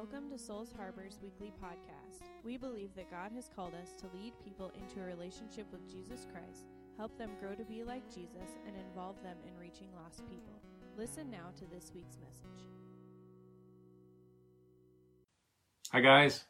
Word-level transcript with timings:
Welcome 0.00 0.30
to 0.30 0.38
Souls 0.38 0.72
Harbor's 0.74 1.18
weekly 1.22 1.52
podcast. 1.62 2.22
We 2.42 2.56
believe 2.56 2.88
that 2.96 3.10
God 3.10 3.32
has 3.34 3.50
called 3.54 3.74
us 3.74 3.92
to 4.00 4.06
lead 4.16 4.32
people 4.42 4.72
into 4.80 4.98
a 4.98 5.04
relationship 5.04 5.66
with 5.70 5.86
Jesus 5.90 6.26
Christ, 6.32 6.64
help 6.96 7.18
them 7.18 7.32
grow 7.38 7.54
to 7.54 7.64
be 7.64 7.84
like 7.84 8.08
Jesus, 8.08 8.48
and 8.66 8.74
involve 8.78 9.22
them 9.22 9.36
in 9.46 9.54
reaching 9.60 9.88
lost 10.02 10.26
people. 10.26 10.54
Listen 10.96 11.30
now 11.30 11.50
to 11.58 11.66
this 11.66 11.92
week's 11.94 12.16
message. 12.16 12.64
Hi, 15.92 16.00
guys. 16.00 16.44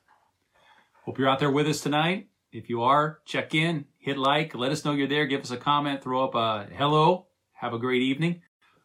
Hope 1.05 1.19
you're 1.19 1.29
out 1.29 1.41
there 1.41 1.51
with 1.51 1.67
us 1.67 1.81
tonight. 1.81 2.29
If 2.53 2.71
you 2.71 2.85
are, 2.85 3.19
check 3.25 3.53
in, 3.53 3.87
hit 3.99 4.17
like, 4.17 4.55
let 4.55 4.71
us 4.71 4.85
know 4.85 4.93
you're 4.93 5.09
there, 5.09 5.27
give 5.27 5.41
us 5.41 5.51
a 5.51 5.57
comment, 5.57 6.05
throw 6.05 6.23
up 6.23 6.37
a 6.37 6.73
hello. 6.73 7.27
Have 7.55 7.73
a 7.73 7.81
great 7.81 8.03
evening. 8.03 8.43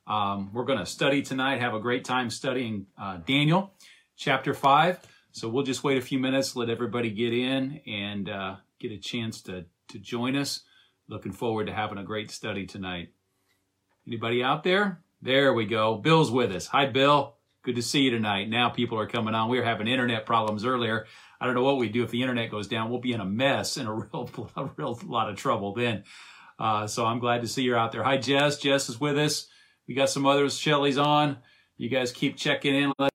Um, 0.08 0.50
we're 0.54 0.66
going 0.66 0.80
to 0.80 0.88
study 0.88 1.22
tonight, 1.22 1.62
have 1.62 1.76
a 1.76 1.80
great 1.80 2.04
time 2.04 2.32
studying 2.32 2.88
uh, 3.00 3.18
Daniel 3.28 3.76
chapter 4.16 4.54
5. 4.54 5.00
So 5.32 5.50
we'll 5.50 5.64
just 5.64 5.84
wait 5.84 5.98
a 5.98 6.02
few 6.02 6.20
minutes, 6.20 6.56
let 6.56 6.70
everybody 6.70 7.10
get 7.10 7.34
in 7.34 7.82
and 7.86 8.30
uh, 8.30 8.56
get 8.80 8.92
a 8.92 8.98
chance 8.98 9.42
to, 9.44 9.66
to 9.90 10.00
join 10.00 10.36
us. 10.36 10.62
Looking 11.08 11.34
forward 11.34 11.68
to 11.68 11.74
having 11.74 11.98
a 11.98 12.04
great 12.04 12.32
study 12.32 12.66
tonight. 12.66 13.10
Anybody 14.08 14.44
out 14.44 14.64
there? 14.64 15.02
There 15.22 15.54
we 15.54 15.66
go. 15.66 15.96
Bill's 15.96 16.32
with 16.32 16.52
us. 16.52 16.68
Hi, 16.68 16.86
Bill. 16.86 17.36
Good 17.64 17.76
to 17.76 17.82
see 17.82 18.02
you 18.02 18.12
tonight. 18.12 18.50
Now 18.50 18.70
people 18.70 19.00
are 19.00 19.08
coming 19.08 19.34
on. 19.34 19.50
We 19.50 19.58
were 19.58 19.66
having 19.66 19.88
internet 19.88 20.26
problems 20.26 20.66
earlier. 20.66 21.08
I 21.42 21.46
don't 21.46 21.56
know 21.56 21.64
what 21.64 21.78
we'd 21.78 21.92
do 21.92 22.04
if 22.04 22.12
the 22.12 22.22
internet 22.22 22.52
goes 22.52 22.68
down. 22.68 22.90
We'll 22.90 23.02
be 23.02 23.14
in 23.14 23.22
a 23.22 23.26
mess 23.26 23.78
and 23.78 23.88
a 23.88 23.92
real, 24.14 24.30
a 24.56 24.70
real 24.78 25.00
lot 25.06 25.30
of 25.30 25.36
trouble 25.36 25.74
then. 25.74 26.04
Uh, 26.58 26.88
so 26.88 27.06
I'm 27.06 27.20
glad 27.20 27.42
to 27.42 27.48
see 27.48 27.64
you're 27.64 27.78
out 27.78 27.92
there. 27.92 28.04
Hi, 28.04 28.18
Jess. 28.18 28.58
Jess 28.58 28.88
is 28.88 29.00
with 29.00 29.18
us. 29.18 29.48
We 29.88 29.96
got 29.96 30.10
some 30.10 30.26
others. 30.26 30.58
Shelly's 30.58 30.98
on. 30.98 31.38
You 31.78 31.90
guys 31.90 32.12
keep 32.12 32.38
checking 32.38 32.74
in. 32.74 32.94
Let 32.98 33.12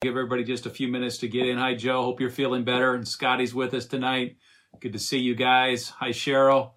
give 0.00 0.12
everybody 0.12 0.44
just 0.44 0.64
a 0.64 0.70
few 0.70 0.86
minutes 0.86 1.18
to 1.18 1.28
get 1.28 1.46
in. 1.46 1.58
Hi, 1.58 1.74
Joe. 1.74 2.02
Hope 2.02 2.20
you're 2.20 2.30
feeling 2.30 2.62
better. 2.62 2.94
And 2.94 3.06
Scotty's 3.06 3.52
with 3.52 3.74
us 3.74 3.84
tonight. 3.84 4.36
Good 4.80 4.92
to 4.92 4.98
see 4.98 5.18
you 5.18 5.34
guys. 5.34 5.88
Hi, 5.88 6.10
Cheryl. 6.10 6.72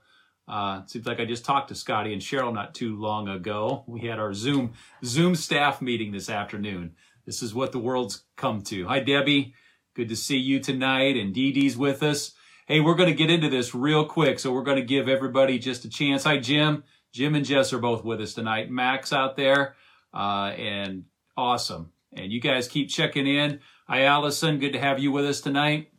Uh, 0.47 0.83
seems 0.87 1.05
like 1.05 1.19
I 1.19 1.25
just 1.25 1.45
talked 1.45 1.69
to 1.69 1.75
Scotty 1.75 2.13
and 2.13 2.21
Cheryl 2.21 2.51
not 2.51 2.73
too 2.73 2.99
long 2.99 3.27
ago. 3.27 3.83
We 3.85 4.01
had 4.01 4.17
our 4.17 4.33
Zoom 4.33 4.73
Zoom 5.05 5.35
staff 5.35 5.83
meeting 5.83 6.11
this 6.11 6.31
afternoon. 6.31 6.95
This 7.25 7.43
is 7.43 7.53
what 7.53 7.71
the 7.71 7.79
world's 7.79 8.23
come 8.37 8.63
to. 8.63 8.87
Hi, 8.87 8.99
Debbie. 8.99 9.53
Good 9.93 10.09
to 10.09 10.15
see 10.15 10.37
you 10.37 10.59
tonight. 10.59 11.15
And 11.15 11.31
Dee 11.31 11.51
Dee's 11.51 11.77
with 11.77 12.01
us. 12.01 12.33
Hey, 12.65 12.79
we're 12.79 12.95
going 12.95 13.09
to 13.09 13.15
get 13.15 13.29
into 13.29 13.49
this 13.49 13.75
real 13.75 14.03
quick. 14.03 14.39
So 14.39 14.51
we're 14.51 14.63
going 14.63 14.77
to 14.77 14.83
give 14.83 15.07
everybody 15.07 15.59
just 15.59 15.85
a 15.85 15.89
chance. 15.89 16.23
Hi, 16.23 16.37
Jim. 16.37 16.83
Jim 17.13 17.35
and 17.35 17.45
Jess 17.45 17.71
are 17.71 17.79
both 17.79 18.03
with 18.03 18.19
us 18.19 18.33
tonight. 18.33 18.71
Max 18.71 19.13
out 19.13 19.35
there. 19.35 19.75
Uh, 20.11 20.53
and 20.57 21.05
awesome. 21.37 21.91
And 22.13 22.31
you 22.31 22.41
guys 22.41 22.67
keep 22.67 22.89
checking 22.89 23.27
in. 23.27 23.59
Hi, 23.87 24.03
Allison. 24.03 24.59
Good 24.59 24.73
to 24.73 24.79
have 24.79 24.99
you 24.99 25.11
with 25.11 25.25
us 25.25 25.41
tonight. 25.41 25.91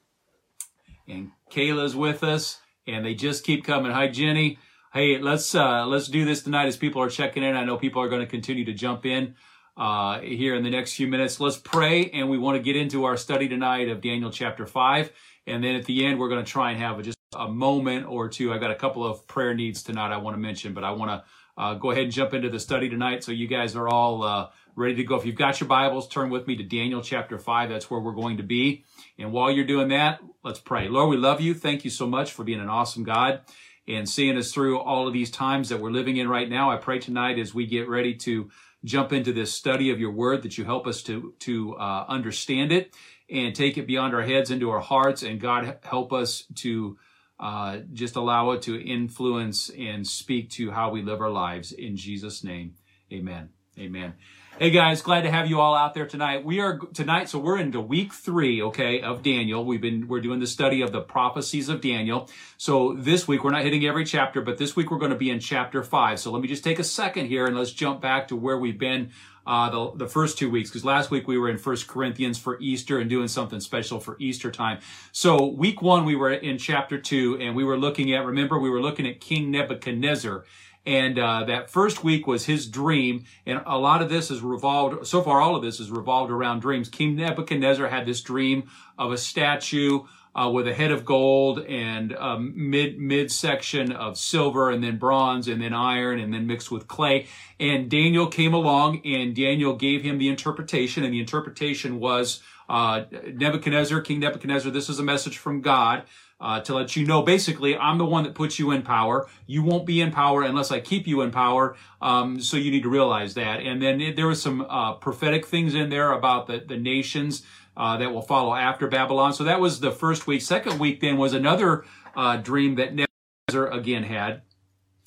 And 1.09 1.31
Kayla's 1.51 1.97
with 1.97 2.23
us. 2.23 2.61
And 2.87 3.05
they 3.05 3.15
just 3.15 3.45
keep 3.45 3.65
coming. 3.65 3.93
Hi, 3.93 4.09
Jenny. 4.09 4.59
Hey, 4.93 5.19
let's 5.19 5.55
uh, 5.55 5.87
let's 5.87 6.09
do 6.09 6.27
this 6.27 6.43
tonight 6.43 6.67
as 6.67 6.77
people 6.77 7.01
are 7.01 7.09
checking 7.09 7.43
in. 7.43 7.57
I 7.57 7.65
know 7.65 7.79
people 7.79 8.03
are 8.03 8.11
going 8.11 8.21
to 8.21 8.27
continue 8.27 8.67
to 8.67 8.75
jump 8.75 9.07
in 9.07 9.37
uh, 9.77 10.21
here 10.21 10.55
in 10.55 10.65
the 10.65 10.71
next 10.71 10.95
few 10.95 11.07
minutes. 11.07 11.41
Let's 11.41 11.57
pray, 11.57 12.11
and 12.11 12.29
we 12.29 12.37
want 12.37 12.59
to 12.59 12.63
get 12.63 12.77
into 12.77 13.05
our 13.05 13.17
study 13.17 13.49
tonight 13.49 13.89
of 13.89 14.03
Daniel 14.03 14.31
chapter 14.31 14.67
five. 14.67 15.11
And 15.47 15.65
then 15.65 15.77
at 15.77 15.87
the 15.87 16.05
end, 16.05 16.19
we're 16.19 16.29
going 16.29 16.45
to 16.45 16.51
try 16.51 16.73
and 16.73 16.81
have 16.81 17.01
just 17.03 17.17
a 17.35 17.49
moment 17.49 18.07
or 18.07 18.29
two. 18.29 18.53
I've 18.53 18.61
got 18.61 18.71
a 18.71 18.75
couple 18.75 19.07
of 19.07 19.27
prayer 19.27 19.55
needs 19.55 19.83
tonight 19.83 20.13
I 20.13 20.19
want 20.19 20.35
to 20.35 20.41
mention, 20.41 20.75
but 20.75 20.85
I 20.85 20.91
want 20.91 21.11
to 21.11 21.25
uh, 21.57 21.75
go 21.75 21.91
ahead 21.91 22.05
and 22.05 22.13
jump 22.13 22.35
into 22.35 22.51
the 22.51 22.61
study 22.61 22.89
tonight 22.89 23.25
so 23.25 23.33
you 23.33 23.47
guys 23.47 23.75
are 23.77 23.89
all 23.89 24.23
uh, 24.23 24.49
ready 24.75 24.95
to 24.95 25.05
go. 25.05 25.17
If 25.17 25.27
you've 25.27 25.37
got 25.37 25.61
your 25.61 25.69
Bibles, 25.69 26.09
turn 26.09 26.31
with 26.31 26.47
me 26.47 26.57
to 26.57 26.63
Daniel 26.63 27.03
chapter 27.03 27.39
5. 27.39 27.69
That's 27.69 27.91
where 27.91 28.01
we're 28.01 28.13
going 28.13 28.39
to 28.39 28.43
be. 28.43 28.85
And 29.19 29.33
while 29.33 29.51
you're 29.51 29.67
doing 29.67 29.89
that, 29.89 30.21
let's 30.43 30.61
pray. 30.61 30.89
Lord, 30.89 31.11
we 31.11 31.17
love 31.17 31.41
you. 31.41 31.55
Thank 31.55 31.85
you 31.85 31.91
so 31.91 32.07
much 32.07 32.33
for 32.33 32.45
being 32.45 32.61
an 32.61 32.69
awesome 32.69 33.05
God 33.05 33.41
and 33.87 34.09
seeing 34.09 34.37
us 34.37 34.53
through 34.53 34.79
all 34.79 35.07
of 35.07 35.13
these 35.13 35.31
times 35.31 35.69
that 35.69 35.81
we're 35.81 35.91
living 35.91 36.17
in 36.17 36.29
right 36.29 36.49
now. 36.49 36.71
I 36.71 36.77
pray 36.77 36.99
tonight 36.99 37.39
as 37.39 37.53
we 37.53 37.67
get 37.67 37.89
ready 37.89 38.15
to 38.17 38.51
jump 38.85 39.13
into 39.13 39.33
this 39.33 39.53
study 39.53 39.91
of 39.91 40.01
your 40.01 40.13
word 40.13 40.43
that 40.43 40.57
you 40.57 40.65
help 40.65 40.87
us 40.87 41.03
to, 41.03 41.35
to 41.41 41.77
uh, 41.77 42.07
understand 42.09 42.73
it 42.73 42.95
and 43.29 43.55
take 43.55 43.79
it 43.79 43.87
beyond 43.87 44.15
our 44.15 44.23
heads 44.23 44.51
into 44.51 44.71
our 44.71 44.81
hearts. 44.81 45.23
And 45.23 45.41
God, 45.41 45.79
help 45.83 46.13
us 46.13 46.45
to 46.57 46.99
uh, 47.39 47.79
just 47.93 48.17
allow 48.17 48.53
it 48.53 48.63
to 48.63 48.81
influence 48.81 49.71
and 49.71 50.07
speak 50.07 50.51
to 50.51 50.71
how 50.71 50.91
we 50.91 51.03
live 51.03 51.21
our 51.21 51.31
lives. 51.31 51.73
In 51.73 51.97
Jesus' 51.97 52.45
name, 52.45 52.75
amen. 53.13 53.51
Amen. 53.79 54.15
Hey 54.59 54.71
guys, 54.71 55.01
glad 55.01 55.23
to 55.23 55.31
have 55.31 55.49
you 55.49 55.61
all 55.61 55.75
out 55.75 55.95
there 55.95 56.07
tonight. 56.07 56.45
We 56.45 56.61
are 56.61 56.79
tonight, 56.79 57.31
so 57.31 57.39
we're 57.39 57.59
into 57.59 57.81
week 57.81 58.13
three, 58.13 58.61
okay, 58.61 59.01
of 59.01 59.23
Daniel. 59.23 59.65
We've 59.65 59.81
been 59.81 60.09
we're 60.09 60.21
doing 60.21 60.41
the 60.41 60.47
study 60.47 60.83
of 60.83 60.93
the 60.93 61.01
prophecies 61.01 61.71
of 61.71 61.81
Daniel. 61.81 62.29
So 62.59 62.93
this 62.93 63.27
week 63.27 63.45
we're 63.45 63.51
not 63.51 63.63
hitting 63.63 63.87
every 63.87 64.05
chapter, 64.05 64.43
but 64.43 64.59
this 64.59 64.77
week 64.77 64.91
we're 64.91 64.99
going 64.99 65.11
to 65.11 65.17
be 65.17 65.31
in 65.31 65.41
chapter 65.41 65.83
five. 65.83 66.21
So 66.21 66.31
let 66.31 66.43
me 66.43 66.49
just 66.49 66.63
take 66.63 66.79
a 66.79 66.85
second 66.85 67.29
here 67.29 67.47
and 67.47 67.57
let's 67.57 67.73
jump 67.73 68.03
back 68.03 68.29
to 68.29 68.37
where 68.37 68.59
we've 68.59 68.79
been 68.79 69.13
uh, 69.47 69.71
the, 69.71 70.05
the 70.05 70.07
first 70.07 70.37
two 70.37 70.51
weeks, 70.51 70.69
because 70.69 70.85
last 70.85 71.11
week 71.11 71.27
we 71.27 71.39
were 71.39 71.49
in 71.49 71.57
First 71.57 71.89
Corinthians 71.89 72.39
for 72.39 72.61
Easter 72.61 72.99
and 73.01 73.09
doing 73.09 73.29
something 73.29 73.59
special 73.59 74.01
for 74.01 74.17
Easter 74.21 74.51
time. 74.51 74.81
So 75.13 75.47
week 75.47 75.81
one 75.81 76.05
we 76.05 76.15
were 76.15 76.31
in 76.31 76.59
chapter 76.59 76.99
two, 76.99 77.39
and 77.41 77.57
we 77.57 77.65
were 77.65 77.79
looking 77.79 78.13
at. 78.13 78.27
Remember, 78.27 78.59
we 78.59 78.69
were 78.69 78.83
looking 78.83 79.07
at 79.07 79.19
King 79.19 79.51
Nebuchadnezzar 79.51 80.45
and 80.85 81.19
uh, 81.19 81.45
that 81.45 81.71
first 81.71 82.03
week 82.03 82.27
was 82.27 82.47
his 82.47 82.67
dream. 82.67 83.25
And 83.47 83.63
a 83.67 83.79
lot 83.79 84.03
of 84.03 84.09
this 84.09 84.31
is 84.31 84.41
revolved, 84.41 85.07
so 85.07 85.23
far, 85.23 85.41
all 85.41 85.55
of 85.55 85.63
this 85.63 85.79
is 85.79 85.91
revolved 85.91 86.33
around 86.33 86.61
dreams. 86.61 86.89
King 86.89 87.17
Nebuchadnezzar 87.17 87.89
had 87.89 88.07
this 88.07 88.21
dream 88.21 88.71
of 88.99 89.13
a 89.13 89.19
statue 89.19 90.01
uh, 90.35 90.51
with 90.51 90.67
a 90.67 90.75
head 90.75 90.91
of 90.91 91.05
gold 91.05 91.61
and 91.61 92.13
a 92.13 92.39
mid 92.39 92.99
midsection 92.99 93.93
of 93.93 94.17
silver 94.17 94.71
and 94.71 94.83
then 94.83 94.97
bronze 94.97 95.47
and 95.47 95.61
then 95.61 95.75
iron 95.75 96.19
and 96.19 96.33
then 96.33 96.47
mixed 96.47 96.71
with 96.71 96.89
clay. 96.89 97.27
And 97.61 97.91
Daniel 97.91 98.27
came 98.27 98.55
along 98.55 99.03
and 99.05 99.37
Daniel 99.37 99.77
gave 99.77 100.03
him 100.03 100.19
the 100.19 100.29
interpretation 100.29 101.05
and 101.05 101.13
the 101.13 101.21
interpretation 101.21 102.01
was 102.01 102.43
uh, 102.69 103.05
Nebuchadnezzar, 103.35 104.01
King 104.01 104.21
Nebuchadnezzar, 104.21 104.71
this 104.71 104.89
is 104.89 104.99
a 104.99 105.03
message 105.03 105.37
from 105.37 105.61
God 105.61 106.05
uh, 106.43 106.61
to 106.61 106.75
let 106.75 106.97
you 106.97 107.07
know 107.07 107.23
basically 107.23 107.77
I'm 107.77 107.97
the 107.97 108.05
one 108.05 108.25
that 108.25 108.35
puts 108.35 108.59
you 108.59 108.73
in 108.73 108.83
power. 108.83 109.29
You 109.47 109.63
won't 109.63 109.87
be 109.87 110.01
in 110.01 110.11
power 110.11 110.43
unless 110.43 110.71
I 110.71 110.81
keep 110.81 111.07
you 111.07 111.23
in 111.23 111.31
power. 111.31 111.77
Um, 112.03 112.41
so 112.41 112.57
you 112.57 112.71
need 112.71 112.83
to 112.83 112.91
realize 112.91 113.35
that. 113.35 113.61
And 113.61 113.81
then 113.81 114.01
it, 114.01 114.17
there 114.17 114.27
was 114.27 114.43
some 114.43 114.67
uh, 114.69 114.95
prophetic 114.95 115.47
things 115.47 115.75
in 115.75 115.89
there 115.89 116.13
about 116.13 116.49
the, 116.49 116.59
the 116.67 116.77
nations 116.77 117.45
uh, 117.77 117.97
that 117.97 118.13
will 118.13 118.23
follow 118.23 118.55
after 118.55 118.89
Babylon. 118.89 119.33
So 119.33 119.45
that 119.45 119.61
was 119.61 119.81
the 119.81 119.93
first 119.93 120.27
week. 120.27 120.43
Second 120.43 120.79
week 120.79 121.01
then 121.01 121.17
was 121.17 121.33
another 121.33 121.85
uh, 122.17 122.37
dream 122.37 122.75
that 122.75 122.93
Nebuchadnezzar 122.95 123.79
again 123.79 124.03
had. 124.03 124.43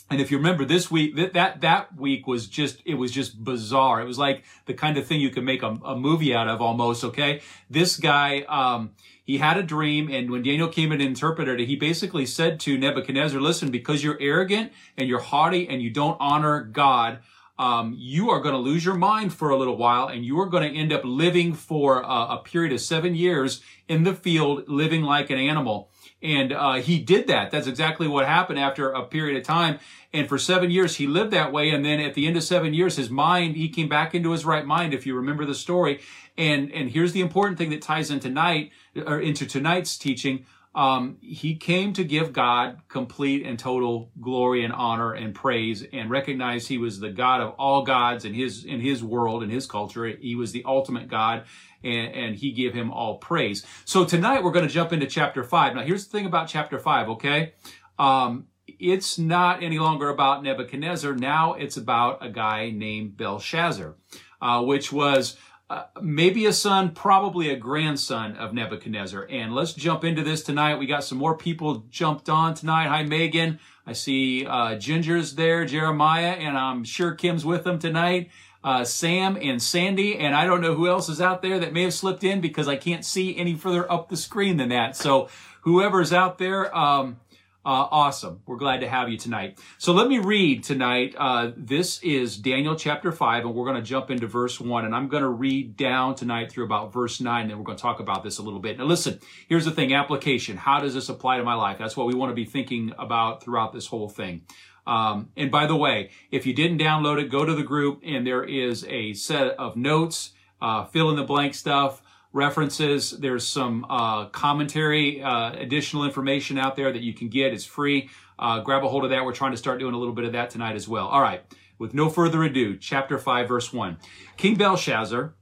And 0.09 0.21
if 0.21 0.29
you 0.29 0.37
remember 0.37 0.65
this 0.65 0.91
week, 0.91 1.15
that, 1.15 1.33
that, 1.33 1.61
that 1.61 1.95
week 1.97 2.27
was 2.27 2.47
just, 2.47 2.81
it 2.85 2.93
was 2.93 3.11
just 3.11 3.43
bizarre. 3.43 4.01
It 4.01 4.05
was 4.05 4.19
like 4.19 4.43
the 4.67 4.73
kind 4.75 4.97
of 4.97 5.07
thing 5.07 5.19
you 5.19 5.31
could 5.31 5.43
make 5.43 5.63
a, 5.63 5.77
a 5.83 5.95
movie 5.97 6.33
out 6.33 6.47
of 6.47 6.61
almost, 6.61 7.03
okay? 7.03 7.41
This 7.71 7.97
guy, 7.97 8.41
um, 8.41 8.91
he 9.23 9.39
had 9.39 9.57
a 9.57 9.63
dream, 9.63 10.11
and 10.11 10.29
when 10.29 10.43
Daniel 10.43 10.67
came 10.67 10.91
and 10.91 11.01
interpreted 11.01 11.59
it, 11.59 11.65
he 11.65 11.75
basically 11.75 12.27
said 12.27 12.59
to 12.61 12.77
Nebuchadnezzar, 12.77 13.41
listen, 13.41 13.71
because 13.71 14.03
you're 14.03 14.21
arrogant 14.21 14.71
and 14.95 15.09
you're 15.09 15.19
haughty 15.19 15.67
and 15.67 15.81
you 15.81 15.89
don't 15.89 16.17
honor 16.19 16.61
God, 16.61 17.19
um, 17.57 17.95
you 17.97 18.29
are 18.29 18.41
going 18.41 18.53
to 18.53 18.59
lose 18.59 18.85
your 18.85 18.95
mind 18.95 19.33
for 19.33 19.49
a 19.49 19.57
little 19.57 19.77
while 19.77 20.07
and 20.07 20.25
you 20.25 20.39
are 20.39 20.45
going 20.45 20.71
to 20.71 20.77
end 20.77 20.93
up 20.93 21.01
living 21.03 21.53
for 21.53 22.01
a, 22.01 22.35
a 22.35 22.41
period 22.43 22.73
of 22.73 22.81
seven 22.81 23.15
years 23.15 23.61
in 23.87 24.03
the 24.03 24.13
field, 24.13 24.67
living 24.67 25.01
like 25.01 25.29
an 25.29 25.39
animal. 25.39 25.89
And 26.25 26.51
uh, 26.51 26.73
he 26.73 26.97
did 26.97 27.27
that. 27.27 27.51
That's 27.51 27.67
exactly 27.67 28.07
what 28.07 28.25
happened 28.25 28.57
after 28.57 28.89
a 28.89 29.03
period 29.03 29.37
of 29.37 29.43
time. 29.43 29.77
And 30.11 30.27
for 30.27 30.39
seven 30.39 30.71
years, 30.71 30.95
he 30.95 31.05
lived 31.05 31.31
that 31.31 31.51
way. 31.51 31.69
And 31.69 31.85
then 31.85 31.99
at 31.99 32.15
the 32.15 32.25
end 32.25 32.35
of 32.35 32.43
seven 32.43 32.73
years, 32.73 32.95
his 32.95 33.11
mind, 33.11 33.55
he 33.55 33.69
came 33.69 33.87
back 33.87 34.15
into 34.15 34.31
his 34.31 34.43
right 34.43 34.65
mind, 34.65 34.93
if 34.93 35.05
you 35.05 35.15
remember 35.15 35.45
the 35.45 35.53
story. 35.53 36.01
And, 36.35 36.71
and 36.71 36.89
here's 36.89 37.13
the 37.13 37.21
important 37.21 37.59
thing 37.59 37.69
that 37.69 37.81
ties 37.81 38.09
in 38.09 38.19
tonight, 38.19 38.71
or 38.95 39.19
into 39.19 39.45
tonight's 39.45 39.97
teaching. 39.97 40.45
Um, 40.73 41.17
he 41.21 41.55
came 41.55 41.93
to 41.93 42.03
give 42.03 42.33
God 42.33 42.79
complete 42.89 43.45
and 43.45 43.57
total 43.57 44.09
glory 44.19 44.65
and 44.65 44.73
honor 44.73 45.13
and 45.13 45.33
praise 45.33 45.85
and 45.93 46.09
recognize 46.09 46.67
he 46.67 46.77
was 46.77 46.99
the 46.99 47.11
God 47.11 47.39
of 47.39 47.53
all 47.57 47.83
gods 47.83 48.25
in 48.25 48.33
his, 48.33 48.65
in 48.65 48.81
his 48.81 49.01
world, 49.01 49.43
in 49.43 49.49
his 49.49 49.67
culture. 49.67 50.05
He 50.07 50.35
was 50.35 50.51
the 50.51 50.63
ultimate 50.65 51.07
God 51.07 51.45
and, 51.85 52.13
and 52.13 52.35
he 52.35 52.51
gave 52.51 52.73
him 52.73 52.91
all 52.91 53.17
praise. 53.17 53.65
So 53.85 54.03
tonight 54.03 54.43
we're 54.43 54.51
going 54.51 54.67
to 54.67 54.73
jump 54.73 54.91
into 54.91 55.07
chapter 55.07 55.43
five. 55.43 55.75
Now 55.75 55.83
here's 55.83 56.05
the 56.05 56.11
thing 56.11 56.25
about 56.25 56.47
chapter 56.49 56.79
five, 56.79 57.07
okay? 57.09 57.53
Um, 57.97 58.47
it's 58.67 59.17
not 59.17 59.63
any 59.63 59.79
longer 59.79 60.09
about 60.09 60.43
Nebuchadnezzar. 60.43 61.13
Now 61.13 61.53
it's 61.53 61.77
about 61.77 62.25
a 62.25 62.29
guy 62.29 62.71
named 62.71 63.15
Belshazzar, 63.15 63.95
uh, 64.41 64.63
which 64.63 64.91
was 64.91 65.37
uh, 65.69 65.85
maybe 66.01 66.45
a 66.45 66.53
son, 66.53 66.91
probably 66.91 67.49
a 67.49 67.55
grandson 67.55 68.35
of 68.37 68.53
Nebuchadnezzar. 68.53 69.27
And 69.29 69.53
let's 69.53 69.73
jump 69.73 70.03
into 70.03 70.23
this 70.23 70.43
tonight. 70.43 70.75
We 70.75 70.87
got 70.87 71.03
some 71.03 71.17
more 71.17 71.37
people 71.37 71.85
jumped 71.89 72.29
on 72.29 72.53
tonight. 72.53 72.87
Hi, 72.87 73.03
Megan. 73.03 73.59
I 73.87 73.93
see 73.93 74.45
uh, 74.45 74.75
Ginger's 74.75 75.35
there, 75.35 75.63
Jeremiah, 75.65 76.31
and 76.31 76.57
I'm 76.57 76.83
sure 76.83 77.13
Kim's 77.13 77.45
with 77.45 77.63
them 77.63 77.79
tonight. 77.79 78.29
Uh, 78.65 78.83
Sam 78.83 79.37
and 79.39 79.61
Sandy, 79.61 80.17
and 80.17 80.35
I 80.35 80.45
don't 80.45 80.59
know 80.59 80.73
who 80.73 80.89
else 80.89 81.07
is 81.07 81.21
out 81.21 81.43
there 81.43 81.59
that 81.59 81.71
may 81.71 81.83
have 81.83 81.93
slipped 81.93 82.23
in 82.23 82.41
because 82.41 82.67
I 82.67 82.75
can't 82.75 83.05
see 83.05 83.37
any 83.37 83.53
further 83.53 83.89
up 83.91 84.09
the 84.09 84.17
screen 84.17 84.57
than 84.57 84.69
that. 84.69 84.97
So 84.97 85.29
whoever's 85.61 86.11
out 86.11 86.39
there, 86.39 86.75
um, 86.75 87.19
uh, 87.63 87.87
awesome. 87.91 88.41
We're 88.47 88.57
glad 88.57 88.81
to 88.81 88.89
have 88.89 89.07
you 89.09 89.17
tonight. 89.17 89.59
So 89.77 89.93
let 89.93 90.07
me 90.07 90.17
read 90.17 90.63
tonight. 90.63 91.13
Uh, 91.15 91.51
this 91.55 92.01
is 92.01 92.37
Daniel 92.37 92.75
chapter 92.75 93.11
5, 93.11 93.45
and 93.45 93.53
we're 93.53 93.65
going 93.65 93.77
to 93.77 93.87
jump 93.87 94.09
into 94.09 94.25
verse 94.25 94.59
1. 94.59 94.83
And 94.83 94.95
I'm 94.95 95.09
going 95.09 95.23
to 95.23 95.29
read 95.29 95.77
down 95.77 96.15
tonight 96.15 96.51
through 96.51 96.65
about 96.65 96.91
verse 96.91 97.21
9, 97.21 97.41
and 97.41 97.51
then 97.51 97.59
we're 97.59 97.65
going 97.65 97.77
to 97.77 97.81
talk 97.81 97.99
about 97.99 98.23
this 98.23 98.39
a 98.39 98.41
little 98.41 98.59
bit. 98.59 98.79
Now, 98.79 98.85
listen, 98.85 99.19
here's 99.47 99.65
the 99.65 99.71
thing 99.71 99.93
application. 99.93 100.57
How 100.57 100.79
does 100.79 100.95
this 100.95 101.09
apply 101.09 101.37
to 101.37 101.43
my 101.43 101.53
life? 101.53 101.77
That's 101.77 101.95
what 101.95 102.07
we 102.07 102.15
want 102.15 102.31
to 102.31 102.35
be 102.35 102.45
thinking 102.45 102.93
about 102.97 103.43
throughout 103.43 103.73
this 103.73 103.85
whole 103.85 104.09
thing. 104.09 104.41
Um, 104.87 105.29
and 105.35 105.49
by 105.49 105.65
the 105.65 105.75
way, 105.75 106.11
if 106.31 106.45
you 106.45 106.53
didn't 106.53 106.79
download 106.79 107.21
it, 107.21 107.29
go 107.29 107.45
to 107.45 107.55
the 107.55 107.63
group, 107.63 108.01
and 108.05 108.25
there 108.25 108.43
is 108.43 108.85
a 108.85 109.13
set 109.13 109.49
of 109.57 109.75
notes, 109.75 110.31
uh, 110.61 110.85
fill 110.85 111.09
in 111.09 111.15
the 111.15 111.23
blank 111.23 111.55
stuff 111.55 112.01
references. 112.35 113.11
There's 113.11 113.47
some 113.47 113.85
uh, 113.89 114.25
commentary, 114.25 115.23
uh, 115.23 115.53
additional 115.53 116.03
information 116.03 116.57
out 116.57 116.75
there 116.75 116.91
that 116.91 117.01
you 117.01 117.13
can 117.13 117.29
get. 117.29 117.53
It's 117.53 117.65
free. 117.65 118.09
Uh, 118.37 118.59
grab 118.59 118.83
a 118.83 118.89
hold 118.89 119.05
of 119.05 119.09
that. 119.11 119.23
We're 119.23 119.33
trying 119.33 119.51
to 119.51 119.57
start 119.57 119.79
doing 119.79 119.93
a 119.93 119.97
little 119.97 120.13
bit 120.13 120.25
of 120.25 120.33
that 120.33 120.49
tonight 120.49 120.75
as 120.75 120.87
well. 120.87 121.07
All 121.07 121.21
right. 121.21 121.41
With 121.79 121.93
no 121.93 122.09
further 122.09 122.43
ado, 122.43 122.77
chapter 122.77 123.17
5, 123.17 123.47
verse 123.47 123.73
1. 123.73 123.97
King 124.37 124.55
Belshazzar 124.55 125.33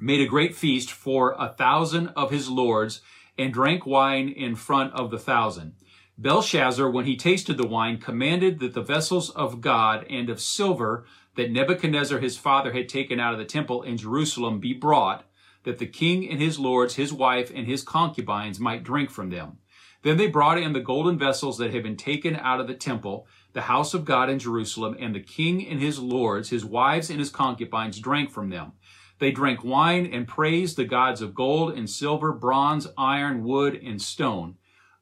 made 0.00 0.20
a 0.20 0.26
great 0.26 0.54
feast 0.54 0.90
for 0.90 1.36
a 1.38 1.48
thousand 1.48 2.08
of 2.08 2.30
his 2.30 2.48
lords 2.48 3.00
and 3.36 3.52
drank 3.52 3.86
wine 3.86 4.28
in 4.28 4.56
front 4.56 4.92
of 4.94 5.10
the 5.10 5.18
thousand. 5.18 5.74
Belshazzar, 6.20 6.90
when 6.90 7.04
he 7.04 7.16
tasted 7.16 7.56
the 7.56 7.66
wine, 7.66 7.98
commanded 7.98 8.58
that 8.58 8.74
the 8.74 8.82
vessels 8.82 9.30
of 9.30 9.60
God 9.60 10.04
and 10.10 10.28
of 10.28 10.40
silver 10.40 11.06
that 11.36 11.52
Nebuchadnezzar 11.52 12.18
his 12.18 12.36
father 12.36 12.72
had 12.72 12.88
taken 12.88 13.20
out 13.20 13.32
of 13.32 13.38
the 13.38 13.44
temple 13.44 13.82
in 13.84 13.96
Jerusalem 13.96 14.58
be 14.58 14.72
brought, 14.72 15.24
that 15.62 15.78
the 15.78 15.86
king 15.86 16.28
and 16.28 16.40
his 16.40 16.58
lords, 16.58 16.96
his 16.96 17.12
wife, 17.12 17.52
and 17.54 17.68
his 17.68 17.84
concubines 17.84 18.58
might 18.58 18.82
drink 18.82 19.10
from 19.10 19.30
them. 19.30 19.58
Then 20.02 20.16
they 20.16 20.26
brought 20.26 20.58
in 20.58 20.72
the 20.72 20.80
golden 20.80 21.18
vessels 21.18 21.56
that 21.58 21.72
had 21.72 21.84
been 21.84 21.96
taken 21.96 22.34
out 22.34 22.58
of 22.58 22.66
the 22.66 22.74
temple, 22.74 23.28
the 23.52 23.62
house 23.62 23.94
of 23.94 24.04
God 24.04 24.28
in 24.28 24.40
Jerusalem, 24.40 24.96
and 24.98 25.14
the 25.14 25.20
king 25.20 25.64
and 25.68 25.80
his 25.80 26.00
lords, 26.00 26.50
his 26.50 26.64
wives, 26.64 27.10
and 27.10 27.20
his 27.20 27.30
concubines 27.30 28.00
drank 28.00 28.32
from 28.32 28.50
them. 28.50 28.72
They 29.20 29.30
drank 29.30 29.62
wine 29.62 30.10
and 30.12 30.26
praised 30.26 30.76
the 30.76 30.84
gods 30.84 31.20
of 31.20 31.34
gold 31.34 31.74
and 31.78 31.88
silver, 31.88 32.32
bronze, 32.32 32.88
iron, 32.96 33.44
wood, 33.44 33.80
and 33.84 34.02
stone. 34.02 34.56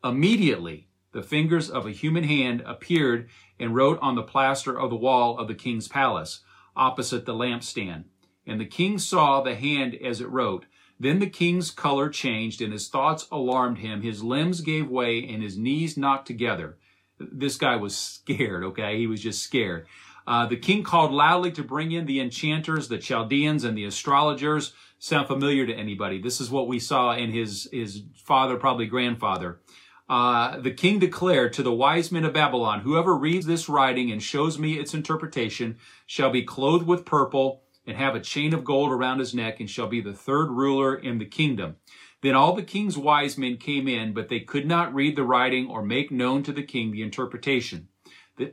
Immediately, 0.05 0.89
the 1.13 1.23
fingers 1.23 1.71
of 1.71 1.87
a 1.87 1.93
human 1.93 2.25
hand 2.25 2.63
appeared 2.67 3.29
and 3.59 3.75
wrote 3.75 3.99
on 4.01 4.15
the 4.15 4.23
plaster 4.23 4.79
of 4.79 4.91
the 4.91 4.97
wall 4.97 5.39
of 5.39 5.49
the 5.49 5.55
king's 5.55 5.89
palace, 5.89 6.41
opposite 6.77 7.27
the 7.27 7.35
lampstand. 7.35 8.05
And 8.47 8.61
the 8.61 8.67
king 8.67 8.99
saw 8.99 9.41
the 9.41 9.55
hand 9.55 9.95
as 9.95 10.21
it 10.21 10.29
wrote. 10.29 10.67
Then 10.99 11.19
the 11.19 11.29
king's 11.29 11.71
color 11.71 12.09
changed 12.09 12.61
and 12.61 12.73
his 12.73 12.89
thoughts 12.89 13.27
alarmed 13.31 13.79
him. 13.79 14.03
His 14.03 14.23
limbs 14.23 14.61
gave 14.61 14.89
way 14.89 15.27
and 15.27 15.43
his 15.43 15.59
knees 15.59 15.97
knocked 15.97 16.27
together. 16.27 16.79
This 17.19 17.57
guy 17.57 17.77
was 17.77 17.97
scared, 17.97 18.65
okay? 18.65 18.99
He 18.99 19.07
was 19.07 19.23
just 19.23 19.43
scared. 19.43 19.87
Uh, 20.27 20.47
the 20.47 20.57
king 20.57 20.83
called 20.83 21.13
loudly 21.13 21.53
to 21.53 21.63
bring 21.63 21.93
in 21.93 22.07
the 22.07 22.21
enchanters, 22.21 22.89
the 22.89 22.99
Chaldeans, 22.99 23.65
and 23.65 23.79
the 23.79 23.85
astrologers. 23.85 24.73
Sound 24.99 25.29
familiar 25.29 25.67
to 25.67 25.75
anybody? 25.75 26.21
This 26.21 26.41
is 26.41 26.51
what 26.51 26.67
we 26.67 26.79
saw 26.79 27.15
in 27.15 27.31
his, 27.31 27.69
his 27.73 28.03
father, 28.25 28.57
probably 28.57 28.87
grandfather. 28.87 29.61
Uh, 30.09 30.61
the 30.61 30.71
king 30.71 30.99
declared 30.99 31.53
to 31.53 31.63
the 31.63 31.73
wise 31.73 32.13
men 32.13 32.25
of 32.25 32.33
Babylon, 32.33 32.81
whoever 32.81 33.17
reads 33.17 33.47
this 33.47 33.69
writing 33.69 34.11
and 34.13 34.23
shows 34.23 34.59
me 34.59 34.75
its 34.75 34.95
interpretation 34.95 35.79
shall 36.07 36.31
be 36.31 36.43
clothed 36.43 36.87
with 36.87 37.05
purple 37.05 37.63
and 37.87 37.97
have 37.97 38.15
a 38.15 38.21
chain 38.21 38.55
of 38.55 38.65
gold 38.65 38.93
around 38.93 39.19
his 39.19 39.35
neck 39.35 39.59
and 39.59 39.69
shall 39.69 39.89
be 39.89 40.01
the 40.01 40.13
third 40.13 40.51
ruler 40.51 40.95
in 40.95 41.19
the 41.19 41.25
kingdom. 41.25 41.77
Then 42.23 42.35
all 42.35 42.55
the 42.55 42.63
king's 42.63 42.97
wise 42.97 43.37
men 43.37 43.57
came 43.57 43.89
in, 43.89 44.13
but 44.13 44.29
they 44.29 44.41
could 44.41 44.67
not 44.67 44.95
read 44.95 45.17
the 45.17 45.25
writing 45.25 45.69
or 45.69 45.83
make 45.83 46.11
known 46.11 46.43
to 46.45 46.53
the 46.53 46.63
king 46.63 46.91
the 46.91 47.03
interpretation. 47.03 47.89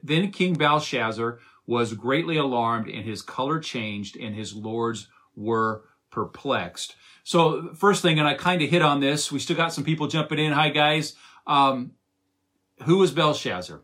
Then 0.03 0.31
King 0.31 0.53
Belshazzar 0.53 1.39
was 1.65 1.93
greatly 1.93 2.37
alarmed 2.37 2.89
and 2.89 3.05
his 3.05 3.21
color 3.21 3.59
changed 3.59 4.17
and 4.17 4.35
his 4.35 4.53
lords 4.53 5.07
were 5.35 5.83
perplexed. 6.11 6.95
So 7.23 7.73
first 7.73 8.01
thing, 8.01 8.19
and 8.19 8.27
I 8.27 8.33
kind 8.33 8.61
of 8.61 8.69
hit 8.69 8.81
on 8.81 8.99
this, 8.99 9.31
we 9.31 9.39
still 9.39 9.55
got 9.55 9.73
some 9.73 9.83
people 9.83 10.07
jumping 10.07 10.39
in. 10.39 10.51
Hi 10.51 10.69
guys. 10.69 11.15
Um, 11.45 11.91
who 12.83 12.97
was 12.97 13.11
Belshazzar? 13.11 13.81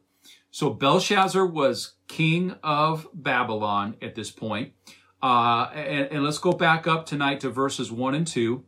So 0.51 0.71
Belshazzar 0.71 1.45
was 1.45 1.93
king 2.07 2.55
of 2.63 3.07
Babylon 3.13 3.95
at 4.01 4.15
this 4.15 4.31
point. 4.31 4.73
Uh, 5.21 5.69
and, 5.73 6.07
and, 6.11 6.23
let's 6.23 6.37
go 6.37 6.53
back 6.53 6.87
up 6.87 7.05
tonight 7.05 7.41
to 7.41 7.49
verses 7.49 7.91
1 7.91 8.15
and 8.15 8.25
2. 8.25 8.63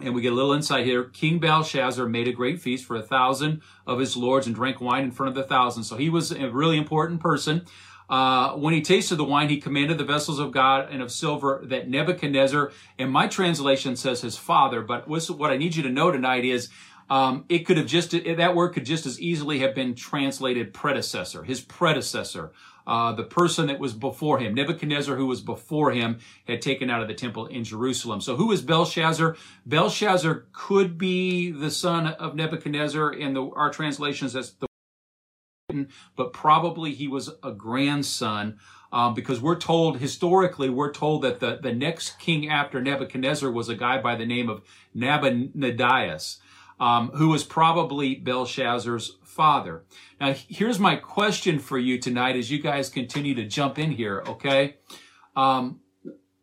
And 0.00 0.14
we 0.14 0.22
get 0.22 0.32
a 0.32 0.34
little 0.36 0.52
insight 0.52 0.86
here. 0.86 1.04
King 1.04 1.40
Belshazzar 1.40 2.06
made 2.06 2.28
a 2.28 2.32
great 2.32 2.60
feast 2.60 2.84
for 2.84 2.96
a 2.96 3.02
thousand 3.02 3.62
of 3.84 3.98
his 3.98 4.16
lords 4.16 4.46
and 4.46 4.54
drank 4.54 4.80
wine 4.80 5.02
in 5.04 5.10
front 5.10 5.28
of 5.28 5.34
the 5.34 5.42
thousand. 5.42 5.82
So 5.84 5.96
he 5.96 6.08
was 6.08 6.30
a 6.30 6.50
really 6.50 6.76
important 6.76 7.20
person. 7.20 7.66
Uh, 8.08 8.52
when 8.52 8.72
he 8.72 8.82
tasted 8.82 9.16
the 9.16 9.24
wine, 9.24 9.48
he 9.48 9.60
commanded 9.60 9.98
the 9.98 10.04
vessels 10.04 10.38
of 10.38 10.52
God 10.52 10.88
and 10.90 11.02
of 11.02 11.10
silver 11.10 11.62
that 11.64 11.88
Nebuchadnezzar, 11.88 12.70
and 12.98 13.10
my 13.10 13.26
translation 13.26 13.96
says 13.96 14.20
his 14.20 14.36
father, 14.36 14.82
but 14.82 15.08
what 15.08 15.50
I 15.50 15.56
need 15.56 15.74
you 15.74 15.82
to 15.82 15.90
know 15.90 16.12
tonight 16.12 16.44
is 16.44 16.68
um, 17.08 17.44
it 17.48 17.60
could 17.60 17.76
have 17.76 17.86
just, 17.86 18.10
that 18.10 18.54
word 18.54 18.70
could 18.70 18.84
just 18.84 19.06
as 19.06 19.20
easily 19.20 19.60
have 19.60 19.74
been 19.74 19.94
translated 19.94 20.72
predecessor, 20.72 21.44
his 21.44 21.60
predecessor 21.60 22.52
uh, 22.86 23.12
the 23.12 23.24
person 23.24 23.66
that 23.66 23.80
was 23.80 23.92
before 23.92 24.38
him. 24.38 24.54
Nebuchadnezzar, 24.54 25.16
who 25.16 25.26
was 25.26 25.40
before 25.40 25.90
him, 25.90 26.18
had 26.46 26.62
taken 26.62 26.88
out 26.88 27.02
of 27.02 27.08
the 27.08 27.14
temple 27.14 27.46
in 27.46 27.64
Jerusalem. 27.64 28.20
So 28.20 28.36
who 28.36 28.52
is 28.52 28.62
Belshazzar? 28.62 29.36
Belshazzar 29.66 30.46
could 30.52 30.96
be 30.96 31.50
the 31.50 31.70
son 31.70 32.06
of 32.06 32.36
Nebuchadnezzar 32.36 33.12
in 33.12 33.34
the, 33.34 33.44
our 33.44 33.70
translations 33.70 34.36
as 34.36 34.52
the 34.52 34.66
but 36.14 36.32
probably 36.32 36.94
he 36.94 37.08
was 37.08 37.28
a 37.42 37.50
grandson 37.50 38.56
um, 38.92 39.14
because 39.14 39.40
we're 39.40 39.58
told 39.58 39.98
historically 39.98 40.70
we're 40.70 40.92
told 40.92 41.22
that 41.22 41.40
the, 41.40 41.58
the 41.60 41.72
next 41.72 42.20
king 42.20 42.48
after 42.48 42.80
Nebuchadnezzar 42.80 43.50
was 43.50 43.68
a 43.68 43.74
guy 43.74 44.00
by 44.00 44.14
the 44.14 44.24
name 44.24 44.48
of 44.48 44.62
Nabonidus, 44.94 46.38
um, 46.78 47.10
who 47.14 47.28
was 47.28 47.44
probably 47.44 48.14
Belshazzar's 48.14 49.16
father. 49.22 49.84
Now, 50.20 50.34
here's 50.48 50.78
my 50.78 50.96
question 50.96 51.58
for 51.58 51.78
you 51.78 51.98
tonight 51.98 52.36
as 52.36 52.50
you 52.50 52.60
guys 52.60 52.88
continue 52.88 53.34
to 53.34 53.44
jump 53.44 53.78
in 53.78 53.92
here, 53.92 54.22
okay? 54.26 54.76
Um, 55.34 55.80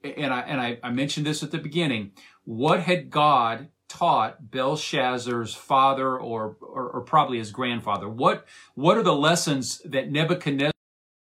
and 0.03 0.33
I, 0.33 0.41
and 0.41 0.61
I, 0.61 0.79
I 0.83 0.91
mentioned 0.91 1.25
this 1.25 1.43
at 1.43 1.51
the 1.51 1.57
beginning. 1.57 2.11
What 2.45 2.81
had 2.81 3.09
God 3.09 3.69
taught 3.87 4.51
Belshazzar's 4.51 5.53
father 5.53 6.17
or, 6.17 6.57
or, 6.61 6.89
or, 6.89 7.01
probably 7.01 7.37
his 7.37 7.51
grandfather? 7.51 8.09
What, 8.09 8.45
what 8.73 8.97
are 8.97 9.03
the 9.03 9.15
lessons 9.15 9.81
that 9.85 10.11
Nebuchadnezzar 10.11 10.71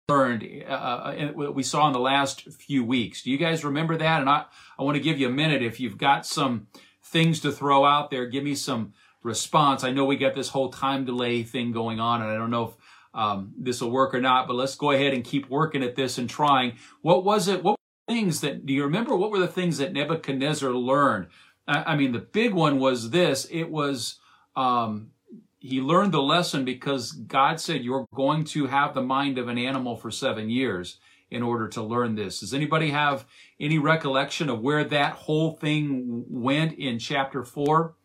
learned 0.09 0.65
uh, 0.67 0.73
uh 0.73 1.33
we 1.53 1.63
saw 1.63 1.87
in 1.87 1.93
the 1.93 1.99
last 1.99 2.51
few 2.53 2.83
weeks? 2.83 3.23
Do 3.23 3.31
you 3.31 3.39
guys 3.39 3.65
remember 3.65 3.99
that? 3.99 4.21
And 4.21 4.31
I, 4.31 4.45
I 4.79 4.83
want 4.83 4.97
to 4.97 5.03
give 5.03 5.19
you 5.19 5.29
a 5.29 5.33
minute. 5.33 5.63
If 5.63 5.79
you've 5.79 5.99
got 5.99 6.27
some 6.27 6.69
things 7.05 7.41
to 7.41 7.53
throw 7.53 7.85
out 7.85 8.11
there, 8.11 8.27
give 8.27 8.45
me 8.45 8.55
some, 8.55 8.93
response. 9.25 9.83
I 9.83 9.91
know 9.91 10.05
we 10.05 10.17
got 10.17 10.35
this 10.35 10.51
whole 10.51 10.69
time 10.69 11.05
delay 11.05 11.43
thing 11.43 11.73
going 11.73 11.99
on, 11.99 12.23
and 12.23 12.31
I 12.31 12.37
don't 12.37 12.51
know 12.51 12.69
if 12.69 12.75
um, 13.15 13.53
this 13.59 13.81
will 13.81 13.91
work 13.91 14.15
or 14.15 14.21
not, 14.21 14.47
but 14.47 14.55
let's 14.55 14.77
go 14.77 14.93
ahead 14.93 15.15
and 15.15 15.25
keep 15.25 15.49
working 15.49 15.83
at 15.83 15.97
this 15.97 16.19
and 16.19 16.29
trying. 16.31 16.75
What 17.01 17.25
was 17.25 17.49
it? 17.49 17.65
What 17.65 17.77
things 18.07 18.41
that, 18.43 18.67
do 18.67 18.73
you 18.73 18.85
remember 18.85 19.17
what 19.17 19.31
were 19.31 19.39
the 19.39 19.49
things 19.49 19.79
that 19.79 19.93
Nebuchadnezzar 19.93 20.71
learned? 20.71 21.29
I, 21.67 21.93
I 21.93 21.97
mean, 21.97 22.13
the 22.13 22.19
big 22.19 22.53
one 22.53 22.79
was 22.79 23.11
this. 23.11 23.49
It 23.51 23.71
was, 23.71 24.19
um, 24.57 25.11
he 25.59 25.81
learned 25.81 26.13
the 26.13 26.23
lesson 26.23 26.65
because 26.65 27.13
God 27.13 27.59
said 27.59 27.83
you're 27.83 28.07
going 28.15 28.45
to 28.45 28.67
have 28.67 28.93
the 28.93 29.03
mind 29.03 29.39
of 29.39 29.49
an 29.49 29.59
animal 29.59 29.97
for 29.97 30.11
seven 30.11 30.51
years 30.51 30.99
in 31.31 31.43
order 31.43 31.69
to 31.69 31.83
learn 31.83 32.15
this. 32.15 32.41
Does 32.41 32.55
anybody 32.55 32.91
have 32.91 33.27
any 33.59 33.79
recollection 33.79 34.49
of 34.49 34.61
where 34.61 34.85
that 34.85 35.15
whole 35.15 35.53
thing 35.53 36.25
went 36.29 36.75
in 36.75 36.99
chapter 36.99 37.45
four? 37.45 37.97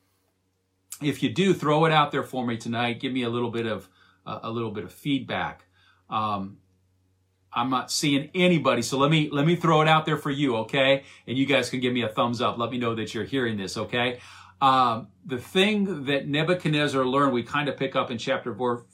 if 1.01 1.23
you 1.23 1.29
do, 1.29 1.53
throw 1.53 1.85
it 1.85 1.91
out 1.91 2.11
there 2.11 2.23
for 2.23 2.45
me 2.45 2.57
tonight. 2.57 2.99
Give 2.99 3.13
me 3.13 3.23
a 3.23 3.29
little 3.29 3.51
bit 3.51 3.65
of 3.65 3.87
uh, 4.25 4.39
a 4.43 4.51
little 4.51 4.71
bit 4.71 4.83
of 4.83 4.91
feedback. 4.91 5.65
Um, 6.09 6.57
I'm 7.51 7.69
not 7.69 7.91
seeing 7.91 8.29
anybody, 8.35 8.81
so 8.81 8.97
let 8.97 9.09
me 9.09 9.29
let 9.31 9.45
me 9.45 9.55
throw 9.55 9.81
it 9.81 9.87
out 9.87 10.05
there 10.05 10.17
for 10.17 10.31
you, 10.31 10.57
okay? 10.57 11.03
And 11.27 11.37
you 11.37 11.45
guys 11.45 11.69
can 11.69 11.79
give 11.79 11.93
me 11.93 12.03
a 12.03 12.09
thumbs 12.09 12.41
up. 12.41 12.57
Let 12.57 12.71
me 12.71 12.77
know 12.77 12.95
that 12.95 13.13
you're 13.13 13.23
hearing 13.23 13.57
this, 13.57 13.77
okay? 13.77 14.19
Um, 14.61 15.07
the 15.25 15.37
thing 15.37 16.05
that 16.05 16.27
Nebuchadnezzar 16.27 17.05
learned, 17.05 17.33
we 17.33 17.43
kind 17.43 17.69
of 17.69 17.77
pick 17.77 17.95
up 17.95 18.11
in 18.11 18.17
chapter 18.17 18.53
four, 18.53 18.85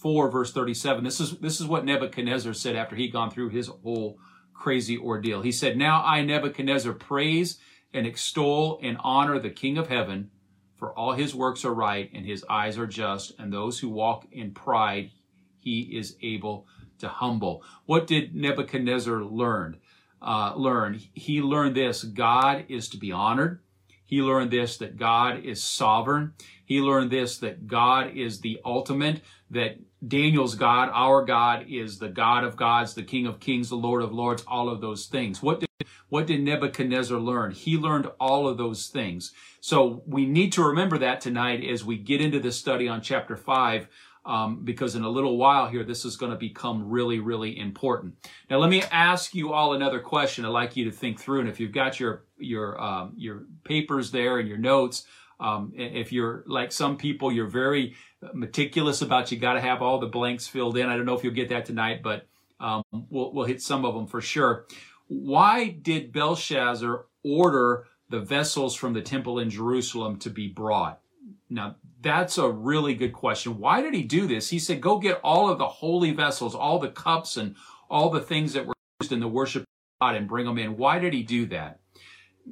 four, 0.00 0.30
verse 0.30 0.52
37. 0.52 1.04
This 1.04 1.20
is 1.20 1.38
this 1.38 1.60
is 1.60 1.66
what 1.66 1.84
Nebuchadnezzar 1.84 2.52
said 2.52 2.76
after 2.76 2.96
he'd 2.96 3.12
gone 3.12 3.30
through 3.30 3.48
his 3.48 3.68
whole 3.68 4.18
crazy 4.52 4.98
ordeal. 4.98 5.42
He 5.42 5.52
said, 5.52 5.76
"Now 5.76 6.04
I 6.04 6.22
Nebuchadnezzar 6.22 6.92
praise 6.92 7.58
and 7.94 8.06
extol 8.06 8.78
and 8.82 8.98
honor 9.02 9.38
the 9.38 9.50
King 9.50 9.78
of 9.78 9.88
Heaven." 9.88 10.30
For 10.74 10.92
all 10.92 11.12
his 11.12 11.34
works 11.34 11.64
are 11.64 11.72
right, 11.72 12.10
and 12.12 12.26
his 12.26 12.44
eyes 12.50 12.76
are 12.76 12.86
just, 12.86 13.32
and 13.38 13.50
those 13.50 13.78
who 13.78 13.88
walk 13.88 14.26
in 14.30 14.50
pride 14.52 15.10
he 15.58 15.96
is 15.96 16.16
able 16.20 16.66
to 16.98 17.08
humble. 17.08 17.62
What 17.86 18.06
did 18.06 18.34
Nebuchadnezzar 18.34 19.24
learn? 19.24 19.78
uh, 20.22 20.54
learn? 20.56 21.00
He 21.14 21.40
learned 21.40 21.76
this 21.76 22.02
God 22.02 22.64
is 22.68 22.88
to 22.90 22.98
be 22.98 23.12
honored. 23.12 23.60
He 24.06 24.22
learned 24.22 24.50
this 24.50 24.78
that 24.78 24.96
God 24.96 25.44
is 25.44 25.62
sovereign. 25.62 26.32
He 26.64 26.80
learned 26.80 27.10
this 27.10 27.38
that 27.38 27.66
God 27.66 28.16
is 28.16 28.40
the 28.40 28.60
ultimate, 28.64 29.20
that 29.50 29.78
Daniel's 30.06 30.54
God, 30.54 30.90
our 30.92 31.24
God, 31.24 31.66
is 31.68 31.98
the 31.98 32.08
God 32.08 32.44
of 32.44 32.56
gods, 32.56 32.94
the 32.94 33.02
King 33.02 33.26
of 33.26 33.40
kings, 33.40 33.68
the 33.68 33.76
Lord 33.76 34.02
of 34.02 34.12
lords, 34.12 34.44
all 34.46 34.68
of 34.68 34.80
those 34.80 35.06
things. 35.06 35.42
What 35.42 35.60
did, 35.60 35.68
what 36.08 36.26
did 36.26 36.42
Nebuchadnezzar 36.42 37.18
learn? 37.18 37.50
He 37.50 37.76
learned 37.76 38.10
all 38.20 38.48
of 38.48 38.58
those 38.58 38.86
things. 38.86 39.32
So 39.60 40.02
we 40.06 40.26
need 40.26 40.52
to 40.52 40.62
remember 40.62 40.98
that 40.98 41.20
tonight 41.20 41.64
as 41.64 41.84
we 41.84 41.96
get 41.96 42.20
into 42.20 42.38
this 42.38 42.56
study 42.56 42.88
on 42.88 43.00
chapter 43.00 43.36
5 43.36 43.88
um, 44.26 44.64
because 44.64 44.96
in 44.96 45.04
a 45.04 45.08
little 45.08 45.36
while 45.36 45.68
here, 45.68 45.84
this 45.84 46.04
is 46.04 46.16
going 46.16 46.32
to 46.32 46.38
become 46.38 46.88
really, 46.90 47.20
really 47.20 47.58
important. 47.58 48.14
Now, 48.50 48.58
let 48.58 48.68
me 48.68 48.82
ask 48.82 49.34
you 49.34 49.52
all 49.52 49.72
another 49.72 50.00
question. 50.00 50.44
I'd 50.44 50.48
like 50.48 50.76
you 50.76 50.84
to 50.84 50.90
think 50.90 51.20
through, 51.20 51.40
and 51.40 51.48
if 51.48 51.60
you've 51.60 51.72
got 51.72 52.00
your 52.00 52.24
your 52.36 52.78
um, 52.82 53.12
your 53.16 53.44
papers 53.64 54.10
there 54.10 54.38
and 54.38 54.48
your 54.48 54.58
notes, 54.58 55.06
um, 55.38 55.72
if 55.76 56.12
you're 56.12 56.42
like 56.46 56.72
some 56.72 56.96
people, 56.96 57.30
you're 57.30 57.46
very 57.46 57.94
meticulous 58.34 59.00
about 59.00 59.30
you 59.30 59.38
got 59.38 59.54
to 59.54 59.60
have 59.60 59.80
all 59.80 60.00
the 60.00 60.06
blanks 60.06 60.48
filled 60.48 60.76
in. 60.76 60.88
I 60.88 60.96
don't 60.96 61.06
know 61.06 61.16
if 61.16 61.22
you'll 61.22 61.32
get 61.32 61.50
that 61.50 61.64
tonight, 61.64 62.02
but 62.02 62.26
um, 62.58 62.82
we'll 62.90 63.32
we'll 63.32 63.46
hit 63.46 63.62
some 63.62 63.84
of 63.84 63.94
them 63.94 64.08
for 64.08 64.20
sure. 64.20 64.66
Why 65.06 65.68
did 65.68 66.12
Belshazzar 66.12 67.06
order 67.24 67.86
the 68.08 68.20
vessels 68.20 68.74
from 68.74 68.92
the 68.92 69.02
temple 69.02 69.38
in 69.38 69.50
Jerusalem 69.50 70.18
to 70.18 70.30
be 70.30 70.48
brought? 70.48 71.00
Now, 71.48 71.76
that's 72.00 72.38
a 72.38 72.48
really 72.48 72.94
good 72.94 73.12
question. 73.12 73.58
Why 73.58 73.80
did 73.80 73.94
he 73.94 74.02
do 74.02 74.26
this? 74.26 74.50
He 74.50 74.58
said, 74.58 74.80
go 74.80 74.98
get 74.98 75.20
all 75.24 75.50
of 75.50 75.58
the 75.58 75.66
holy 75.66 76.12
vessels, 76.12 76.54
all 76.54 76.78
the 76.78 76.90
cups 76.90 77.36
and 77.36 77.56
all 77.88 78.10
the 78.10 78.20
things 78.20 78.52
that 78.52 78.66
were 78.66 78.74
used 79.00 79.12
in 79.12 79.20
the 79.20 79.28
worship 79.28 79.62
of 79.62 79.66
God 80.00 80.16
and 80.16 80.28
bring 80.28 80.46
them 80.46 80.58
in. 80.58 80.76
Why 80.76 80.98
did 80.98 81.14
he 81.14 81.22
do 81.22 81.46
that? 81.46 81.80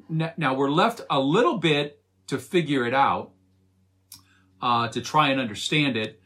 Now, 0.09 0.55
we're 0.55 0.71
left 0.71 1.03
a 1.11 1.21
little 1.21 1.59
bit 1.59 2.03
to 2.27 2.39
figure 2.39 2.87
it 2.87 2.95
out, 2.95 3.33
uh, 4.61 4.89
to 4.89 5.01
try 5.01 5.29
and 5.29 5.41
understand 5.41 5.97
it. 5.97 6.21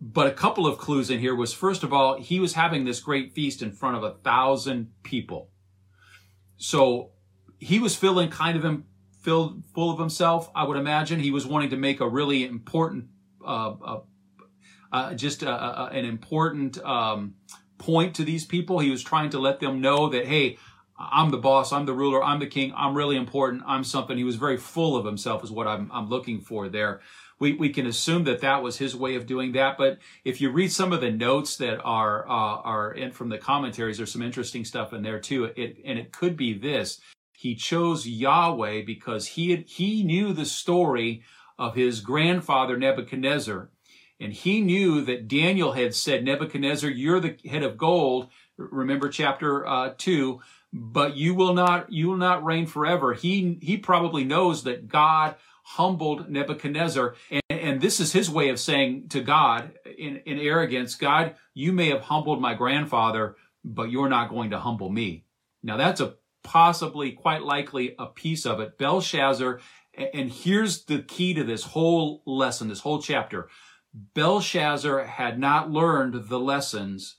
But 0.00 0.26
a 0.26 0.32
couple 0.32 0.66
of 0.66 0.78
clues 0.78 1.10
in 1.10 1.20
here 1.20 1.34
was 1.34 1.54
first 1.54 1.82
of 1.82 1.92
all, 1.92 2.20
he 2.20 2.40
was 2.40 2.54
having 2.54 2.84
this 2.84 3.00
great 3.00 3.32
feast 3.32 3.62
in 3.62 3.72
front 3.72 3.96
of 3.96 4.02
a 4.02 4.14
thousand 4.22 4.92
people. 5.02 5.50
So 6.56 7.10
he 7.58 7.78
was 7.78 7.96
feeling 7.96 8.30
kind 8.30 8.56
of 8.56 8.64
filled 9.26 9.64
full 9.74 9.90
of 9.90 9.98
himself. 9.98 10.48
I 10.54 10.62
would 10.62 10.76
imagine 10.76 11.18
he 11.18 11.32
was 11.32 11.44
wanting 11.44 11.70
to 11.70 11.76
make 11.76 12.00
a 12.00 12.08
really 12.08 12.46
important, 12.46 13.06
uh, 13.44 13.98
uh, 14.92 15.14
just 15.14 15.42
a, 15.42 15.50
a, 15.50 15.84
an 15.86 16.04
important 16.04 16.78
um, 16.84 17.34
point 17.76 18.14
to 18.14 18.24
these 18.24 18.44
people. 18.46 18.78
He 18.78 18.90
was 18.96 19.02
trying 19.02 19.30
to 19.30 19.40
let 19.40 19.58
them 19.58 19.80
know 19.80 20.08
that, 20.10 20.26
hey, 20.26 20.58
I'm 20.96 21.32
the 21.32 21.38
boss, 21.38 21.72
I'm 21.72 21.86
the 21.86 21.92
ruler, 21.92 22.22
I'm 22.22 22.38
the 22.38 22.46
king, 22.46 22.72
I'm 22.76 22.96
really 22.96 23.16
important, 23.16 23.64
I'm 23.66 23.82
something. 23.82 24.16
He 24.16 24.22
was 24.22 24.36
very 24.36 24.58
full 24.58 24.96
of 24.96 25.04
himself, 25.04 25.42
is 25.42 25.50
what 25.50 25.66
I'm, 25.66 25.90
I'm 25.92 26.08
looking 26.08 26.40
for 26.40 26.68
there. 26.68 27.00
We, 27.40 27.52
we 27.52 27.70
can 27.70 27.86
assume 27.86 28.22
that 28.24 28.40
that 28.42 28.62
was 28.62 28.78
his 28.78 28.94
way 28.94 29.16
of 29.16 29.26
doing 29.26 29.52
that. 29.52 29.76
But 29.76 29.98
if 30.24 30.40
you 30.40 30.50
read 30.52 30.70
some 30.70 30.92
of 30.92 31.00
the 31.00 31.10
notes 31.10 31.56
that 31.56 31.80
are 31.82 32.26
uh, 32.28 32.60
are 32.74 32.92
in 32.92 33.10
from 33.10 33.28
the 33.28 33.38
commentaries, 33.38 33.96
there's 33.96 34.12
some 34.12 34.22
interesting 34.22 34.64
stuff 34.64 34.92
in 34.94 35.02
there 35.02 35.20
too. 35.20 35.50
It, 35.56 35.78
and 35.84 35.98
it 35.98 36.12
could 36.12 36.36
be 36.36 36.56
this: 36.56 36.98
he 37.36 37.54
chose 37.54 38.06
Yahweh 38.06 38.82
because 38.84 39.28
he 39.28 39.50
had, 39.50 39.64
he 39.66 40.02
knew 40.02 40.32
the 40.32 40.46
story 40.46 41.22
of 41.58 41.74
his 41.74 42.00
grandfather 42.00 42.76
Nebuchadnezzar. 42.76 43.70
And 44.18 44.32
he 44.32 44.62
knew 44.62 45.02
that 45.02 45.28
Daniel 45.28 45.72
had 45.72 45.94
said, 45.94 46.24
Nebuchadnezzar, 46.24 46.88
you're 46.88 47.20
the 47.20 47.36
head 47.44 47.62
of 47.62 47.76
gold. 47.76 48.28
Remember 48.56 49.10
chapter 49.10 49.66
uh, 49.66 49.92
two, 49.98 50.40
but 50.72 51.16
you 51.16 51.34
will 51.34 51.52
not, 51.52 51.92
you 51.92 52.08
will 52.08 52.16
not 52.16 52.44
reign 52.44 52.66
forever. 52.66 53.12
He, 53.12 53.58
he 53.60 53.76
probably 53.76 54.24
knows 54.24 54.64
that 54.64 54.88
God 54.88 55.36
humbled 55.62 56.30
Nebuchadnezzar. 56.30 57.16
And, 57.30 57.42
and 57.50 57.80
this 57.80 58.00
is 58.00 58.12
his 58.12 58.30
way 58.30 58.48
of 58.48 58.58
saying 58.58 59.08
to 59.10 59.20
God 59.20 59.72
in, 59.98 60.22
in 60.24 60.38
arrogance, 60.38 60.94
God, 60.94 61.34
you 61.52 61.72
may 61.72 61.90
have 61.90 62.02
humbled 62.02 62.40
my 62.40 62.54
grandfather, 62.54 63.36
but 63.62 63.90
you're 63.90 64.08
not 64.08 64.30
going 64.30 64.50
to 64.50 64.58
humble 64.58 64.88
me. 64.88 65.24
Now 65.62 65.76
that's 65.76 66.00
a 66.00 66.14
possibly, 66.46 67.10
quite 67.10 67.42
likely, 67.42 67.96
a 67.98 68.06
piece 68.06 68.46
of 68.46 68.60
it. 68.60 68.78
Belshazzar, 68.78 69.60
and 70.14 70.30
here's 70.30 70.84
the 70.84 71.02
key 71.02 71.34
to 71.34 71.42
this 71.42 71.64
whole 71.64 72.22
lesson, 72.24 72.68
this 72.68 72.80
whole 72.80 73.02
chapter. 73.02 73.48
Belshazzar 74.14 75.04
had 75.04 75.40
not 75.40 75.70
learned 75.70 76.28
the 76.28 76.38
lessons 76.38 77.16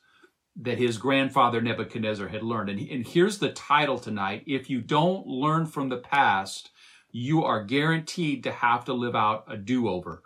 that 0.55 0.77
his 0.77 0.97
grandfather 0.97 1.61
Nebuchadnezzar 1.61 2.29
had 2.29 2.41
learned. 2.41 2.69
And, 2.69 2.79
and 2.89 3.05
here's 3.05 3.39
the 3.39 3.51
title 3.51 3.99
tonight. 3.99 4.43
If 4.47 4.69
you 4.69 4.81
don't 4.81 5.27
learn 5.27 5.65
from 5.65 5.89
the 5.89 5.97
past, 5.97 6.71
you 7.11 7.43
are 7.43 7.63
guaranteed 7.63 8.43
to 8.43 8.51
have 8.51 8.85
to 8.85 8.93
live 8.93 9.15
out 9.15 9.43
a 9.47 9.57
do-over. 9.57 10.23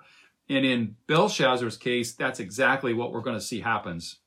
And 0.48 0.66
in 0.66 0.96
Belshazzar's 1.08 1.78
case, 1.78 2.14
that's 2.14 2.40
exactly 2.40 2.94
what 2.94 3.12
we're 3.12 3.22
going 3.22 3.38
to 3.38 3.46
see 3.46 3.62
happens. 3.62 4.18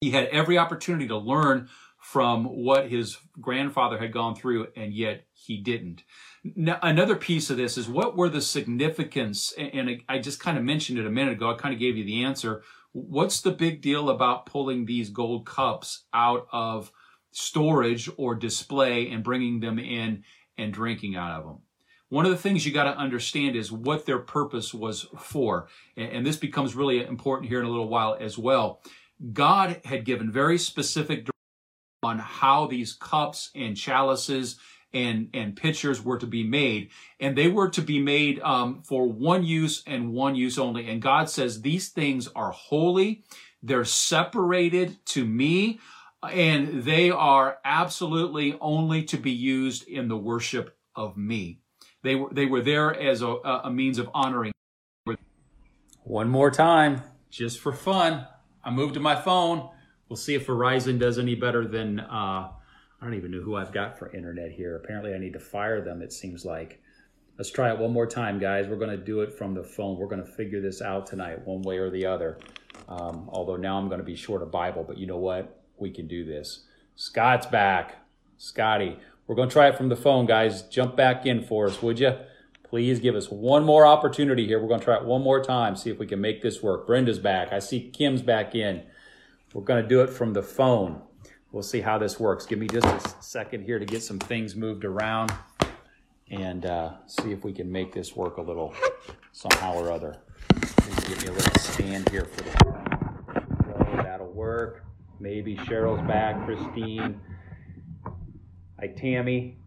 He 0.00 0.12
had 0.12 0.28
every 0.28 0.56
opportunity 0.56 1.08
to 1.08 1.18
learn 1.18 1.68
from 2.00 2.44
what 2.44 2.88
his 2.88 3.18
grandfather 3.40 3.98
had 3.98 4.12
gone 4.12 4.34
through, 4.34 4.68
and 4.74 4.92
yet 4.92 5.26
he 5.32 5.58
didn't. 5.58 6.02
Now, 6.42 6.78
another 6.82 7.14
piece 7.14 7.50
of 7.50 7.58
this 7.58 7.76
is 7.76 7.88
what 7.88 8.16
were 8.16 8.30
the 8.30 8.40
significance, 8.40 9.52
and 9.56 10.02
I 10.08 10.18
just 10.18 10.40
kind 10.40 10.56
of 10.56 10.64
mentioned 10.64 10.98
it 10.98 11.06
a 11.06 11.10
minute 11.10 11.34
ago, 11.34 11.50
I 11.50 11.56
kind 11.56 11.74
of 11.74 11.80
gave 11.80 11.96
you 11.96 12.04
the 12.04 12.24
answer. 12.24 12.62
What's 12.92 13.42
the 13.42 13.52
big 13.52 13.82
deal 13.82 14.08
about 14.08 14.46
pulling 14.46 14.86
these 14.86 15.10
gold 15.10 15.46
cups 15.46 16.04
out 16.12 16.48
of 16.50 16.90
storage 17.32 18.08
or 18.16 18.34
display 18.34 19.10
and 19.10 19.22
bringing 19.22 19.60
them 19.60 19.78
in 19.78 20.24
and 20.56 20.72
drinking 20.72 21.16
out 21.16 21.38
of 21.38 21.44
them? 21.44 21.58
One 22.08 22.24
of 22.24 22.32
the 22.32 22.38
things 22.38 22.66
you 22.66 22.72
got 22.72 22.92
to 22.92 22.98
understand 22.98 23.54
is 23.54 23.70
what 23.70 24.06
their 24.06 24.18
purpose 24.18 24.74
was 24.74 25.06
for. 25.16 25.68
And 25.96 26.26
this 26.26 26.36
becomes 26.36 26.74
really 26.74 27.04
important 27.04 27.48
here 27.48 27.60
in 27.60 27.66
a 27.66 27.70
little 27.70 27.88
while 27.88 28.16
as 28.18 28.36
well. 28.36 28.82
God 29.32 29.80
had 29.84 30.04
given 30.04 30.32
very 30.32 30.58
specific 30.58 31.29
on 32.10 32.18
how 32.18 32.66
these 32.66 32.92
cups 32.92 33.50
and 33.54 33.76
chalices 33.76 34.58
and, 34.92 35.28
and 35.32 35.54
pitchers 35.54 36.04
were 36.04 36.18
to 36.18 36.26
be 36.26 36.42
made. 36.42 36.90
And 37.20 37.36
they 37.36 37.46
were 37.46 37.68
to 37.70 37.80
be 37.80 38.00
made 38.00 38.40
um, 38.40 38.82
for 38.82 39.06
one 39.06 39.44
use 39.44 39.84
and 39.86 40.12
one 40.12 40.34
use 40.34 40.58
only. 40.58 40.88
And 40.90 41.00
God 41.00 41.30
says 41.30 41.62
these 41.62 41.90
things 41.90 42.26
are 42.34 42.50
holy. 42.50 43.22
They're 43.62 43.84
separated 43.84 45.04
to 45.06 45.24
me 45.24 45.78
and 46.28 46.82
they 46.82 47.10
are 47.10 47.58
absolutely 47.64 48.58
only 48.60 49.04
to 49.04 49.16
be 49.16 49.30
used 49.30 49.86
in 49.88 50.08
the 50.08 50.16
worship 50.16 50.76
of 50.96 51.16
me. 51.16 51.60
They 52.02 52.16
were, 52.16 52.28
they 52.32 52.46
were 52.46 52.60
there 52.60 52.94
as 52.94 53.22
a, 53.22 53.28
a 53.28 53.70
means 53.70 53.98
of 53.98 54.10
honoring. 54.12 54.52
One 56.02 56.28
more 56.28 56.50
time, 56.50 57.02
just 57.30 57.60
for 57.60 57.72
fun. 57.72 58.26
I 58.64 58.70
moved 58.70 58.94
to 58.94 59.00
my 59.00 59.14
phone. 59.14 59.70
We'll 60.10 60.16
see 60.16 60.34
if 60.34 60.48
Verizon 60.48 60.98
does 60.98 61.20
any 61.20 61.36
better 61.36 61.64
than, 61.64 62.00
uh, 62.00 62.02
I 62.10 62.52
don't 63.00 63.14
even 63.14 63.30
know 63.30 63.40
who 63.40 63.54
I've 63.54 63.72
got 63.72 63.96
for 63.96 64.10
internet 64.10 64.50
here. 64.50 64.74
Apparently 64.74 65.14
I 65.14 65.18
need 65.18 65.34
to 65.34 65.38
fire 65.38 65.80
them, 65.80 66.02
it 66.02 66.12
seems 66.12 66.44
like. 66.44 66.82
Let's 67.38 67.52
try 67.52 67.72
it 67.72 67.78
one 67.78 67.92
more 67.92 68.08
time, 68.08 68.40
guys. 68.40 68.66
We're 68.66 68.74
going 68.74 68.90
to 68.90 68.96
do 68.96 69.20
it 69.20 69.32
from 69.32 69.54
the 69.54 69.62
phone. 69.62 69.96
We're 69.96 70.08
going 70.08 70.22
to 70.22 70.30
figure 70.30 70.60
this 70.60 70.82
out 70.82 71.06
tonight, 71.06 71.46
one 71.46 71.62
way 71.62 71.78
or 71.78 71.90
the 71.90 72.06
other. 72.06 72.38
Um, 72.88 73.30
although 73.32 73.54
now 73.54 73.78
I'm 73.78 73.86
going 73.86 74.00
to 74.00 74.04
be 74.04 74.16
short 74.16 74.42
of 74.42 74.50
Bible, 74.50 74.82
but 74.82 74.98
you 74.98 75.06
know 75.06 75.16
what? 75.16 75.62
We 75.78 75.90
can 75.92 76.08
do 76.08 76.24
this. 76.24 76.64
Scott's 76.96 77.46
back. 77.46 78.04
Scotty, 78.36 78.98
we're 79.28 79.36
going 79.36 79.48
to 79.48 79.52
try 79.52 79.68
it 79.68 79.76
from 79.76 79.90
the 79.90 79.96
phone, 79.96 80.26
guys. 80.26 80.62
Jump 80.62 80.96
back 80.96 81.24
in 81.24 81.44
for 81.44 81.68
us, 81.68 81.80
would 81.82 82.00
you? 82.00 82.16
Please 82.64 82.98
give 82.98 83.14
us 83.14 83.30
one 83.30 83.64
more 83.64 83.86
opportunity 83.86 84.46
here. 84.48 84.60
We're 84.60 84.68
going 84.68 84.80
to 84.80 84.84
try 84.84 84.96
it 84.96 85.04
one 85.04 85.22
more 85.22 85.40
time, 85.42 85.76
see 85.76 85.90
if 85.90 86.00
we 86.00 86.06
can 86.06 86.20
make 86.20 86.42
this 86.42 86.60
work. 86.60 86.88
Brenda's 86.88 87.20
back. 87.20 87.52
I 87.52 87.60
see 87.60 87.90
Kim's 87.90 88.22
back 88.22 88.56
in. 88.56 88.82
We're 89.52 89.62
going 89.62 89.82
to 89.82 89.88
do 89.88 90.02
it 90.02 90.10
from 90.10 90.32
the 90.32 90.42
phone. 90.42 91.02
We'll 91.50 91.64
see 91.64 91.80
how 91.80 91.98
this 91.98 92.20
works. 92.20 92.46
Give 92.46 92.58
me 92.58 92.68
just 92.68 92.86
a 92.86 93.22
second 93.22 93.64
here 93.64 93.80
to 93.80 93.84
get 93.84 94.02
some 94.02 94.20
things 94.20 94.54
moved 94.54 94.84
around 94.84 95.32
and 96.30 96.64
uh, 96.64 96.92
see 97.06 97.32
if 97.32 97.42
we 97.42 97.52
can 97.52 97.70
make 97.70 97.92
this 97.92 98.14
work 98.14 98.36
a 98.36 98.42
little 98.42 98.72
somehow 99.32 99.74
or 99.74 99.90
other. 99.90 100.16
Give 101.08 101.20
me 101.22 101.28
a 101.28 101.32
little 101.32 101.60
stand 101.60 102.08
here 102.10 102.24
for 102.24 102.44
the 102.44 102.60
that'll 104.04 104.32
work. 104.32 104.84
Maybe 105.18 105.56
Cheryl's 105.56 106.06
back, 106.06 106.44
Christine. 106.44 107.20
Hi, 108.78 108.86
Tammy, 108.86 109.58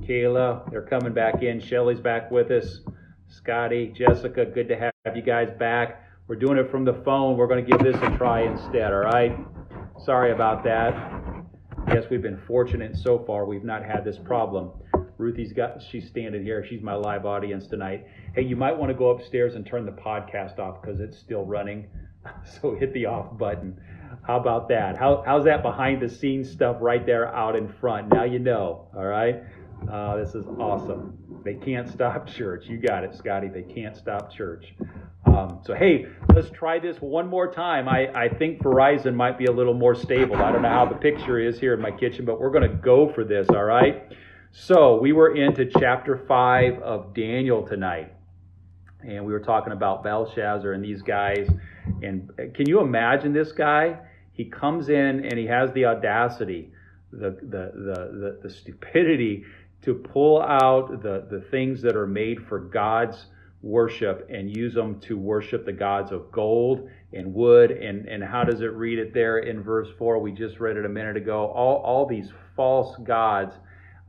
Kayla, 0.00 0.70
they're 0.70 0.82
coming 0.82 1.14
back 1.14 1.42
in. 1.42 1.58
Shelly's 1.58 2.00
back 2.00 2.30
with 2.30 2.50
us. 2.50 2.80
Scotty, 3.28 3.94
Jessica, 3.96 4.44
good 4.44 4.68
to 4.68 4.76
have 4.76 5.16
you 5.16 5.22
guys 5.22 5.48
back. 5.58 6.01
We're 6.28 6.36
doing 6.36 6.56
it 6.56 6.70
from 6.70 6.84
the 6.84 6.94
phone. 7.04 7.36
We're 7.36 7.48
going 7.48 7.64
to 7.64 7.70
give 7.70 7.80
this 7.80 7.96
a 8.00 8.16
try 8.16 8.42
instead, 8.42 8.92
all 8.92 9.00
right? 9.00 9.36
Sorry 10.04 10.30
about 10.30 10.62
that. 10.64 10.94
Yes, 11.88 12.04
we've 12.10 12.22
been 12.22 12.40
fortunate 12.46 12.96
so 12.96 13.18
far. 13.26 13.44
We've 13.44 13.64
not 13.64 13.84
had 13.84 14.04
this 14.04 14.18
problem. 14.18 14.70
Ruthie's 15.18 15.52
got, 15.52 15.82
she's 15.82 16.06
standing 16.06 16.44
here. 16.44 16.64
She's 16.64 16.80
my 16.80 16.94
live 16.94 17.26
audience 17.26 17.66
tonight. 17.66 18.06
Hey, 18.34 18.42
you 18.42 18.54
might 18.54 18.76
want 18.76 18.90
to 18.90 18.94
go 18.94 19.10
upstairs 19.10 19.56
and 19.56 19.66
turn 19.66 19.84
the 19.84 19.92
podcast 19.92 20.60
off 20.60 20.80
because 20.80 21.00
it's 21.00 21.18
still 21.18 21.44
running. 21.44 21.88
So 22.44 22.76
hit 22.76 22.94
the 22.94 23.06
off 23.06 23.36
button. 23.36 23.80
How 24.22 24.38
about 24.38 24.68
that? 24.68 24.96
How, 24.96 25.24
how's 25.26 25.44
that 25.44 25.60
behind 25.64 26.00
the 26.00 26.08
scenes 26.08 26.48
stuff 26.48 26.76
right 26.80 27.04
there 27.04 27.34
out 27.34 27.56
in 27.56 27.66
front? 27.80 28.10
Now 28.10 28.22
you 28.22 28.38
know, 28.38 28.86
all 28.96 29.06
right? 29.06 29.42
Uh, 29.90 30.16
this 30.18 30.36
is 30.36 30.46
awesome. 30.60 31.18
They 31.44 31.54
can't 31.54 31.88
stop 31.88 32.28
church. 32.32 32.66
You 32.66 32.78
got 32.78 33.02
it, 33.02 33.16
Scotty. 33.16 33.48
They 33.48 33.64
can't 33.64 33.96
stop 33.96 34.32
church. 34.32 34.72
Um, 35.24 35.60
so, 35.64 35.74
hey, 35.74 36.06
let's 36.34 36.50
try 36.50 36.78
this 36.78 36.96
one 36.98 37.28
more 37.28 37.50
time. 37.50 37.88
I, 37.88 38.08
I 38.12 38.28
think 38.28 38.62
Verizon 38.62 39.14
might 39.14 39.38
be 39.38 39.46
a 39.46 39.52
little 39.52 39.74
more 39.74 39.94
stable. 39.94 40.36
I 40.36 40.50
don't 40.50 40.62
know 40.62 40.68
how 40.68 40.84
the 40.84 40.96
picture 40.96 41.38
is 41.38 41.58
here 41.58 41.74
in 41.74 41.80
my 41.80 41.90
kitchen, 41.90 42.24
but 42.24 42.40
we're 42.40 42.50
going 42.50 42.68
to 42.68 42.76
go 42.76 43.12
for 43.12 43.24
this, 43.24 43.48
all 43.50 43.64
right? 43.64 44.12
So, 44.50 45.00
we 45.00 45.12
were 45.12 45.34
into 45.34 45.70
chapter 45.78 46.24
5 46.26 46.80
of 46.80 47.14
Daniel 47.14 47.66
tonight, 47.66 48.12
and 49.00 49.24
we 49.24 49.32
were 49.32 49.40
talking 49.40 49.72
about 49.72 50.02
Belshazzar 50.02 50.72
and 50.72 50.84
these 50.84 51.02
guys. 51.02 51.48
And 52.02 52.28
can 52.54 52.68
you 52.68 52.80
imagine 52.80 53.32
this 53.32 53.52
guy? 53.52 53.98
He 54.32 54.46
comes 54.46 54.88
in 54.88 55.24
and 55.24 55.38
he 55.38 55.46
has 55.46 55.72
the 55.72 55.84
audacity, 55.84 56.72
the, 57.12 57.30
the, 57.42 57.72
the, 57.74 58.10
the, 58.18 58.38
the 58.42 58.50
stupidity 58.50 59.44
to 59.82 59.94
pull 59.94 60.40
out 60.40 61.02
the, 61.02 61.26
the 61.30 61.40
things 61.50 61.82
that 61.82 61.96
are 61.96 62.06
made 62.06 62.46
for 62.46 62.58
God's 62.58 63.26
worship 63.62 64.28
and 64.28 64.54
use 64.54 64.74
them 64.74 65.00
to 65.00 65.16
worship 65.16 65.64
the 65.64 65.72
gods 65.72 66.10
of 66.10 66.30
gold 66.32 66.88
and 67.12 67.32
wood. 67.32 67.70
And, 67.70 68.06
and 68.06 68.22
how 68.22 68.44
does 68.44 68.60
it 68.60 68.72
read 68.72 68.98
it 68.98 69.14
there 69.14 69.38
in 69.38 69.62
verse 69.62 69.88
4? 69.98 70.18
We 70.18 70.32
just 70.32 70.58
read 70.60 70.76
it 70.76 70.84
a 70.84 70.88
minute 70.88 71.16
ago. 71.16 71.46
All, 71.46 71.76
all 71.76 72.06
these 72.06 72.30
false 72.56 72.96
gods. 73.04 73.54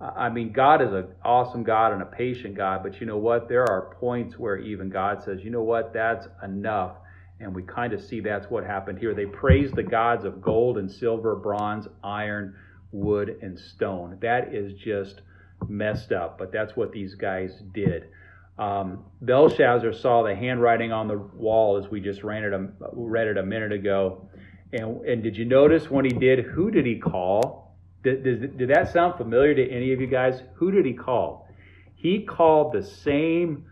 I 0.01 0.29
mean, 0.29 0.51
God 0.51 0.81
is 0.81 0.91
an 0.91 1.07
awesome 1.23 1.63
God 1.63 1.93
and 1.93 2.01
a 2.01 2.05
patient 2.05 2.55
God, 2.55 2.83
but 2.83 2.99
you 2.99 3.05
know 3.05 3.17
what? 3.17 3.47
There 3.47 3.63
are 3.69 3.95
points 3.99 4.37
where 4.37 4.57
even 4.57 4.89
God 4.89 5.23
says, 5.23 5.43
you 5.43 5.49
know 5.49 5.63
what? 5.63 5.93
That's 5.93 6.27
enough. 6.43 6.97
And 7.39 7.53
we 7.53 7.63
kind 7.63 7.93
of 7.93 8.03
see 8.03 8.19
that's 8.19 8.49
what 8.49 8.65
happened 8.65 8.99
here. 8.99 9.13
They 9.13 9.25
praised 9.25 9.75
the 9.75 9.83
gods 9.83 10.25
of 10.25 10.41
gold 10.41 10.77
and 10.77 10.91
silver, 10.91 11.35
bronze, 11.35 11.87
iron, 12.03 12.55
wood, 12.91 13.37
and 13.41 13.57
stone. 13.57 14.17
That 14.21 14.53
is 14.53 14.73
just 14.73 15.21
messed 15.67 16.11
up, 16.11 16.37
but 16.37 16.51
that's 16.51 16.75
what 16.75 16.91
these 16.91 17.15
guys 17.15 17.61
did. 17.73 18.09
Um, 18.57 19.05
Belshazzar 19.21 19.93
saw 19.93 20.23
the 20.23 20.35
handwriting 20.35 20.91
on 20.91 21.07
the 21.07 21.17
wall 21.17 21.77
as 21.77 21.89
we 21.89 21.99
just 21.99 22.23
it 22.43 22.53
a, 22.53 22.69
read 22.93 23.27
it 23.27 23.37
a 23.37 23.43
minute 23.43 23.71
ago. 23.71 24.29
And, 24.71 25.05
and 25.05 25.23
did 25.23 25.37
you 25.37 25.45
notice 25.45 25.89
when 25.89 26.05
he 26.05 26.11
did, 26.11 26.39
who 26.39 26.71
did 26.71 26.85
he 26.85 26.97
call? 26.97 27.75
Did, 28.03 28.23
did, 28.23 28.57
did 28.57 28.69
that 28.69 28.91
sound 28.91 29.17
familiar 29.17 29.55
to 29.55 29.71
any 29.71 29.93
of 29.93 30.01
you 30.01 30.07
guys? 30.07 30.41
Who 30.55 30.71
did 30.71 30.85
he 30.85 30.93
call? 30.93 31.47
He 31.95 32.23
called 32.23 32.73
the 32.73 32.83
same, 32.83 33.65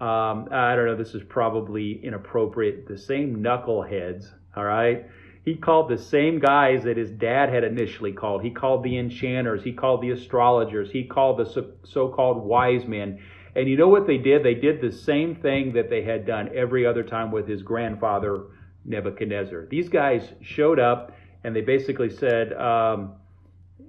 um, 0.00 0.48
I 0.52 0.76
don't 0.76 0.86
know, 0.86 0.96
this 0.96 1.14
is 1.14 1.22
probably 1.28 2.04
inappropriate, 2.04 2.86
the 2.86 2.98
same 2.98 3.42
knuckleheads, 3.42 4.26
all 4.56 4.64
right? 4.64 5.06
He 5.44 5.56
called 5.56 5.88
the 5.88 5.96
same 5.96 6.38
guys 6.38 6.84
that 6.84 6.98
his 6.98 7.10
dad 7.10 7.48
had 7.48 7.64
initially 7.64 8.12
called. 8.12 8.42
He 8.42 8.50
called 8.50 8.84
the 8.84 8.98
enchanters, 8.98 9.64
he 9.64 9.72
called 9.72 10.02
the 10.02 10.10
astrologers, 10.10 10.90
he 10.90 11.04
called 11.04 11.38
the 11.38 11.72
so 11.84 12.08
called 12.08 12.44
wise 12.44 12.86
men. 12.86 13.18
And 13.58 13.68
you 13.68 13.76
know 13.76 13.88
what 13.88 14.06
they 14.06 14.18
did? 14.18 14.44
They 14.44 14.54
did 14.54 14.80
the 14.80 14.92
same 14.92 15.34
thing 15.34 15.72
that 15.72 15.90
they 15.90 16.02
had 16.02 16.24
done 16.24 16.48
every 16.54 16.86
other 16.86 17.02
time 17.02 17.32
with 17.32 17.48
his 17.48 17.60
grandfather, 17.60 18.44
Nebuchadnezzar. 18.84 19.66
These 19.66 19.88
guys 19.88 20.32
showed 20.40 20.78
up 20.78 21.16
and 21.42 21.56
they 21.56 21.62
basically 21.62 22.08
said, 22.08 22.52
um, 22.52 23.14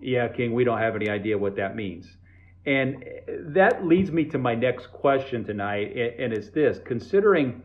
Yeah, 0.02 0.28
King, 0.28 0.54
we 0.54 0.64
don't 0.64 0.80
have 0.80 0.96
any 0.96 1.08
idea 1.08 1.38
what 1.38 1.56
that 1.58 1.76
means. 1.76 2.08
And 2.66 3.06
that 3.30 3.86
leads 3.86 4.12
me 4.12 4.26
to 4.26 4.40
my 4.40 4.56
next 4.56 4.88
question 4.88 5.46
tonight, 5.46 5.96
and 5.96 6.34
it's 6.34 6.50
this 6.50 6.80
considering 6.84 7.62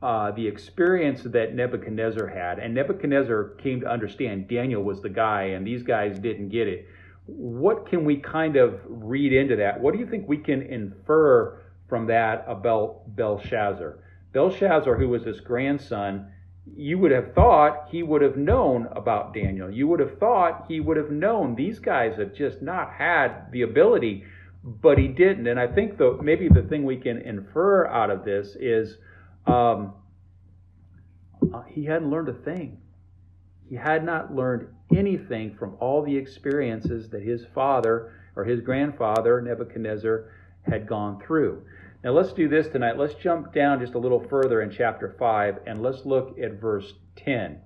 uh, 0.00 0.30
the 0.30 0.46
experience 0.46 1.22
that 1.24 1.56
Nebuchadnezzar 1.56 2.28
had, 2.28 2.60
and 2.60 2.72
Nebuchadnezzar 2.72 3.56
came 3.58 3.80
to 3.80 3.86
understand 3.90 4.46
Daniel 4.46 4.84
was 4.84 5.02
the 5.02 5.08
guy, 5.08 5.42
and 5.42 5.66
these 5.66 5.82
guys 5.82 6.20
didn't 6.20 6.50
get 6.50 6.68
it. 6.68 6.86
What 7.28 7.86
can 7.86 8.06
we 8.06 8.16
kind 8.16 8.56
of 8.56 8.80
read 8.86 9.34
into 9.34 9.56
that? 9.56 9.80
What 9.80 9.92
do 9.92 10.00
you 10.00 10.06
think 10.06 10.26
we 10.26 10.38
can 10.38 10.62
infer 10.62 11.60
from 11.86 12.06
that 12.06 12.44
about 12.48 13.14
Belshazzar? 13.14 13.98
Belshazzar, 14.32 14.96
who 14.96 15.10
was 15.10 15.24
his 15.24 15.40
grandson, 15.40 16.32
you 16.74 16.98
would 16.98 17.10
have 17.10 17.34
thought 17.34 17.88
he 17.90 18.02
would 18.02 18.22
have 18.22 18.36
known 18.36 18.88
about 18.92 19.34
Daniel. 19.34 19.70
You 19.70 19.88
would 19.88 20.00
have 20.00 20.18
thought 20.18 20.64
he 20.68 20.80
would 20.80 20.96
have 20.96 21.10
known 21.10 21.54
these 21.54 21.78
guys 21.78 22.16
have 22.18 22.34
just 22.34 22.62
not 22.62 22.92
had 22.92 23.50
the 23.52 23.62
ability, 23.62 24.24
but 24.64 24.98
he 24.98 25.08
didn't. 25.08 25.46
And 25.46 25.60
I 25.60 25.66
think 25.66 25.98
the 25.98 26.18
maybe 26.22 26.48
the 26.48 26.62
thing 26.62 26.84
we 26.84 26.96
can 26.96 27.18
infer 27.18 27.86
out 27.86 28.10
of 28.10 28.24
this 28.24 28.56
is 28.58 28.96
um, 29.46 29.94
uh, 31.52 31.62
he 31.68 31.84
hadn't 31.84 32.10
learned 32.10 32.28
a 32.28 32.34
thing. 32.34 32.78
He 33.68 33.76
had 33.76 34.04
not 34.04 34.34
learned 34.34 34.68
anything 34.94 35.54
from 35.56 35.76
all 35.80 36.02
the 36.02 36.16
experiences 36.16 37.08
that 37.10 37.22
his 37.22 37.44
father 37.54 38.12
or 38.36 38.44
his 38.44 38.60
grandfather, 38.60 39.40
Nebuchadnezzar, 39.40 40.30
had 40.62 40.86
gone 40.86 41.20
through. 41.20 41.62
Now 42.04 42.12
let's 42.12 42.32
do 42.32 42.48
this 42.48 42.68
tonight. 42.68 42.96
Let's 42.96 43.14
jump 43.14 43.52
down 43.52 43.80
just 43.80 43.94
a 43.94 43.98
little 43.98 44.20
further 44.28 44.62
in 44.62 44.70
chapter 44.70 45.14
5 45.18 45.60
and 45.66 45.82
let's 45.82 46.06
look 46.06 46.38
at 46.38 46.60
verse 46.60 46.94
10 47.16 47.58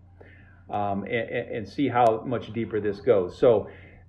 um, 0.71 1.05
and, 1.05 1.13
and, 1.13 1.69
see 1.69 1.89
how 1.89 2.23
much 2.25 2.53
deeper 2.53 2.81
this 2.81 3.01
goes. 3.01 3.39
So, 3.39 3.69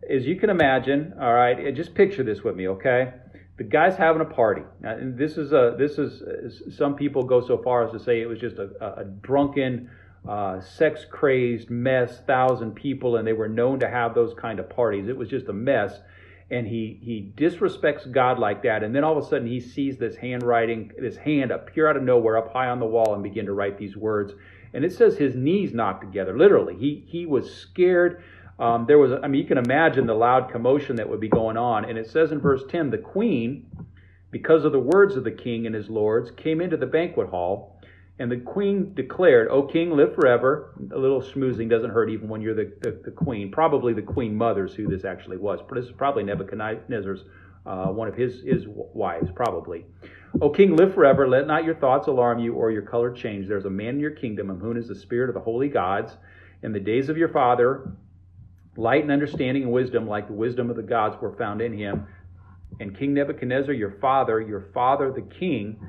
as 0.09 0.25
you 0.25 0.37
can 0.37 0.49
imagine, 0.49 1.13
all 1.19 1.33
right, 1.33 1.73
just 1.75 1.93
picture 1.93 2.23
this 2.23 2.41
with 2.41 2.55
me, 2.55 2.67
okay? 2.69 3.13
the 3.57 3.63
guy's 3.63 3.95
having 3.95 4.21
a 4.21 4.25
party. 4.25 4.63
Now, 4.81 4.97
this 4.99 5.37
is 5.37 5.51
a 5.51 5.75
this 5.77 5.97
is 5.97 6.75
some 6.75 6.95
people 6.95 7.23
go 7.23 7.39
so 7.45 7.57
far 7.57 7.85
as 7.85 7.91
to 7.91 7.99
say 7.99 8.21
it 8.21 8.27
was 8.27 8.39
just 8.39 8.57
a, 8.57 8.99
a 9.01 9.05
drunken, 9.05 9.89
uh, 10.27 10.61
sex 10.61 11.05
crazed 11.09 11.69
mess, 11.69 12.21
thousand 12.21 12.75
people, 12.75 13.17
and 13.17 13.27
they 13.27 13.33
were 13.33 13.49
known 13.49 13.79
to 13.79 13.89
have 13.89 14.15
those 14.15 14.33
kind 14.33 14.59
of 14.59 14.69
parties. 14.69 15.07
It 15.07 15.17
was 15.17 15.29
just 15.29 15.49
a 15.49 15.53
mess, 15.53 15.99
and 16.49 16.67
he 16.67 16.99
he 17.01 17.33
disrespects 17.35 18.09
God 18.09 18.39
like 18.39 18.63
that, 18.63 18.83
and 18.83 18.95
then 18.95 19.03
all 19.03 19.17
of 19.17 19.23
a 19.23 19.27
sudden 19.27 19.47
he 19.47 19.59
sees 19.59 19.97
this 19.97 20.15
handwriting, 20.15 20.91
this 20.97 21.17
hand 21.17 21.51
appear 21.51 21.87
out 21.87 21.97
of 21.97 22.03
nowhere 22.03 22.37
up 22.37 22.53
high 22.53 22.69
on 22.69 22.79
the 22.79 22.85
wall 22.85 23.13
and 23.13 23.23
begin 23.23 23.45
to 23.45 23.53
write 23.53 23.77
these 23.77 23.97
words, 23.97 24.33
and 24.73 24.85
it 24.85 24.93
says 24.93 25.17
his 25.17 25.35
knees 25.35 25.73
knocked 25.73 26.01
together. 26.01 26.37
Literally, 26.37 26.75
he 26.75 27.03
he 27.07 27.25
was 27.25 27.53
scared. 27.53 28.23
Um, 28.59 28.85
there 28.87 28.99
was, 28.99 29.11
I 29.11 29.27
mean, 29.27 29.41
you 29.41 29.47
can 29.47 29.57
imagine 29.57 30.05
the 30.05 30.13
loud 30.13 30.51
commotion 30.51 30.95
that 30.97 31.09
would 31.09 31.19
be 31.19 31.27
going 31.27 31.57
on. 31.57 31.85
And 31.85 31.97
it 31.97 32.09
says 32.09 32.31
in 32.31 32.39
verse 32.39 32.61
10 32.69 32.91
the 32.91 32.97
queen, 32.97 33.65
because 34.31 34.63
of 34.63 34.71
the 34.71 34.79
words 34.79 35.15
of 35.15 35.23
the 35.23 35.31
king 35.31 35.65
and 35.65 35.73
his 35.73 35.89
lords, 35.89 36.31
came 36.31 36.61
into 36.61 36.77
the 36.77 36.85
banquet 36.85 37.29
hall. 37.29 37.72
And 38.19 38.31
the 38.31 38.37
queen 38.37 38.93
declared, 38.93 39.47
O 39.49 39.63
king, 39.63 39.91
live 39.91 40.13
forever. 40.13 40.73
A 40.93 40.97
little 40.97 41.21
schmoozing 41.21 41.69
doesn't 41.69 41.89
hurt 41.89 42.09
even 42.09 42.29
when 42.29 42.41
you're 42.41 42.53
the, 42.53 42.71
the, 42.81 43.01
the 43.05 43.11
queen. 43.11 43.51
Probably 43.51 43.93
the 43.93 44.03
queen 44.03 44.35
mother's 44.35 44.75
who 44.75 44.87
this 44.87 45.03
actually 45.03 45.37
was. 45.37 45.59
This 45.71 45.85
is 45.85 45.91
probably 45.91 46.23
Nebuchadnezzar's, 46.23 47.23
uh, 47.65 47.87
one 47.87 48.07
of 48.07 48.15
his, 48.15 48.41
his 48.43 48.65
wives, 48.67 49.31
probably. 49.33 49.85
O 50.41 50.49
king, 50.49 50.75
live 50.75 50.93
forever. 50.93 51.27
Let 51.27 51.47
not 51.47 51.63
your 51.63 51.75
thoughts 51.75 52.07
alarm 52.07 52.39
you 52.39 52.53
or 52.53 52.71
your 52.71 52.83
color 52.83 53.11
change. 53.11 53.47
There's 53.47 53.65
a 53.65 53.69
man 53.69 53.95
in 53.95 53.99
your 53.99 54.11
kingdom 54.11 54.49
of 54.49 54.59
whom 54.59 54.77
is 54.77 54.87
the 54.87 54.95
spirit 54.95 55.29
of 55.29 55.33
the 55.33 55.41
holy 55.41 55.69
gods. 55.69 56.17
In 56.61 56.71
the 56.71 56.79
days 56.79 57.09
of 57.09 57.17
your 57.17 57.29
father, 57.29 57.93
Light 58.75 59.03
and 59.03 59.11
understanding 59.11 59.63
and 59.63 59.71
wisdom, 59.71 60.07
like 60.07 60.27
the 60.27 60.33
wisdom 60.33 60.69
of 60.69 60.75
the 60.75 60.83
gods, 60.83 61.21
were 61.21 61.35
found 61.35 61.61
in 61.61 61.73
him. 61.73 62.07
And 62.79 62.97
King 62.97 63.13
Nebuchadnezzar, 63.13 63.73
your 63.73 63.91
father, 64.01 64.41
your 64.41 64.61
father 64.73 65.11
the 65.11 65.21
king, 65.21 65.79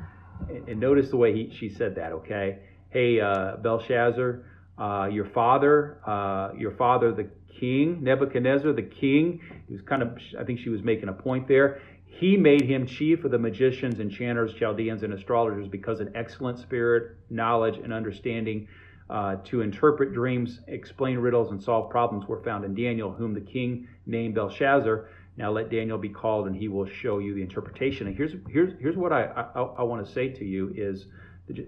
and 0.48 0.80
notice 0.80 1.10
the 1.10 1.16
way 1.16 1.32
he, 1.32 1.54
she 1.56 1.68
said 1.68 1.94
that, 1.96 2.12
okay? 2.12 2.58
Hey, 2.90 3.20
uh, 3.20 3.56
Belshazzar, 3.56 4.44
uh, 4.78 5.08
your 5.10 5.26
father, 5.26 5.98
uh, 6.06 6.50
your 6.56 6.72
father 6.72 7.12
the 7.12 7.28
king, 7.58 8.02
Nebuchadnezzar 8.02 8.72
the 8.72 8.82
king, 8.82 9.40
he 9.66 9.72
was 9.72 9.82
kind 9.82 10.02
of, 10.02 10.18
I 10.38 10.44
think 10.44 10.60
she 10.60 10.68
was 10.68 10.82
making 10.82 11.08
a 11.08 11.12
point 11.12 11.48
there. 11.48 11.80
He 12.06 12.36
made 12.36 12.62
him 12.62 12.86
chief 12.86 13.24
of 13.24 13.32
the 13.32 13.38
magicians, 13.38 13.98
enchanters, 13.98 14.54
Chaldeans, 14.54 15.02
and 15.02 15.12
astrologers 15.12 15.66
because 15.66 16.00
an 16.00 16.12
excellent 16.14 16.58
spirit, 16.58 17.16
knowledge, 17.28 17.76
and 17.76 17.92
understanding 17.92 18.68
uh, 19.10 19.36
to 19.44 19.60
interpret 19.60 20.12
dreams, 20.12 20.60
explain 20.68 21.18
riddles, 21.18 21.50
and 21.50 21.62
solve 21.62 21.90
problems 21.90 22.26
were 22.26 22.42
found 22.42 22.64
in 22.64 22.74
Daniel, 22.74 23.12
whom 23.12 23.34
the 23.34 23.40
king 23.40 23.88
named 24.06 24.34
Belshazzar. 24.34 25.08
Now 25.36 25.50
let 25.50 25.70
Daniel 25.70 25.98
be 25.98 26.08
called, 26.08 26.46
and 26.46 26.54
he 26.54 26.68
will 26.68 26.86
show 26.86 27.18
you 27.18 27.34
the 27.34 27.42
interpretation. 27.42 28.06
And 28.06 28.16
here's 28.16 28.32
here's 28.48 28.72
here's 28.80 28.96
what 28.96 29.12
I 29.12 29.24
I, 29.24 29.62
I 29.62 29.82
want 29.82 30.06
to 30.06 30.12
say 30.12 30.28
to 30.28 30.44
you 30.44 30.72
is 30.76 31.06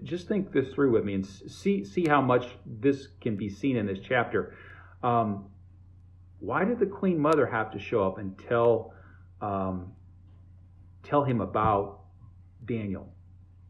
just 0.03 0.27
think 0.27 0.51
this 0.51 0.73
through 0.73 0.91
with 0.91 1.03
me 1.03 1.13
and 1.13 1.25
see 1.25 1.83
see 1.83 2.05
how 2.07 2.21
much 2.21 2.47
this 2.65 3.07
can 3.21 3.35
be 3.35 3.49
seen 3.49 3.75
in 3.75 3.85
this 3.85 3.99
chapter. 4.07 4.55
Um, 5.03 5.49
why 6.39 6.63
did 6.63 6.79
the 6.79 6.85
queen 6.85 7.19
mother 7.19 7.45
have 7.45 7.71
to 7.71 7.79
show 7.79 8.07
up 8.07 8.17
and 8.17 8.37
tell 8.47 8.93
um, 9.41 9.93
tell 11.03 11.23
him 11.23 11.41
about 11.41 12.01
Daniel? 12.65 13.13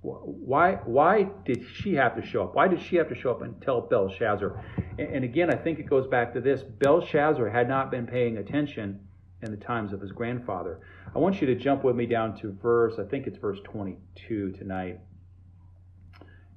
why 0.02 0.76
why 0.86 1.24
did 1.44 1.66
she 1.74 1.96
have 1.96 2.16
to 2.16 2.26
show 2.26 2.44
up? 2.44 2.56
Why 2.56 2.68
did 2.68 2.82
she 2.82 2.96
have 2.98 3.10
to 3.10 3.16
show 3.16 3.32
up 3.32 3.42
and 3.42 3.60
tell 3.62 3.82
Belshazzar? 3.82 4.64
And, 4.98 5.16
and 5.16 5.26
again, 5.26 5.50
I 5.50 5.56
think 5.56 5.80
it 5.80 5.90
goes 5.90 6.08
back 6.08 6.34
to 6.34 6.42
this: 6.42 6.62
Belshazzar 6.62 7.50
had 7.50 7.68
not 7.68 7.92
been 7.92 8.06
paying 8.06 8.38
attention 8.38 9.07
in 9.42 9.52
the 9.52 9.58
times 9.58 9.94
of 9.94 10.02
his 10.02 10.12
grandfather. 10.12 10.80
I 11.16 11.20
want 11.20 11.42
you 11.42 11.48
to 11.48 11.56
jump 11.56 11.84
with 11.84 11.96
me 11.96 12.06
down 12.06 12.38
to 12.42 12.52
verse, 12.52 12.96
I 13.00 13.04
think 13.04 13.28
it's 13.28 13.38
verse 13.38 13.60
22 13.64 14.52
tonight, 14.54 15.00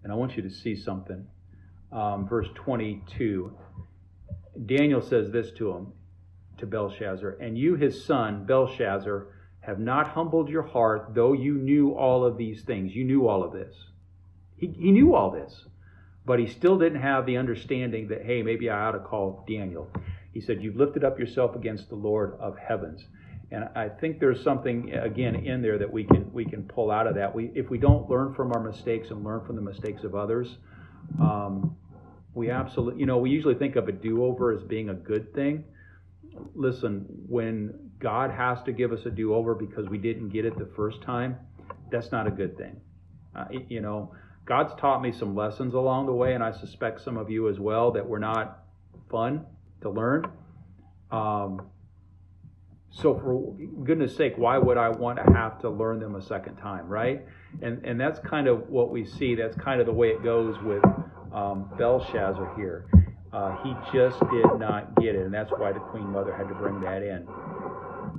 and 0.02 0.12
I 0.12 0.16
want 0.16 0.36
you 0.36 0.42
to 0.42 0.50
see 0.50 0.74
something. 0.74 1.26
um, 1.92 2.26
verse 2.28 2.48
22. 2.54 3.52
Daniel 4.66 5.00
says 5.00 5.30
this 5.30 5.50
to 5.52 5.70
him, 5.72 5.92
to 6.58 6.66
Belshazzar, 6.66 7.36
and 7.40 7.56
you, 7.58 7.74
his 7.76 8.04
son, 8.04 8.44
Belshazzar, 8.44 9.26
have 9.60 9.78
not 9.78 10.08
humbled 10.08 10.48
your 10.48 10.62
heart, 10.62 11.10
though 11.14 11.32
you 11.32 11.54
knew 11.54 11.92
all 11.92 12.24
of 12.24 12.36
these 12.36 12.62
things. 12.62 12.94
You 12.94 13.04
knew 13.04 13.28
all 13.28 13.42
of 13.42 13.52
this. 13.52 13.74
He, 14.56 14.68
he 14.68 14.90
knew 14.92 15.14
all 15.14 15.30
this, 15.30 15.64
but 16.24 16.38
he 16.38 16.46
still 16.46 16.78
didn't 16.78 17.00
have 17.00 17.26
the 17.26 17.36
understanding 17.36 18.08
that, 18.08 18.24
hey, 18.24 18.42
maybe 18.42 18.70
I 18.70 18.86
ought 18.86 18.92
to 18.92 19.00
call 19.00 19.44
Daniel. 19.48 19.90
He 20.32 20.40
said, 20.40 20.62
You've 20.62 20.76
lifted 20.76 21.04
up 21.04 21.18
yourself 21.18 21.56
against 21.56 21.88
the 21.88 21.96
Lord 21.96 22.36
of 22.40 22.56
heavens. 22.56 23.04
And 23.52 23.64
I 23.74 23.88
think 23.88 24.20
there's 24.20 24.42
something 24.44 24.92
again 24.92 25.34
in 25.34 25.60
there 25.60 25.76
that 25.78 25.92
we 25.92 26.04
can 26.04 26.32
we 26.32 26.44
can 26.44 26.62
pull 26.64 26.90
out 26.90 27.08
of 27.08 27.16
that. 27.16 27.34
We 27.34 27.50
if 27.54 27.68
we 27.68 27.78
don't 27.78 28.08
learn 28.08 28.34
from 28.34 28.52
our 28.52 28.60
mistakes 28.60 29.10
and 29.10 29.24
learn 29.24 29.44
from 29.44 29.56
the 29.56 29.62
mistakes 29.62 30.04
of 30.04 30.14
others, 30.14 30.56
um, 31.20 31.76
we 32.32 32.50
absolutely 32.50 33.00
you 33.00 33.06
know 33.06 33.18
we 33.18 33.30
usually 33.30 33.56
think 33.56 33.74
of 33.74 33.88
a 33.88 33.92
do-over 33.92 34.52
as 34.52 34.62
being 34.62 34.90
a 34.90 34.94
good 34.94 35.34
thing. 35.34 35.64
Listen, 36.54 37.06
when 37.28 37.90
God 37.98 38.30
has 38.30 38.62
to 38.66 38.72
give 38.72 38.92
us 38.92 39.00
a 39.04 39.10
do-over 39.10 39.54
because 39.56 39.88
we 39.88 39.98
didn't 39.98 40.28
get 40.28 40.44
it 40.44 40.56
the 40.56 40.70
first 40.76 41.02
time, 41.02 41.36
that's 41.90 42.12
not 42.12 42.28
a 42.28 42.30
good 42.30 42.56
thing. 42.56 42.80
Uh, 43.34 43.46
you 43.68 43.80
know, 43.80 44.14
God's 44.44 44.72
taught 44.80 45.02
me 45.02 45.10
some 45.10 45.34
lessons 45.34 45.74
along 45.74 46.06
the 46.06 46.12
way, 46.12 46.34
and 46.34 46.44
I 46.44 46.52
suspect 46.52 47.00
some 47.00 47.16
of 47.16 47.30
you 47.30 47.48
as 47.48 47.58
well 47.58 47.90
that 47.92 48.08
were 48.08 48.20
not 48.20 48.62
fun 49.10 49.44
to 49.82 49.90
learn. 49.90 50.26
Um, 51.10 51.62
so 52.90 53.14
for 53.14 53.54
goodness 53.84 54.16
sake, 54.16 54.34
why 54.36 54.58
would 54.58 54.76
I 54.76 54.88
want 54.88 55.24
to 55.24 55.32
have 55.32 55.60
to 55.60 55.70
learn 55.70 56.00
them 56.00 56.16
a 56.16 56.22
second 56.22 56.56
time, 56.56 56.88
right? 56.88 57.24
And 57.62 57.84
and 57.84 58.00
that's 58.00 58.18
kind 58.20 58.48
of 58.48 58.68
what 58.68 58.90
we 58.90 59.04
see. 59.04 59.34
That's 59.34 59.56
kind 59.56 59.80
of 59.80 59.86
the 59.86 59.92
way 59.92 60.08
it 60.08 60.22
goes 60.24 60.56
with 60.62 60.84
um, 61.32 61.70
Belshazzar 61.78 62.54
here. 62.56 62.86
Uh, 63.32 63.56
he 63.62 63.74
just 63.92 64.18
did 64.30 64.58
not 64.58 64.96
get 65.00 65.14
it, 65.14 65.24
and 65.24 65.32
that's 65.32 65.52
why 65.52 65.72
the 65.72 65.78
Queen 65.78 66.06
Mother 66.10 66.34
had 66.34 66.48
to 66.48 66.54
bring 66.54 66.80
that 66.80 67.02
in. 67.02 67.28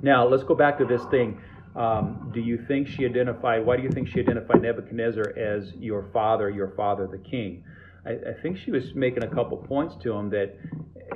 Now 0.00 0.26
let's 0.26 0.42
go 0.42 0.54
back 0.54 0.78
to 0.78 0.86
this 0.86 1.04
thing. 1.06 1.38
Um, 1.76 2.30
do 2.34 2.40
you 2.40 2.64
think 2.66 2.88
she 2.88 3.04
identified? 3.04 3.64
Why 3.64 3.76
do 3.76 3.82
you 3.82 3.90
think 3.90 4.08
she 4.08 4.20
identified 4.20 4.62
Nebuchadnezzar 4.62 5.34
as 5.36 5.72
your 5.74 6.08
father, 6.12 6.48
your 6.50 6.72
father, 6.76 7.06
the 7.06 7.18
king? 7.18 7.64
I, 8.06 8.10
I 8.10 8.42
think 8.42 8.58
she 8.58 8.70
was 8.70 8.94
making 8.94 9.22
a 9.22 9.28
couple 9.28 9.58
points 9.58 9.96
to 10.02 10.12
him 10.12 10.30
that 10.30 10.56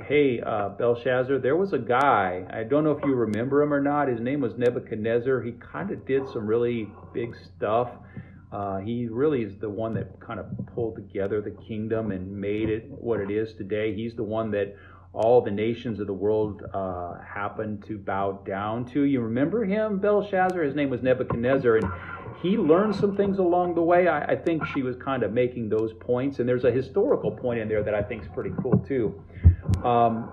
hey, 0.05 0.39
uh, 0.41 0.69
Belshazzar, 0.69 1.39
there 1.39 1.55
was 1.55 1.73
a 1.73 1.77
guy, 1.77 2.45
I 2.49 2.63
don't 2.63 2.83
know 2.83 2.91
if 2.91 3.03
you 3.03 3.13
remember 3.15 3.61
him 3.61 3.73
or 3.73 3.81
not. 3.81 4.07
His 4.07 4.19
name 4.19 4.41
was 4.41 4.57
Nebuchadnezzar. 4.57 5.41
He 5.41 5.53
kind 5.53 5.91
of 5.91 6.05
did 6.05 6.27
some 6.29 6.47
really 6.47 6.89
big 7.13 7.35
stuff. 7.35 7.89
Uh, 8.51 8.77
he 8.77 9.07
really 9.07 9.43
is 9.43 9.57
the 9.59 9.69
one 9.69 9.93
that 9.93 10.19
kind 10.19 10.39
of 10.39 10.45
pulled 10.73 10.95
together 10.95 11.41
the 11.41 11.51
kingdom 11.51 12.11
and 12.11 12.31
made 12.31 12.69
it 12.69 12.85
what 12.89 13.19
it 13.19 13.29
is 13.29 13.53
today. 13.53 13.93
He's 13.93 14.15
the 14.15 14.23
one 14.23 14.51
that 14.51 14.75
all 15.13 15.41
the 15.41 15.51
nations 15.51 15.99
of 15.99 16.07
the 16.07 16.13
world 16.13 16.63
uh, 16.73 17.15
happened 17.21 17.83
to 17.87 17.97
bow 17.97 18.39
down 18.45 18.85
to. 18.85 19.03
You 19.03 19.21
remember 19.21 19.65
him, 19.65 19.99
Belshazzar? 19.99 20.61
His 20.61 20.75
name 20.75 20.89
was 20.89 21.01
Nebuchadnezzar, 21.01 21.77
and 21.77 21.91
he 22.41 22.55
learned 22.55 22.95
some 22.95 23.17
things 23.17 23.39
along 23.39 23.75
the 23.75 23.81
way. 23.81 24.07
I, 24.07 24.23
I 24.25 24.35
think 24.35 24.65
she 24.67 24.83
was 24.83 24.95
kind 24.97 25.23
of 25.23 25.33
making 25.33 25.69
those 25.69 25.93
points, 25.93 26.39
and 26.39 26.47
there's 26.47 26.65
a 26.65 26.71
historical 26.71 27.31
point 27.31 27.59
in 27.59 27.67
there 27.67 27.83
that 27.83 27.95
I 27.95 28.03
think 28.03 28.23
is 28.23 28.29
pretty 28.33 28.51
cool 28.61 28.77
too. 28.87 29.21
Um, 29.83 30.29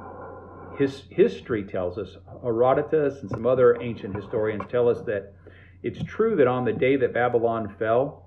his 0.79 1.05
history 1.11 1.65
tells 1.65 1.99
us, 1.99 2.17
Herodotus 2.43 3.21
and 3.23 3.31
some 3.31 3.47
other 3.47 3.81
ancient 3.81 4.15
historians 4.15 4.65
tell 4.71 4.89
us 4.89 5.01
that 5.07 5.35
it's 5.83 6.03
true 6.05 6.37
that 6.37 6.47
on 6.47 6.65
the 6.65 6.73
day 6.73 6.97
that 6.97 7.13
Babylon 7.13 7.75
fell, 7.79 8.25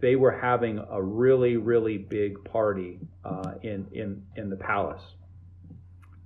they 0.00 0.16
were 0.16 0.32
having 0.32 0.84
a 0.90 1.02
really, 1.02 1.56
really 1.56 1.96
big 1.96 2.44
party 2.44 2.98
uh, 3.24 3.52
in, 3.62 3.86
in, 3.92 4.22
in 4.36 4.50
the 4.50 4.56
palace. 4.56 5.02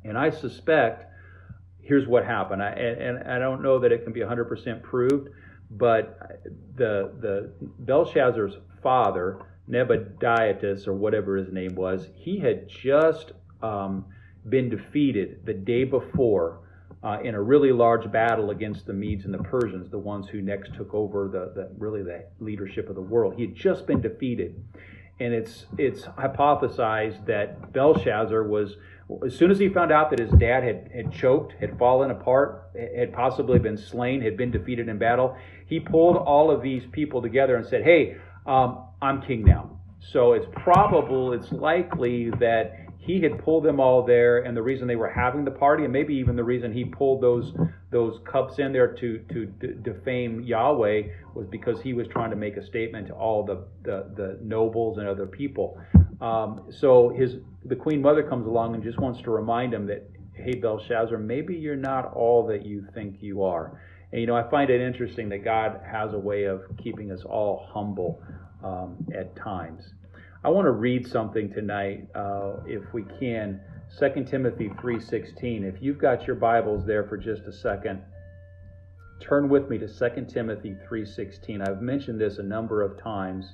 And 0.05 0.19
I 0.19 0.31
suspect 0.31 1.07
here's 1.83 2.07
what 2.07 2.25
happened. 2.25 2.63
I, 2.63 2.71
and, 2.71 3.19
and, 3.19 3.31
I 3.31 3.39
don't 3.39 3.63
know 3.63 3.79
that 3.81 3.93
it 3.93 4.05
can 4.05 4.13
be 4.13 4.21
100% 4.21 4.83
proved, 4.83 5.29
but 5.71 6.19
the, 6.77 7.13
the 7.21 7.53
Belshazzar's 7.81 8.55
father, 8.83 9.41
Nebuchadnezzar, 9.67 10.93
or 10.93 10.97
whatever 10.97 11.37
his 11.37 11.53
name 11.53 11.75
was, 11.75 12.09
he 12.15 12.39
had 12.39 12.69
just 12.69 13.33
um, 13.63 14.05
been 14.49 14.69
defeated 14.69 15.45
the 15.45 15.53
day 15.55 15.85
before 15.85 16.61
uh, 17.03 17.19
in 17.23 17.35
a 17.35 17.41
really 17.41 17.73
large 17.73 18.11
battle 18.11 18.51
against 18.51 18.87
the 18.87 18.93
Medes 18.93 19.25
and 19.25 19.33
the 19.33 19.39
Persians, 19.39 19.91
the 19.91 19.99
ones 19.99 20.29
who 20.29 20.43
next 20.43 20.75
took 20.75 20.93
over 20.93 21.29
the, 21.29 21.53
the 21.55 21.71
really 21.79 22.03
the 22.03 22.25
leadership 22.41 22.89
of 22.89 22.95
the 22.95 23.01
world. 23.01 23.35
He 23.37 23.43
had 23.43 23.55
just 23.55 23.87
been 23.87 24.01
defeated, 24.01 24.63
and 25.19 25.33
it's 25.33 25.67
it's 25.79 26.03
hypothesized 26.03 27.25
that 27.27 27.73
Belshazzar 27.73 28.43
was 28.43 28.77
as 29.27 29.37
soon 29.37 29.51
as 29.51 29.59
he 29.59 29.69
found 29.69 29.91
out 29.91 30.11
that 30.11 30.19
his 30.19 30.31
dad 30.33 30.63
had, 30.63 30.91
had 30.95 31.13
choked, 31.13 31.55
had 31.59 31.77
fallen 31.79 32.11
apart, 32.11 32.71
had 32.97 33.13
possibly 33.13 33.59
been 33.59 33.77
slain, 33.77 34.23
had 34.23 34.37
been 34.37 34.51
defeated 34.51 34.89
in 34.89 34.99
battle, 34.99 35.37
he 35.67 35.81
pulled 35.81 36.17
all 36.17 36.51
of 36.51 36.63
these 36.63 36.85
people 36.93 37.23
together 37.23 37.57
and 37.57 37.67
said, 37.67 37.83
"Hey, 37.83 38.17
um, 38.47 38.85
I'm 39.01 39.23
king 39.23 39.45
now." 39.45 39.81
So 40.01 40.33
it's 40.33 40.47
probable, 40.53 41.33
it's 41.33 41.53
likely 41.53 42.31
that 42.41 42.80
he 43.03 43.21
had 43.23 43.43
pulled 43.43 43.65
them 43.65 43.81
all 43.81 44.05
there, 44.05 44.41
and 44.41 44.55
the 44.55 44.63
reason 44.63 44.87
they 44.87 44.97
were 44.97 45.09
having 45.09 45.45
the 45.45 45.51
party, 45.51 45.85
and 45.85 45.93
maybe 45.93 46.15
even 46.15 46.37
the 46.37 46.45
reason 46.45 46.73
he 46.73 46.85
pulled 46.85 47.23
those 47.23 47.53
those 47.91 48.21
cups 48.31 48.59
in 48.59 48.73
there 48.73 48.93
to 48.95 49.19
to 49.33 49.47
d- 49.47 49.69
defame 49.83 50.43
Yahweh, 50.43 51.03
was 51.35 51.47
because 51.47 51.81
he 51.81 51.95
was 51.95 52.07
trying 52.09 52.31
to 52.31 52.37
make 52.37 52.59
a 52.59 52.67
statement 52.67 53.09
to 53.09 53.15
all 53.15 53.43
the 53.43 53.65
the, 53.83 54.11
the 54.17 54.39
nobles 54.43 54.99
and 54.99 55.09
other 55.09 55.27
people. 55.27 55.81
Um, 56.21 56.67
so 56.71 57.09
his 57.09 57.37
the 57.65 57.77
Queen 57.77 58.03
Mother 58.03 58.23
comes 58.23 58.47
along 58.47 58.75
and 58.75 58.83
just 58.83 59.01
wants 59.01 59.23
to 59.23 59.31
remind 59.31 59.73
him 59.73 59.87
that, 59.87 60.09
hey 60.35 60.57
Belshazzar, 60.57 61.17
maybe 61.17 61.57
you're 61.57 61.77
not 61.77 62.13
all 62.13 62.47
that 62.49 62.67
you 62.67 62.87
think 62.95 63.17
you 63.23 63.43
are. 63.43 63.81
And 64.13 64.21
you 64.21 64.27
know, 64.27 64.37
I 64.37 64.49
find 64.51 64.69
it 64.69 64.81
interesting 64.83 65.31
that 65.31 65.43
God 65.43 65.81
has 65.91 66.13
a 66.13 66.19
way 66.19 66.45
of 66.45 66.63
keeping 66.83 67.13
us 67.13 67.23
all 67.25 67.67
humble 67.73 68.23
um, 68.63 68.99
at 69.15 69.35
times. 69.37 69.83
I 70.43 70.49
want 70.49 70.65
to 70.65 70.71
read 70.71 71.07
something 71.07 71.53
tonight, 71.53 72.09
uh, 72.15 72.61
if 72.65 72.95
we 72.95 73.03
can. 73.19 73.61
2 73.99 74.25
Timothy 74.25 74.71
3.16. 74.71 75.65
If 75.65 75.83
you've 75.83 75.99
got 75.99 76.27
your 76.27 76.37
Bibles 76.37 76.87
there 76.87 77.05
for 77.05 77.19
just 77.19 77.43
a 77.43 77.53
second, 77.53 78.01
turn 79.21 79.51
with 79.51 79.69
me 79.69 79.77
to 79.77 79.87
2 79.87 80.25
Timothy 80.33 80.75
3.16. 80.91 81.69
I've 81.69 81.83
mentioned 81.83 82.19
this 82.19 82.39
a 82.39 82.43
number 82.43 82.81
of 82.81 82.99
times 82.99 83.53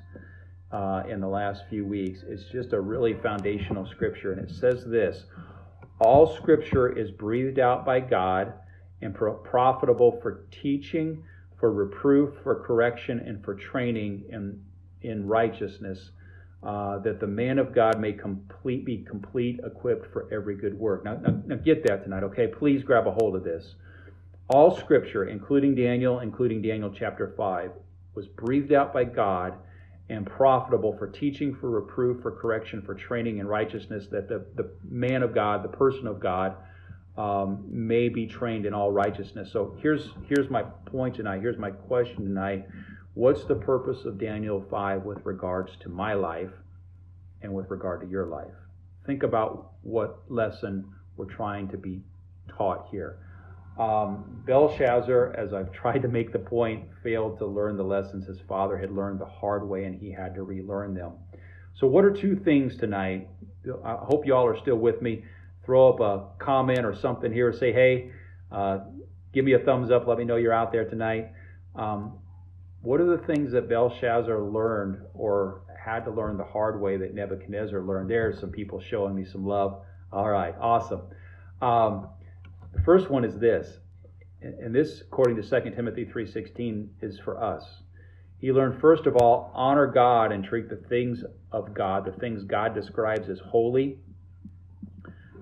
uh, 0.71 1.03
in 1.09 1.21
the 1.21 1.27
last 1.27 1.65
few 1.69 1.85
weeks. 1.85 2.21
It's 2.29 2.45
just 2.53 2.73
a 2.73 2.81
really 2.81 3.15
foundational 3.15 3.85
scripture, 3.85 4.33
and 4.33 4.49
it 4.49 4.55
says 4.55 4.85
this, 4.87 5.25
All 6.01 6.37
scripture 6.37 6.97
is 6.97 7.11
breathed 7.11 7.59
out 7.59 7.85
by 7.85 7.99
God 7.99 8.53
and 9.03 9.13
profitable 9.13 10.21
for 10.23 10.47
teaching, 10.53 11.25
for 11.59 11.73
reproof, 11.73 12.33
for 12.45 12.63
correction, 12.65 13.19
and 13.19 13.45
for 13.45 13.57
training 13.57 14.23
in, 14.31 14.63
in 15.03 15.27
righteousness, 15.27 16.13
uh, 16.67 16.99
that 16.99 17.21
the 17.21 17.27
man 17.27 17.61
of 17.61 17.73
God 17.73 18.01
may 18.01 18.13
complete, 18.13 18.85
be 18.85 18.99
complete, 18.99 19.61
equipped 19.65 20.13
for 20.13 20.29
every 20.33 20.57
good 20.57 20.77
work. 20.77 21.05
Now, 21.05 21.15
now, 21.15 21.41
now, 21.47 21.55
get 21.55 21.87
that 21.87 22.03
tonight, 22.03 22.25
okay? 22.25 22.49
Please 22.49 22.83
grab 22.83 23.07
a 23.07 23.13
hold 23.13 23.37
of 23.37 23.45
this. 23.45 23.77
All 24.49 24.77
scripture, 24.77 25.29
including 25.29 25.77
Daniel, 25.77 26.19
including 26.19 26.63
Daniel 26.63 26.93
chapter 26.93 27.33
5, 27.37 27.71
was 28.17 28.27
breathed 28.27 28.73
out 28.73 28.93
by 28.93 29.05
God 29.05 29.55
and 30.09 30.27
profitable 30.27 30.97
for 30.99 31.07
teaching, 31.07 31.55
for 31.55 31.71
reproof, 31.71 32.21
for 32.23 32.33
correction, 32.33 32.83
for 32.83 32.95
training 32.95 33.39
in 33.39 33.47
righteousness, 33.47 34.09
that 34.11 34.29
the, 34.29 34.45
the 34.57 34.69
man 34.89 35.23
of 35.23 35.33
God, 35.33 35.63
the 35.63 35.69
person 35.69 36.09
of 36.09 36.19
God, 36.19 36.57
um, 37.17 37.65
may 37.69 38.09
be 38.09 38.27
trained 38.27 38.67
in 38.67 38.75
all 38.75 38.91
righteousness. 38.91 39.51
So 39.53 39.77
here's 39.81 40.11
here's 40.29 40.51
my 40.51 40.63
point 40.63 41.15
tonight. 41.15 41.41
Here's 41.41 41.59
my 41.59 41.71
question 41.71 42.25
tonight. 42.25 42.67
What's 43.17 43.45
the 43.45 43.55
purpose 43.55 44.05
of 44.05 44.19
Daniel 44.19 44.63
5 44.71 45.05
with 45.05 45.25
regards 45.25 45.73
to 45.81 45.89
my 45.89 46.13
life 46.13 46.51
and 47.41 47.55
with 47.55 47.71
regard 47.71 48.03
to 48.03 48.07
your 48.07 48.27
life? 48.27 48.53
Think 49.07 49.23
about 49.23 49.71
what 49.81 50.31
lesson 50.31 50.85
we're 51.17 51.25
trying 51.25 51.69
to 51.69 51.79
be 51.79 52.03
taught 52.47 52.89
here. 52.91 53.17
Um, 53.79 54.43
Belshazzar, 54.47 55.35
as 55.35 55.55
I've 55.55 55.73
tried 55.73 56.03
to 56.03 56.09
make 56.09 56.31
the 56.31 56.39
point, 56.39 56.91
failed 57.03 57.39
to 57.39 57.47
learn 57.47 57.79
the 57.79 57.85
lessons 57.85 58.27
his 58.27 58.41
father 58.47 58.77
had 58.77 58.93
learned 58.93 59.19
the 59.19 59.25
hard 59.25 59.67
way, 59.67 59.85
and 59.85 59.99
he 59.99 60.13
had 60.13 60.35
to 60.35 60.43
relearn 60.43 60.93
them. 60.93 61.13
So, 61.75 61.87
what 61.87 62.05
are 62.05 62.13
two 62.13 62.37
things 62.37 62.77
tonight? 62.77 63.31
I 63.83 63.95
hope 63.95 64.27
you 64.27 64.35
all 64.35 64.47
are 64.47 64.59
still 64.59 64.77
with 64.77 65.01
me. 65.01 65.25
Throw 65.65 65.89
up 65.89 66.01
a 66.01 66.45
comment 66.45 66.85
or 66.85 66.95
something 66.95 67.33
here. 67.33 67.51
Say, 67.51 67.73
hey, 67.73 68.11
uh, 68.53 68.81
give 69.33 69.47
me 69.47 69.55
a 69.55 69.59
thumbs 69.59 69.91
up. 69.91 70.07
Let 70.07 70.19
me 70.19 70.25
know 70.27 70.37
you're 70.37 70.53
out 70.53 70.71
there 70.71 70.85
tonight. 70.85 71.33
Um, 71.75 72.19
what 72.83 73.01
are 73.01 73.17
the 73.17 73.25
things 73.25 73.53
that 73.53 73.69
Belshazzar 73.69 74.41
learned 74.41 75.01
or 75.15 75.63
had 75.83 76.05
to 76.05 76.11
learn 76.11 76.37
the 76.37 76.45
hard 76.45 76.81
way 76.81 76.97
that 76.97 77.15
Nebuchadnezzar 77.15 77.83
learned? 77.83 78.11
There 78.11 78.29
are 78.29 78.33
some 78.33 78.51
people 78.51 78.81
showing 78.81 79.15
me 79.15 79.25
some 79.25 79.47
love. 79.47 79.83
All 80.13 80.29
right, 80.29 80.55
awesome. 80.61 81.03
Um, 81.61 82.09
the 82.73 82.83
first 82.83 83.11
one 83.11 83.25
is 83.25 83.39
this, 83.39 83.79
and 84.43 84.75
this, 84.75 85.01
according 85.01 85.41
to 85.41 85.43
2 85.43 85.71
Timothy 85.71 86.05
3.16, 86.05 86.89
is 87.03 87.19
for 87.19 87.43
us. 87.43 87.65
He 88.39 88.53
learned, 88.53 88.81
first 88.81 89.07
of 89.07 89.17
all, 89.17 89.51
honor 89.55 89.87
God 89.87 90.31
and 90.31 90.45
treat 90.45 90.69
the 90.69 90.77
things 90.77 91.25
of 91.53 91.73
God, 91.73 92.05
the 92.05 92.13
things 92.21 92.45
God 92.45 92.75
describes 92.75 93.29
as 93.31 93.39
holy, 93.39 93.99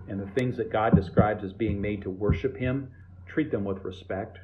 and 0.08 0.20
the 0.20 0.30
things 0.32 0.56
that 0.58 0.70
God 0.70 0.94
describes 0.94 1.42
as 1.42 1.52
being 1.52 1.80
made 1.80 2.02
to 2.02 2.10
worship 2.10 2.56
Him, 2.56 2.90
treat 3.26 3.50
them 3.50 3.64
with 3.64 3.84
respect. 3.84 4.38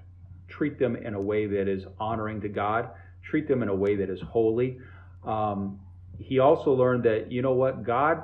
Treat 0.50 0.78
them 0.78 0.96
in 0.96 1.14
a 1.14 1.20
way 1.20 1.46
that 1.46 1.68
is 1.68 1.84
honoring 1.98 2.40
to 2.42 2.48
God. 2.48 2.90
Treat 3.22 3.48
them 3.48 3.62
in 3.62 3.68
a 3.68 3.74
way 3.74 3.96
that 3.96 4.10
is 4.10 4.20
holy. 4.20 4.78
Um, 5.24 5.80
he 6.18 6.38
also 6.38 6.72
learned 6.72 7.04
that, 7.04 7.32
you 7.32 7.40
know 7.40 7.54
what, 7.54 7.84
God 7.84 8.22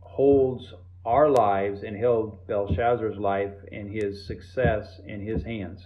holds 0.00 0.72
our 1.04 1.30
lives 1.30 1.82
and 1.82 1.96
held 1.96 2.46
Belshazzar's 2.46 3.18
life 3.18 3.54
and 3.72 3.90
his 3.90 4.26
success 4.26 5.00
in 5.06 5.20
his 5.20 5.42
hands. 5.42 5.82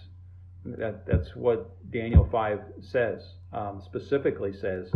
That, 0.65 1.05
that's 1.05 1.35
what 1.35 1.69
Daniel 1.91 2.27
5 2.31 2.59
says, 2.81 3.21
um, 3.53 3.81
specifically 3.85 4.53
says, 4.53 4.91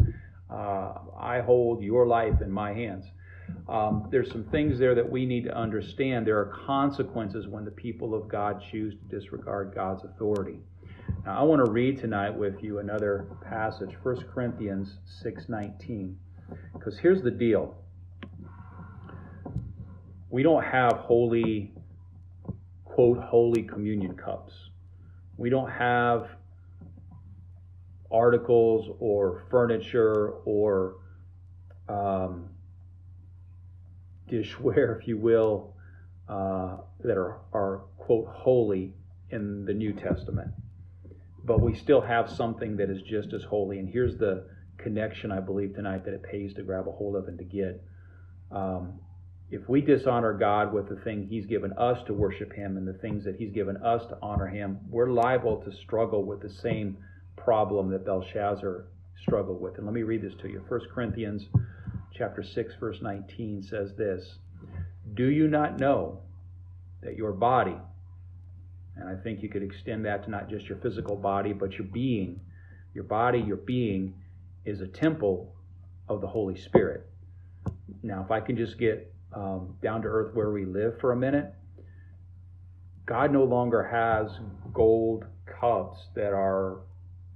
uh, 0.50 0.93
I 1.17 1.41
hold 1.41 1.82
your 1.84 2.08
life 2.08 2.41
in 2.41 2.52
my 2.52 2.74
hands. 2.74 3.06
Um, 3.68 4.08
there's 4.12 4.32
some 4.32 4.44
things 4.46 4.80
there 4.80 4.96
that 4.96 5.10
we 5.10 5.26
need 5.26 5.44
to 5.44 5.56
understand. 5.56 6.26
There 6.26 6.40
are 6.40 6.58
consequences 6.66 7.48
when 7.48 7.66
the 7.66 7.72
people 7.72 8.16
of 8.16 8.28
God 8.28 8.64
choose 8.72 8.96
to 8.96 9.16
disregard 9.16 9.74
God's 9.76 10.04
authority. 10.04 10.60
Now, 11.26 11.40
I 11.40 11.44
want 11.44 11.64
to 11.66 11.72
read 11.72 12.00
tonight 12.00 12.32
with 12.32 12.64
you 12.64 12.80
another 12.80 13.28
passage, 13.48 13.96
1 14.04 14.24
Corinthians 14.34 14.98
6:19, 15.24 16.16
because 16.74 16.98
here's 16.98 17.22
the 17.22 17.32
deal. 17.32 17.78
We 20.30 20.44
don't 20.44 20.64
have 20.64 20.94
holy, 20.94 21.74
quote, 22.86 23.20
holy 23.20 23.64
communion 23.64 24.16
cups. 24.16 24.54
We 25.38 25.50
don't 25.50 25.70
have 25.70 26.30
articles 28.12 28.90
or 29.00 29.44
furniture 29.50 30.32
or 30.46 30.96
um, 31.88 32.50
dishware, 34.30 35.00
if 35.00 35.08
you 35.08 35.18
will, 35.18 35.74
uh, 36.28 36.78
that 37.04 37.18
are, 37.18 37.39
are, 37.54 37.82
quote, 37.98 38.28
holy 38.28 38.94
in 39.32 39.65
the 39.65 39.74
New 39.74 39.94
Testament. 39.94 40.52
But 41.44 41.62
we 41.62 41.74
still 41.76 42.02
have 42.02 42.30
something 42.30 42.78
that 42.78 42.89
is 42.89 43.02
just 43.02 43.34
as 43.34 43.44
holy. 43.44 43.80
And 43.80 43.89
here's 43.89 44.18
the 44.18 44.46
connection, 44.78 45.32
I 45.32 45.39
believe, 45.39 45.76
tonight 45.76 46.06
that 46.06 46.13
it 46.13 46.24
pays 46.24 46.54
to 46.56 46.63
grab 46.63 46.88
a 46.88 46.92
hold 46.92 47.15
of 47.15 47.28
and 47.28 47.38
to 47.38 47.44
get. 47.44 47.84
Um, 48.52 49.00
if 49.52 49.68
we 49.68 49.82
dishonor 49.82 50.34
God 50.34 50.74
with 50.74 50.89
the 50.89 50.98
thing 50.98 51.28
He's 51.28 51.46
given 51.46 51.74
us 51.74 51.98
to 52.06 52.13
worship 52.13 52.54
Him 52.54 52.78
and 52.78 52.88
the 52.88 52.94
things 52.94 53.24
that 53.26 53.36
He's 53.36 53.52
given 53.52 53.78
us 53.78 54.06
to 54.08 54.18
honor 54.22 54.48
Him, 54.48 54.80
we're 54.89 55.10
liable 55.10 55.58
to 55.63 55.72
struggle 55.72 56.24
with 56.24 56.42
the 56.42 56.50
same 56.50 56.98
problem 57.36 57.89
that 57.89 58.06
Belshazzar 58.06 58.86
struggled 59.22 59.60
with. 59.60 59.78
And 59.78 59.86
let 59.86 59.94
me 59.94 60.04
read 60.04 60.22
this 60.22 60.36
to 60.42 60.50
you. 60.50 60.63
1 60.68 60.82
Corinthians 60.94 61.48
chapter 62.20 62.44
6 62.44 62.76
verse 62.80 63.02
19 63.02 63.64
says 63.64 63.96
this, 63.96 64.38
"Do 65.16 65.26
you 65.32 65.48
not 65.48 65.80
know 65.80 66.20
that 67.02 67.16
your 67.16 67.32
body 67.32 67.78
and 69.00 69.08
I 69.08 69.16
think 69.16 69.42
you 69.42 69.50
could 69.50 69.64
extend 69.64 70.06
that 70.06 70.24
to 70.24 70.30
not 70.30 70.50
just 70.50 70.68
your 70.68 70.78
physical 70.80 71.16
body, 71.16 71.54
but 71.54 71.78
your 71.78 71.88
being, 71.88 72.42
your 72.94 73.06
body, 73.06 73.40
your 73.40 73.58
being 73.58 74.14
is 74.66 74.82
a 74.82 74.88
temple 74.88 75.56
of 76.10 76.20
the 76.20 76.28
Holy 76.28 76.58
Spirit. 76.58 77.08
Now, 78.04 78.22
if 78.24 78.32
I 78.32 78.42
can 78.42 78.58
just 78.58 78.78
get 78.78 79.14
um, 79.34 79.78
down 79.82 80.02
to 80.02 80.08
earth 80.08 80.34
where 80.34 80.52
we 80.52 80.66
live 80.66 81.00
for 81.00 81.14
a 81.14 81.16
minute, 81.16 81.54
God 83.06 83.32
no 83.32 83.44
longer 83.44 83.84
has 83.84 84.38
gold 84.74 85.26
cups 85.46 86.10
that 86.16 86.34
are 86.34 86.80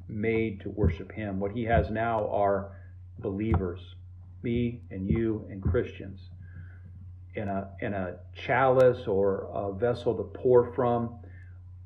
made 0.09 0.59
to 0.61 0.69
worship 0.69 1.11
Him. 1.11 1.39
What 1.39 1.53
He 1.53 1.63
has 1.63 1.89
now 1.89 2.27
are 2.29 2.71
believers 3.19 3.79
me 4.43 4.81
and 4.91 5.09
you 5.09 5.45
and 5.49 5.61
Christians 5.61 6.29
in 7.35 7.47
a 7.47 7.69
in 7.81 7.93
a 7.93 8.15
chalice 8.33 9.07
or 9.07 9.49
a 9.53 9.73
vessel 9.73 10.15
to 10.15 10.23
pour 10.23 10.73
from. 10.73 11.15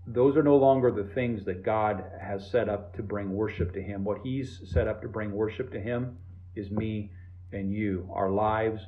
Those 0.05 0.37
are 0.37 0.43
no 0.43 0.55
longer 0.55 0.91
the 0.91 1.03
things 1.03 1.43
that 1.45 1.63
God 1.63 2.03
has 2.21 2.49
set 2.49 2.69
up 2.69 2.95
to 2.95 3.03
bring 3.03 3.33
worship 3.33 3.73
to 3.73 3.81
Him. 3.81 4.03
What 4.03 4.19
He's 4.23 4.61
set 4.65 4.87
up 4.87 5.01
to 5.01 5.07
bring 5.07 5.31
worship 5.31 5.71
to 5.73 5.79
Him 5.79 6.17
is 6.55 6.71
me 6.71 7.11
and 7.51 7.71
you, 7.71 8.09
our 8.13 8.29
lives, 8.29 8.81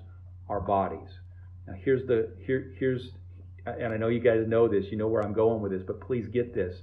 our 0.47 0.61
bodies. 0.61 1.19
Now 1.67 1.73
here's 1.77 2.05
the 2.07 2.31
here 2.45 2.73
here's 2.77 3.11
and 3.65 3.93
I 3.93 3.97
know 3.97 4.07
you 4.07 4.19
guys 4.19 4.47
know 4.47 4.67
this, 4.67 4.85
you 4.91 4.97
know 4.97 5.07
where 5.07 5.21
I'm 5.21 5.33
going 5.33 5.61
with 5.61 5.71
this, 5.71 5.83
but 5.83 5.99
please 5.99 6.27
get 6.27 6.53
this. 6.53 6.81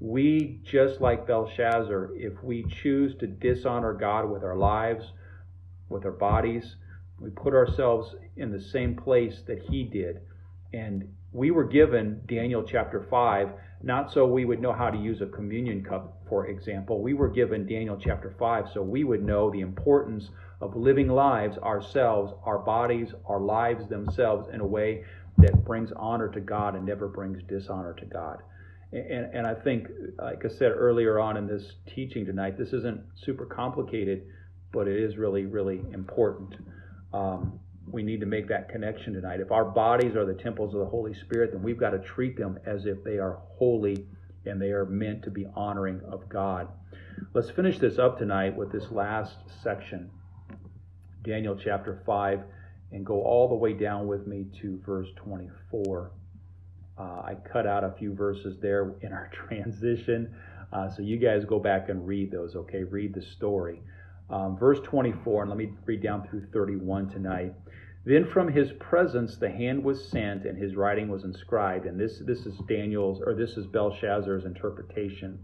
We, 0.00 0.60
just 0.64 1.00
like 1.00 1.26
Belshazzar, 1.26 2.16
if 2.16 2.42
we 2.42 2.64
choose 2.82 3.14
to 3.18 3.26
dishonor 3.26 3.92
God 3.92 4.30
with 4.30 4.42
our 4.42 4.56
lives, 4.56 5.12
with 5.88 6.04
our 6.04 6.12
bodies. 6.12 6.76
We 7.20 7.30
put 7.30 7.54
ourselves 7.54 8.14
in 8.36 8.50
the 8.50 8.60
same 8.60 8.96
place 8.96 9.42
that 9.46 9.62
he 9.62 9.84
did. 9.84 10.20
And 10.72 11.08
we 11.32 11.50
were 11.50 11.64
given 11.64 12.20
Daniel 12.26 12.62
chapter 12.62 13.06
5, 13.08 13.48
not 13.82 14.12
so 14.12 14.26
we 14.26 14.44
would 14.44 14.60
know 14.60 14.72
how 14.72 14.90
to 14.90 14.98
use 14.98 15.20
a 15.20 15.26
communion 15.26 15.84
cup, 15.84 16.18
for 16.28 16.46
example. 16.46 17.02
We 17.02 17.14
were 17.14 17.28
given 17.28 17.66
Daniel 17.66 17.98
chapter 18.00 18.34
5 18.38 18.70
so 18.72 18.82
we 18.82 19.04
would 19.04 19.24
know 19.24 19.50
the 19.50 19.60
importance 19.60 20.30
of 20.60 20.76
living 20.76 21.08
lives 21.08 21.58
ourselves, 21.58 22.32
our 22.44 22.58
bodies, 22.58 23.08
our 23.26 23.40
lives 23.40 23.88
themselves 23.88 24.48
in 24.52 24.60
a 24.60 24.66
way 24.66 25.04
that 25.38 25.64
brings 25.64 25.90
honor 25.96 26.28
to 26.28 26.40
God 26.40 26.74
and 26.76 26.86
never 26.86 27.08
brings 27.08 27.42
dishonor 27.44 27.92
to 27.94 28.04
God. 28.06 28.42
And, 28.92 29.34
and 29.34 29.46
I 29.46 29.54
think, 29.54 29.88
like 30.18 30.44
I 30.44 30.48
said 30.48 30.70
earlier 30.70 31.18
on 31.18 31.36
in 31.36 31.46
this 31.46 31.72
teaching 31.92 32.24
tonight, 32.24 32.56
this 32.56 32.72
isn't 32.72 33.00
super 33.16 33.44
complicated 33.44 34.22
but 34.74 34.88
it 34.88 35.00
is 35.00 35.16
really, 35.16 35.46
really 35.46 35.80
important. 35.92 36.56
Um, 37.14 37.60
we 37.86 38.02
need 38.02 38.18
to 38.20 38.26
make 38.26 38.48
that 38.48 38.68
connection 38.68 39.14
tonight. 39.14 39.40
If 39.40 39.52
our 39.52 39.64
bodies 39.64 40.16
are 40.16 40.26
the 40.26 40.34
temples 40.34 40.74
of 40.74 40.80
the 40.80 40.86
Holy 40.86 41.14
Spirit, 41.14 41.52
then 41.52 41.62
we've 41.62 41.78
got 41.78 41.90
to 41.90 42.00
treat 42.00 42.36
them 42.36 42.58
as 42.66 42.84
if 42.84 43.02
they 43.04 43.18
are 43.18 43.38
holy 43.56 44.06
and 44.44 44.60
they 44.60 44.70
are 44.70 44.84
meant 44.84 45.22
to 45.22 45.30
be 45.30 45.46
honoring 45.54 46.00
of 46.10 46.28
God. 46.28 46.68
Let's 47.34 47.50
finish 47.50 47.78
this 47.78 47.98
up 47.98 48.18
tonight 48.18 48.56
with 48.56 48.72
this 48.72 48.90
last 48.90 49.36
section, 49.62 50.10
Daniel 51.22 51.56
chapter 51.56 52.02
5, 52.04 52.40
and 52.92 53.06
go 53.06 53.22
all 53.22 53.48
the 53.48 53.54
way 53.54 53.74
down 53.74 54.08
with 54.08 54.26
me 54.26 54.46
to 54.60 54.80
verse 54.84 55.08
24. 55.16 56.10
Uh, 56.96 57.02
I 57.02 57.36
cut 57.50 57.66
out 57.66 57.84
a 57.84 57.94
few 57.96 58.12
verses 58.12 58.56
there 58.60 58.94
in 59.02 59.12
our 59.12 59.30
transition, 59.48 60.34
uh, 60.72 60.90
so 60.90 61.02
you 61.02 61.16
guys 61.16 61.44
go 61.44 61.60
back 61.60 61.88
and 61.88 62.06
read 62.06 62.32
those, 62.32 62.56
okay? 62.56 62.82
Read 62.82 63.14
the 63.14 63.22
story. 63.22 63.80
Um, 64.30 64.56
verse 64.56 64.80
24, 64.80 65.42
and 65.42 65.50
let 65.50 65.58
me 65.58 65.72
read 65.84 66.02
down 66.02 66.26
through 66.26 66.46
31 66.52 67.10
tonight. 67.10 67.52
Then 68.06 68.26
from 68.26 68.48
his 68.48 68.72
presence 68.72 69.36
the 69.36 69.50
hand 69.50 69.82
was 69.82 70.08
sent, 70.08 70.44
and 70.44 70.58
his 70.58 70.76
writing 70.76 71.08
was 71.08 71.24
inscribed. 71.24 71.86
And 71.86 71.98
this 71.98 72.18
this 72.20 72.46
is 72.46 72.58
Daniel's, 72.68 73.20
or 73.24 73.34
this 73.34 73.56
is 73.56 73.66
Belshazzar's 73.66 74.44
interpretation, 74.44 75.38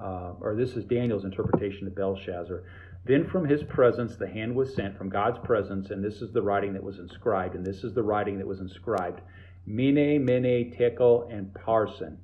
uh, 0.00 0.32
or 0.40 0.54
this 0.54 0.76
is 0.76 0.84
Daniel's 0.84 1.24
interpretation 1.24 1.86
of 1.86 1.94
Belshazzar. 1.94 2.64
Then 3.04 3.28
from 3.28 3.46
his 3.46 3.62
presence 3.64 4.16
the 4.16 4.28
hand 4.28 4.54
was 4.54 4.74
sent, 4.74 4.96
from 4.96 5.08
God's 5.08 5.38
presence, 5.38 5.90
and 5.90 6.04
this 6.04 6.22
is 6.22 6.32
the 6.32 6.42
writing 6.42 6.72
that 6.74 6.82
was 6.82 6.98
inscribed, 6.98 7.54
and 7.54 7.64
this 7.64 7.82
is 7.82 7.94
the 7.94 8.02
writing 8.02 8.38
that 8.38 8.46
was 8.46 8.60
inscribed. 8.60 9.20
Mene, 9.66 10.24
Mene, 10.24 10.72
Tekel, 10.76 11.28
and 11.30 11.52
Parsin. 11.54 12.16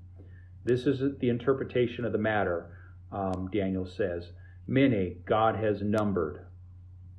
This 0.64 0.87
is 0.87 1.18
the 1.18 1.29
interpretation 1.31 2.05
of 2.05 2.12
the 2.12 2.18
matter, 2.18 2.66
um, 3.11 3.49
Daniel 3.53 3.87
says. 3.87 4.33
Mene, 4.70 5.16
God 5.24 5.57
has 5.57 5.81
numbered 5.81 6.44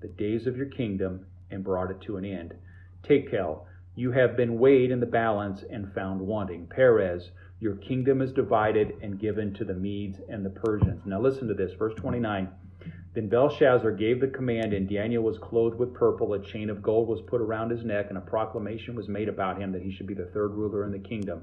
the 0.02 0.08
days 0.08 0.46
of 0.46 0.56
your 0.56 0.68
kingdom 0.68 1.26
and 1.50 1.64
brought 1.64 1.90
it 1.90 2.00
to 2.02 2.18
an 2.18 2.24
end. 2.24 2.54
Tekel, 3.02 3.66
you 3.96 4.12
have 4.12 4.38
been 4.38 4.60
weighed 4.60 4.92
in 4.92 5.00
the 5.00 5.08
balance 5.08 5.64
and 5.68 5.92
found 5.96 6.22
wanting. 6.22 6.68
Peres, 6.68 7.32
your 7.60 7.76
kingdom 7.78 8.22
is 8.22 8.32
divided 8.32 8.94
and 9.02 9.20
given 9.20 9.52
to 9.56 9.66
the 9.66 9.74
Medes 9.74 10.20
and 10.30 10.46
the 10.46 10.52
Persians. 10.52 11.02
Now 11.08 11.20
listen 11.20 11.48
to 11.48 11.56
this, 11.56 11.74
verse 11.74 11.96
29. 11.96 12.50
Then 13.16 13.30
Belshazzar 13.30 13.94
gave 13.94 14.22
the 14.22 14.28
command, 14.28 14.74
and 14.74 14.88
Daniel 14.88 15.24
was 15.24 15.40
clothed 15.40 15.80
with 15.80 15.96
purple. 15.96 16.36
A 16.36 16.40
chain 16.44 16.70
of 16.70 16.84
gold 16.84 17.08
was 17.08 17.22
put 17.22 17.42
around 17.42 17.72
his 17.72 17.84
neck, 17.84 18.06
and 18.10 18.18
a 18.20 18.22
proclamation 18.22 18.94
was 18.94 19.08
made 19.08 19.28
about 19.28 19.60
him 19.60 19.72
that 19.72 19.82
he 19.82 19.92
should 19.92 20.06
be 20.06 20.14
the 20.14 20.30
third 20.36 20.54
ruler 20.54 20.86
in 20.86 20.92
the 20.92 21.00
kingdom. 21.00 21.42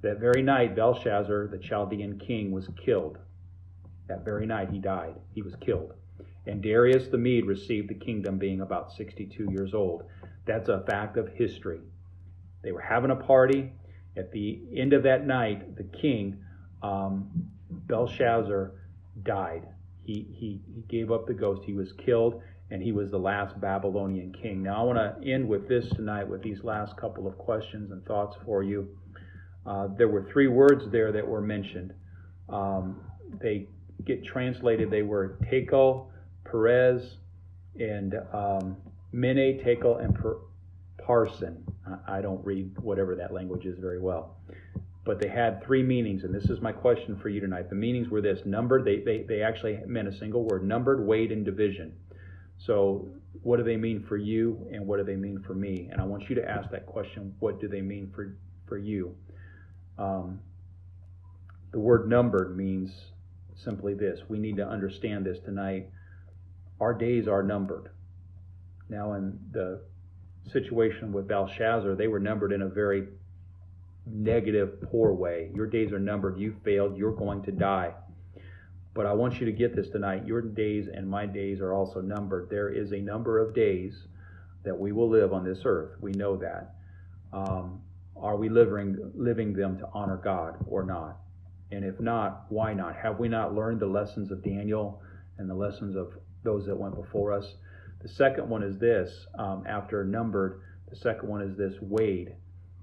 That 0.00 0.20
very 0.20 0.40
night, 0.40 0.74
Belshazzar, 0.74 1.48
the 1.48 1.58
Chaldean 1.58 2.18
king, 2.18 2.50
was 2.50 2.70
killed. 2.82 3.18
That 4.08 4.24
very 4.24 4.46
night 4.46 4.70
he 4.70 4.78
died. 4.78 5.14
He 5.34 5.42
was 5.42 5.54
killed. 5.60 5.92
And 6.46 6.62
Darius 6.62 7.08
the 7.08 7.18
Mede 7.18 7.44
received 7.44 7.88
the 7.88 7.94
kingdom 7.94 8.38
being 8.38 8.62
about 8.62 8.92
62 8.92 9.50
years 9.50 9.74
old. 9.74 10.04
That's 10.46 10.68
a 10.68 10.82
fact 10.88 11.18
of 11.18 11.28
history. 11.28 11.80
They 12.62 12.72
were 12.72 12.80
having 12.80 13.10
a 13.10 13.16
party. 13.16 13.72
At 14.16 14.32
the 14.32 14.60
end 14.74 14.94
of 14.94 15.02
that 15.04 15.26
night, 15.26 15.76
the 15.76 15.84
king, 15.84 16.38
um, 16.82 17.30
Belshazzar, 17.70 18.72
died. 19.22 19.68
He, 20.04 20.26
he, 20.32 20.60
he 20.74 20.82
gave 20.88 21.12
up 21.12 21.26
the 21.26 21.34
ghost. 21.34 21.62
He 21.64 21.74
was 21.74 21.92
killed, 21.92 22.40
and 22.70 22.82
he 22.82 22.92
was 22.92 23.10
the 23.10 23.18
last 23.18 23.60
Babylonian 23.60 24.32
king. 24.32 24.62
Now, 24.62 24.80
I 24.80 24.84
want 24.84 24.98
to 25.22 25.30
end 25.30 25.46
with 25.46 25.68
this 25.68 25.88
tonight 25.90 26.26
with 26.26 26.42
these 26.42 26.64
last 26.64 26.96
couple 26.96 27.26
of 27.26 27.36
questions 27.36 27.90
and 27.92 28.04
thoughts 28.06 28.36
for 28.44 28.62
you. 28.62 28.88
Uh, 29.66 29.88
there 29.98 30.08
were 30.08 30.26
three 30.32 30.48
words 30.48 30.84
there 30.90 31.12
that 31.12 31.26
were 31.26 31.42
mentioned. 31.42 31.92
Um, 32.48 33.00
they 33.40 33.68
get 34.04 34.24
translated. 34.24 34.90
They 34.90 35.02
were 35.02 35.38
Tekel, 35.50 36.10
Peres, 36.44 37.16
and 37.78 38.14
um, 38.32 38.76
Mene, 39.12 39.60
Tekel, 39.64 39.98
and 39.98 40.14
per- 40.14 40.38
Parsin. 40.98 41.56
I 42.06 42.20
don't 42.20 42.44
read 42.44 42.78
whatever 42.78 43.14
that 43.16 43.32
language 43.32 43.64
is 43.64 43.78
very 43.78 43.98
well. 43.98 44.36
But 45.04 45.20
they 45.20 45.28
had 45.28 45.64
three 45.64 45.82
meanings, 45.82 46.24
and 46.24 46.34
this 46.34 46.50
is 46.50 46.60
my 46.60 46.72
question 46.72 47.18
for 47.18 47.30
you 47.30 47.40
tonight. 47.40 47.70
The 47.70 47.76
meanings 47.76 48.10
were 48.10 48.20
this 48.20 48.40
numbered, 48.44 48.84
they, 48.84 49.00
they, 49.00 49.22
they 49.22 49.42
actually 49.42 49.80
meant 49.86 50.06
a 50.06 50.18
single 50.18 50.44
word 50.44 50.64
numbered, 50.64 51.06
weighed, 51.06 51.32
and 51.32 51.44
division. 51.44 51.94
So, 52.58 53.08
what 53.42 53.56
do 53.56 53.62
they 53.62 53.76
mean 53.76 54.04
for 54.06 54.16
you, 54.16 54.66
and 54.72 54.86
what 54.86 54.98
do 54.98 55.04
they 55.04 55.16
mean 55.16 55.42
for 55.46 55.54
me? 55.54 55.88
And 55.90 56.00
I 56.00 56.04
want 56.04 56.28
you 56.28 56.34
to 56.34 56.46
ask 56.46 56.70
that 56.70 56.86
question 56.86 57.34
what 57.38 57.60
do 57.60 57.68
they 57.68 57.80
mean 57.80 58.12
for, 58.14 58.36
for 58.66 58.76
you? 58.76 59.14
Um, 59.96 60.40
the 61.72 61.78
word 61.78 62.08
numbered 62.08 62.56
means 62.56 62.90
simply 63.64 63.94
this 63.94 64.20
we 64.28 64.38
need 64.38 64.56
to 64.56 64.66
understand 64.66 65.26
this 65.26 65.38
tonight. 65.44 65.88
Our 66.80 66.94
days 66.94 67.26
are 67.26 67.42
numbered. 67.42 67.90
Now, 68.88 69.14
in 69.14 69.38
the 69.52 69.80
situation 70.52 71.12
with 71.12 71.28
Belshazzar, 71.28 71.94
they 71.94 72.08
were 72.08 72.20
numbered 72.20 72.52
in 72.52 72.62
a 72.62 72.68
very 72.68 73.08
negative, 74.06 74.80
poor 74.82 75.12
way. 75.12 75.50
Your 75.54 75.66
days 75.66 75.92
are 75.92 75.98
numbered. 75.98 76.38
You 76.38 76.56
failed. 76.64 76.96
You're 76.96 77.12
going 77.12 77.42
to 77.42 77.52
die. 77.52 77.92
But 78.94 79.06
I 79.06 79.12
want 79.12 79.38
you 79.38 79.46
to 79.46 79.52
get 79.52 79.76
this 79.76 79.88
tonight. 79.90 80.26
Your 80.26 80.40
days 80.40 80.88
and 80.92 81.08
my 81.08 81.26
days 81.26 81.60
are 81.60 81.74
also 81.74 82.00
numbered. 82.00 82.48
There 82.50 82.70
is 82.70 82.92
a 82.92 82.98
number 82.98 83.38
of 83.38 83.54
days 83.54 83.94
that 84.64 84.78
we 84.78 84.92
will 84.92 85.08
live 85.08 85.32
on 85.32 85.44
this 85.44 85.60
earth. 85.64 85.92
We 86.00 86.12
know 86.12 86.36
that. 86.36 86.74
Um, 87.32 87.82
are 88.16 88.36
we 88.36 88.48
living, 88.48 89.12
living 89.14 89.52
them 89.52 89.78
to 89.78 89.88
honor 89.92 90.16
God 90.16 90.56
or 90.68 90.84
not? 90.84 91.18
And 91.70 91.84
if 91.84 92.00
not, 92.00 92.46
why 92.48 92.72
not? 92.72 92.96
Have 92.96 93.18
we 93.18 93.28
not 93.28 93.54
learned 93.54 93.80
the 93.80 93.86
lessons 93.86 94.30
of 94.30 94.42
Daniel 94.42 95.02
and 95.38 95.48
the 95.48 95.54
lessons 95.54 95.96
of 95.96 96.12
those 96.42 96.66
that 96.66 96.76
went 96.76 96.94
before 96.94 97.32
us? 97.32 97.54
The 98.02 98.08
second 98.08 98.48
one 98.48 98.62
is 98.62 98.78
this 98.78 99.26
um, 99.38 99.64
after 99.68 100.04
numbered, 100.04 100.60
the 100.88 100.96
second 100.96 101.28
one 101.28 101.42
is 101.42 101.56
this 101.56 101.74
weighed. 101.80 102.34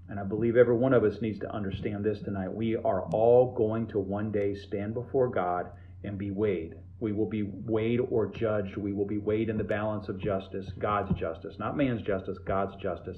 And 0.08 0.20
I 0.20 0.24
believe 0.24 0.56
every 0.56 0.76
one 0.76 0.94
of 0.94 1.04
us 1.04 1.22
needs 1.22 1.40
to 1.40 1.52
understand 1.52 2.04
this 2.04 2.20
tonight. 2.22 2.54
We 2.54 2.76
are 2.76 3.04
all 3.12 3.54
going 3.56 3.88
to 3.88 4.00
one 4.00 4.32
day 4.32 4.54
stand 4.54 4.94
before 4.94 5.30
God 5.30 5.68
and 6.04 6.18
be 6.18 6.30
weighed. 6.30 6.76
We 7.00 7.12
will 7.12 7.26
be 7.26 7.44
weighed 7.44 8.00
or 8.00 8.28
judged. 8.28 8.78
We 8.78 8.94
will 8.94 9.06
be 9.06 9.18
weighed 9.18 9.50
in 9.50 9.58
the 9.58 9.64
balance 9.64 10.08
of 10.08 10.20
justice, 10.20 10.70
God's 10.78 11.18
justice, 11.20 11.56
not 11.58 11.76
man's 11.76 12.04
justice, 12.04 12.38
God's 12.46 12.76
justice. 12.82 13.18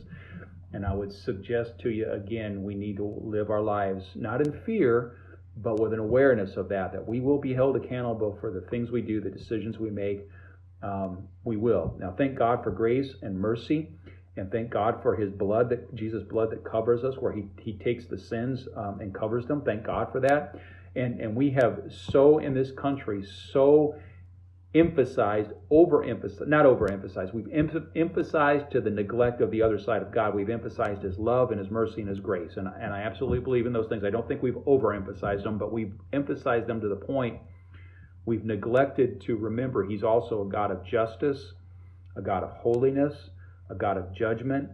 And 0.73 0.85
I 0.85 0.93
would 0.93 1.11
suggest 1.11 1.79
to 1.79 1.89
you 1.89 2.11
again, 2.11 2.63
we 2.63 2.75
need 2.75 2.97
to 2.97 3.05
live 3.05 3.49
our 3.49 3.61
lives 3.61 4.05
not 4.15 4.45
in 4.45 4.59
fear, 4.65 5.17
but 5.61 5.79
with 5.79 5.93
an 5.93 5.99
awareness 5.99 6.55
of 6.57 6.69
that, 6.69 6.91
that 6.93 7.07
we 7.07 7.19
will 7.19 7.39
be 7.39 7.53
held 7.53 7.75
accountable 7.75 8.37
for 8.39 8.51
the 8.51 8.61
things 8.61 8.91
we 8.91 9.01
do, 9.01 9.19
the 9.19 9.29
decisions 9.29 9.79
we 9.79 9.89
make. 9.89 10.27
Um, 10.83 11.27
we 11.43 11.57
will. 11.57 11.95
Now, 11.99 12.13
thank 12.15 12.37
God 12.37 12.63
for 12.63 12.69
grace 12.69 13.15
and 13.23 13.39
mercy, 13.39 13.89
and 14.35 14.51
thank 14.51 14.69
God 14.69 15.01
for 15.01 15.15
His 15.15 15.31
blood, 15.31 15.69
that 15.69 15.95
Jesus' 15.95 16.23
blood 16.23 16.51
that 16.51 16.63
covers 16.63 17.03
us, 17.03 17.15
where 17.17 17.31
He 17.31 17.45
He 17.59 17.73
takes 17.73 18.05
the 18.05 18.17
sins 18.17 18.67
um, 18.75 18.99
and 18.99 19.13
covers 19.13 19.47
them. 19.47 19.61
Thank 19.61 19.83
God 19.83 20.11
for 20.11 20.19
that. 20.19 20.55
And 20.95 21.19
and 21.19 21.35
we 21.35 21.49
have 21.51 21.79
so 21.89 22.37
in 22.37 22.53
this 22.53 22.71
country 22.71 23.23
so 23.51 23.95
emphasized, 24.75 25.51
overemphasized, 25.71 26.47
not 26.47 26.65
overemphasized. 26.65 27.33
We've 27.33 27.51
em- 27.51 27.89
emphasized 27.95 28.71
to 28.71 28.81
the 28.81 28.89
neglect 28.89 29.41
of 29.41 29.49
the 29.51 29.61
other 29.61 29.79
side 29.79 30.01
of 30.01 30.11
God. 30.11 30.35
We've 30.35 30.49
emphasized 30.49 31.01
His 31.01 31.17
love 31.17 31.51
and 31.51 31.59
His 31.59 31.71
mercy 31.71 32.01
and 32.01 32.09
His 32.09 32.19
grace. 32.19 32.57
And, 32.57 32.67
and 32.67 32.93
I 32.93 33.01
absolutely 33.01 33.39
believe 33.39 33.65
in 33.65 33.73
those 33.73 33.87
things. 33.87 34.03
I 34.03 34.09
don't 34.09 34.27
think 34.27 34.43
we've 34.43 34.55
overemphasized 34.55 35.43
them, 35.43 35.57
but 35.57 35.71
we've 35.71 35.93
emphasized 36.11 36.67
them 36.67 36.81
to 36.81 36.89
the 36.89 36.95
point 36.95 37.39
we've 38.25 38.43
neglected 38.43 39.21
to 39.21 39.37
remember 39.37 39.85
He's 39.85 40.03
also 40.03 40.45
a 40.45 40.49
God 40.49 40.71
of 40.71 40.85
justice, 40.85 41.53
a 42.15 42.21
God 42.21 42.43
of 42.43 42.51
holiness, 42.51 43.13
a 43.69 43.75
God 43.75 43.97
of 43.97 44.13
judgment. 44.13 44.69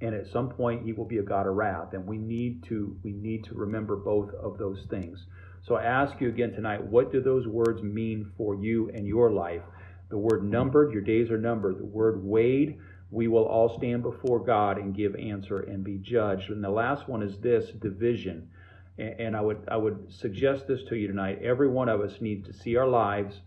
And 0.00 0.14
at 0.14 0.26
some 0.26 0.48
point, 0.48 0.84
He 0.84 0.92
will 0.92 1.04
be 1.04 1.18
a 1.18 1.22
God 1.22 1.46
of 1.46 1.54
wrath. 1.54 1.92
And 1.92 2.06
we 2.06 2.16
need 2.16 2.64
to 2.64 2.96
we 3.04 3.12
need 3.12 3.44
to 3.44 3.54
remember 3.54 3.96
both 3.96 4.32
of 4.34 4.58
those 4.58 4.84
things. 4.88 5.26
So 5.66 5.76
I 5.76 5.84
ask 5.84 6.20
you 6.20 6.28
again 6.28 6.52
tonight, 6.52 6.84
what 6.84 7.10
do 7.10 7.22
those 7.22 7.46
words 7.46 7.82
mean 7.82 8.30
for 8.36 8.54
you 8.54 8.90
and 8.90 9.06
your 9.06 9.30
life? 9.32 9.62
The 10.10 10.18
word 10.18 10.44
numbered, 10.44 10.92
your 10.92 11.00
days 11.00 11.30
are 11.30 11.38
numbered. 11.38 11.78
The 11.78 11.86
word 11.86 12.22
weighed, 12.22 12.78
we 13.10 13.28
will 13.28 13.46
all 13.46 13.74
stand 13.78 14.02
before 14.02 14.44
God 14.44 14.76
and 14.76 14.94
give 14.94 15.16
answer 15.16 15.60
and 15.60 15.82
be 15.82 15.96
judged. 15.96 16.50
And 16.50 16.62
the 16.62 16.68
last 16.68 17.08
one 17.08 17.22
is 17.22 17.38
this 17.38 17.70
division. 17.70 18.50
And 18.98 19.34
I 19.34 19.40
would 19.40 19.66
I 19.68 19.76
would 19.76 20.12
suggest 20.12 20.68
this 20.68 20.84
to 20.84 20.96
you 20.96 21.08
tonight. 21.08 21.40
Every 21.42 21.68
one 21.68 21.88
of 21.88 22.00
us 22.00 22.20
needs 22.20 22.46
to 22.46 22.52
see 22.52 22.76
our 22.76 22.86
lives, 22.86 23.40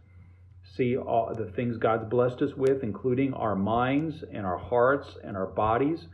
see 0.75 0.97
all 0.97 1.33
the 1.33 1.51
things 1.51 1.77
God's 1.77 2.09
blessed 2.09 2.41
us 2.41 2.55
with, 2.55 2.83
including 2.83 3.33
our 3.33 3.55
minds 3.55 4.23
and 4.33 4.45
our 4.45 4.57
hearts 4.57 5.15
and 5.23 5.37
our 5.37 5.47
bodies, 5.47 6.07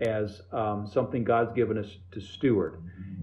as 0.00 0.40
um, 0.52 0.86
something 0.86 1.24
God's 1.24 1.52
given 1.52 1.76
us 1.76 1.98
to 2.12 2.20
steward. 2.20 2.80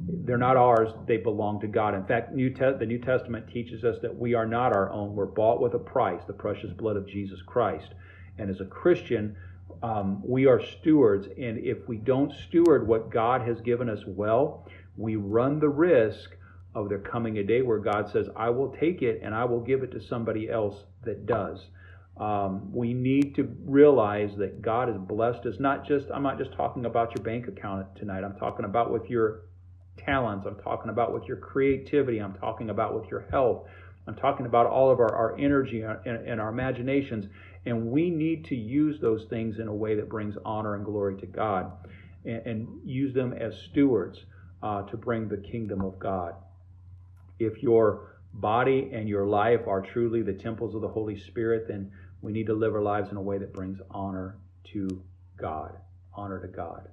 They're 0.08 0.38
not 0.38 0.58
ours, 0.58 0.90
they 1.08 1.18
belong 1.18 1.60
to 1.62 1.68
God. 1.68 1.96
In 1.96 2.06
fact, 2.06 2.34
New 2.34 2.50
Te- 2.50 2.78
the 2.78 2.86
New 2.86 3.00
Testament 3.00 3.50
teaches 3.52 3.84
us 3.84 3.98
that 4.02 4.16
we 4.16 4.34
are 4.34 4.46
not 4.46 4.76
our 4.76 4.92
own. 4.92 5.16
We're 5.16 5.26
bought 5.26 5.62
with 5.62 5.74
a 5.74 5.80
price, 5.80 6.22
the 6.28 6.34
precious 6.34 6.72
blood 6.72 6.96
of 6.96 7.08
Jesus 7.08 7.42
Christ. 7.42 7.94
And 8.38 8.50
as 8.50 8.62
a 8.62 8.66
Christian, 8.66 9.36
um, 9.82 10.22
we 10.24 10.46
are 10.46 10.62
stewards. 10.62 11.28
And 11.38 11.58
if 11.58 11.88
we 11.88 11.98
don't 11.98 12.32
steward 12.48 12.88
what 12.88 13.10
God 13.10 13.42
has 13.48 13.62
given 13.62 13.90
us 13.90 14.04
well, 14.06 14.68
we 14.98 15.16
run 15.16 15.60
the 15.60 15.70
risk 15.70 16.36
of 16.76 16.90
there 16.90 17.00
coming 17.00 17.38
a 17.38 17.44
day 17.44 17.62
where 17.62 17.80
God 17.80 18.10
says, 18.12 18.28
I 18.36 18.50
will 18.50 18.76
take 18.80 19.02
it 19.02 19.22
and 19.24 19.34
I 19.34 19.46
will 19.46 19.62
give 19.62 19.82
it 19.82 19.92
to 19.94 20.02
somebody 20.02 20.50
else 20.50 20.84
that 21.04 21.26
does. 21.26 21.68
Um, 22.18 22.72
we 22.72 22.94
need 22.94 23.36
to 23.36 23.56
realize 23.66 24.36
that 24.38 24.62
God 24.62 24.88
has 24.88 24.98
blessed 24.98 25.46
us. 25.46 25.56
Not 25.60 25.86
just 25.86 26.08
I'm 26.14 26.24
not 26.24 26.38
just 26.38 26.54
talking 26.54 26.86
about 26.86 27.14
your 27.16 27.24
bank 27.24 27.48
account 27.48 27.96
tonight. 27.96 28.24
I'm 28.24 28.38
talking 28.38 28.66
about 28.66 28.92
with 28.92 29.10
your 29.10 29.42
talents. 29.98 30.46
I'm 30.46 30.56
talking 30.58 30.90
about 30.90 31.14
with 31.14 31.24
your 31.26 31.38
creativity. 31.38 32.20
I'm 32.20 32.34
talking 32.34 32.70
about 32.70 33.00
with 33.00 33.10
your 33.10 33.26
health. 33.32 33.64
I'm 34.08 34.16
talking 34.16 34.46
about 34.46 34.68
all 34.68 34.92
of 34.92 35.00
our, 35.00 35.14
our 35.16 35.38
energy 35.38 35.82
and, 35.82 36.06
and 36.06 36.40
our 36.40 36.50
imaginations. 36.50 37.26
And 37.66 37.88
we 37.88 38.10
need 38.10 38.46
to 38.46 38.56
use 38.56 39.00
those 39.02 39.26
things 39.30 39.58
in 39.60 39.68
a 39.68 39.74
way 39.74 39.96
that 39.96 40.10
brings 40.10 40.36
honor 40.46 40.76
and 40.76 40.86
glory 40.86 41.18
to 41.18 41.26
God 41.26 41.72
and, 42.24 42.46
and 42.46 42.68
use 42.86 43.14
them 43.14 43.34
as 43.34 43.54
stewards 43.72 44.20
uh, 44.62 44.84
to 44.84 44.98
bring 44.98 45.28
the 45.28 45.38
kingdom 45.38 45.82
of 45.82 45.98
God. 46.00 46.36
If 47.40 47.64
your 47.64 48.18
body 48.34 48.92
and 48.94 49.10
your 49.10 49.26
life 49.26 49.62
are 49.68 49.82
truly 49.82 50.22
the 50.22 50.34
temples 50.34 50.76
of 50.76 50.82
the 50.82 50.88
Holy 50.88 51.18
Spirit, 51.20 51.68
then 51.68 51.92
we 52.22 52.32
need 52.32 52.48
to 52.48 52.54
live 52.54 52.74
our 52.74 52.82
lives 52.82 53.10
in 53.10 53.18
a 53.18 53.22
way 53.22 53.38
that 53.38 53.54
brings 53.54 53.80
honor 53.92 54.38
to 54.74 55.04
God. 55.38 55.78
Honor 56.14 56.40
to 56.40 56.48
God. 56.48 56.90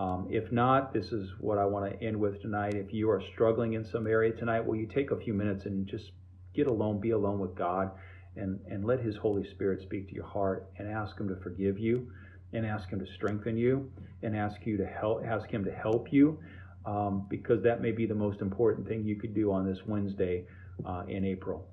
Um, 0.00 0.28
if 0.30 0.50
not, 0.50 0.94
this 0.94 1.12
is 1.12 1.28
what 1.40 1.58
I 1.58 1.66
want 1.66 1.92
to 1.92 2.02
end 2.02 2.18
with 2.18 2.40
tonight. 2.40 2.74
If 2.74 2.90
you 2.94 3.10
are 3.10 3.22
struggling 3.34 3.74
in 3.74 3.84
some 3.84 4.06
area 4.06 4.32
tonight, 4.32 4.64
will 4.64 4.76
you 4.76 4.86
take 4.86 5.10
a 5.10 5.16
few 5.18 5.34
minutes 5.34 5.66
and 5.66 5.86
just 5.86 6.12
get 6.54 6.68
alone, 6.68 7.00
be 7.00 7.10
alone 7.10 7.38
with 7.38 7.54
God, 7.54 7.90
and, 8.34 8.58
and 8.70 8.82
let 8.82 9.00
His 9.00 9.16
Holy 9.16 9.46
Spirit 9.50 9.82
speak 9.82 10.08
to 10.08 10.14
your 10.14 10.24
heart 10.24 10.70
and 10.78 10.88
ask 10.88 11.20
Him 11.20 11.28
to 11.28 11.36
forgive 11.42 11.78
you, 11.78 12.10
and 12.54 12.64
ask 12.64 12.88
Him 12.88 12.98
to 12.98 13.12
strengthen 13.12 13.58
you, 13.58 13.92
and 14.22 14.34
ask 14.34 14.64
you 14.64 14.78
to 14.78 14.86
help, 14.86 15.22
ask 15.22 15.50
Him 15.50 15.66
to 15.66 15.70
help 15.70 16.10
you, 16.10 16.38
um, 16.86 17.26
because 17.28 17.62
that 17.62 17.82
may 17.82 17.92
be 17.92 18.06
the 18.06 18.14
most 18.14 18.40
important 18.40 18.88
thing 18.88 19.04
you 19.04 19.16
could 19.16 19.34
do 19.34 19.52
on 19.52 19.70
this 19.70 19.80
Wednesday 19.86 20.46
uh, 20.86 21.02
in 21.08 21.26
April. 21.26 21.68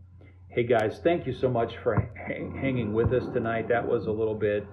Hey 0.49 0.65
guys, 0.65 0.99
thank 1.01 1.25
you 1.25 1.33
so 1.33 1.47
much 1.49 1.77
for 1.81 2.11
hanging 2.27 2.91
with 2.91 3.13
us 3.13 3.23
tonight. 3.33 3.69
That 3.69 3.87
was 3.87 4.07
a 4.07 4.11
little 4.11 4.35
bit 4.35 4.67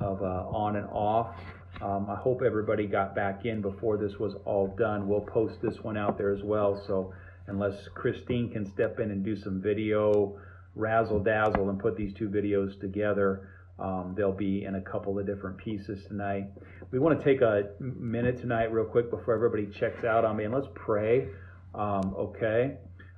of 0.00 0.22
uh, 0.22 0.46
on 0.48 0.76
and 0.76 0.86
off. 0.92 1.34
Um, 1.82 2.08
I 2.10 2.16
hope 2.16 2.42
everybody 2.44 2.86
got 2.86 3.14
back 3.14 3.46
in 3.46 3.62
before 3.62 3.96
this 3.96 4.18
was 4.18 4.34
all 4.44 4.74
done. 4.78 5.08
We'll 5.08 5.22
post 5.22 5.62
this 5.62 5.80
one 5.82 5.96
out 5.96 6.18
there 6.18 6.32
as 6.32 6.42
well. 6.42 6.82
So 6.86 7.14
unless 7.46 7.88
Christine 7.94 8.50
can 8.50 8.66
step 8.66 9.00
in 9.00 9.10
and 9.10 9.24
do 9.24 9.34
some 9.36 9.62
video 9.62 10.38
razzle 10.74 11.20
dazzle 11.20 11.70
and 11.70 11.78
put 11.78 11.96
these 11.96 12.12
two 12.14 12.28
videos 12.28 12.78
together, 12.80 13.48
um, 13.78 14.14
they'll 14.16 14.30
be 14.30 14.64
in 14.64 14.74
a 14.74 14.80
couple 14.82 15.18
of 15.18 15.26
different 15.26 15.56
pieces 15.56 16.04
tonight. 16.06 16.44
We 16.90 16.98
want 16.98 17.18
to 17.18 17.24
take 17.24 17.40
a 17.40 17.70
minute 17.80 18.38
tonight, 18.38 18.70
real 18.70 18.84
quick, 18.84 19.10
before 19.10 19.34
everybody 19.34 19.66
checks 19.78 20.04
out 20.04 20.24
on 20.24 20.36
me, 20.36 20.44
and 20.44 20.54
let's 20.54 20.68
pray. 20.74 21.28
Um, 21.74 22.14
okay. 22.18 22.76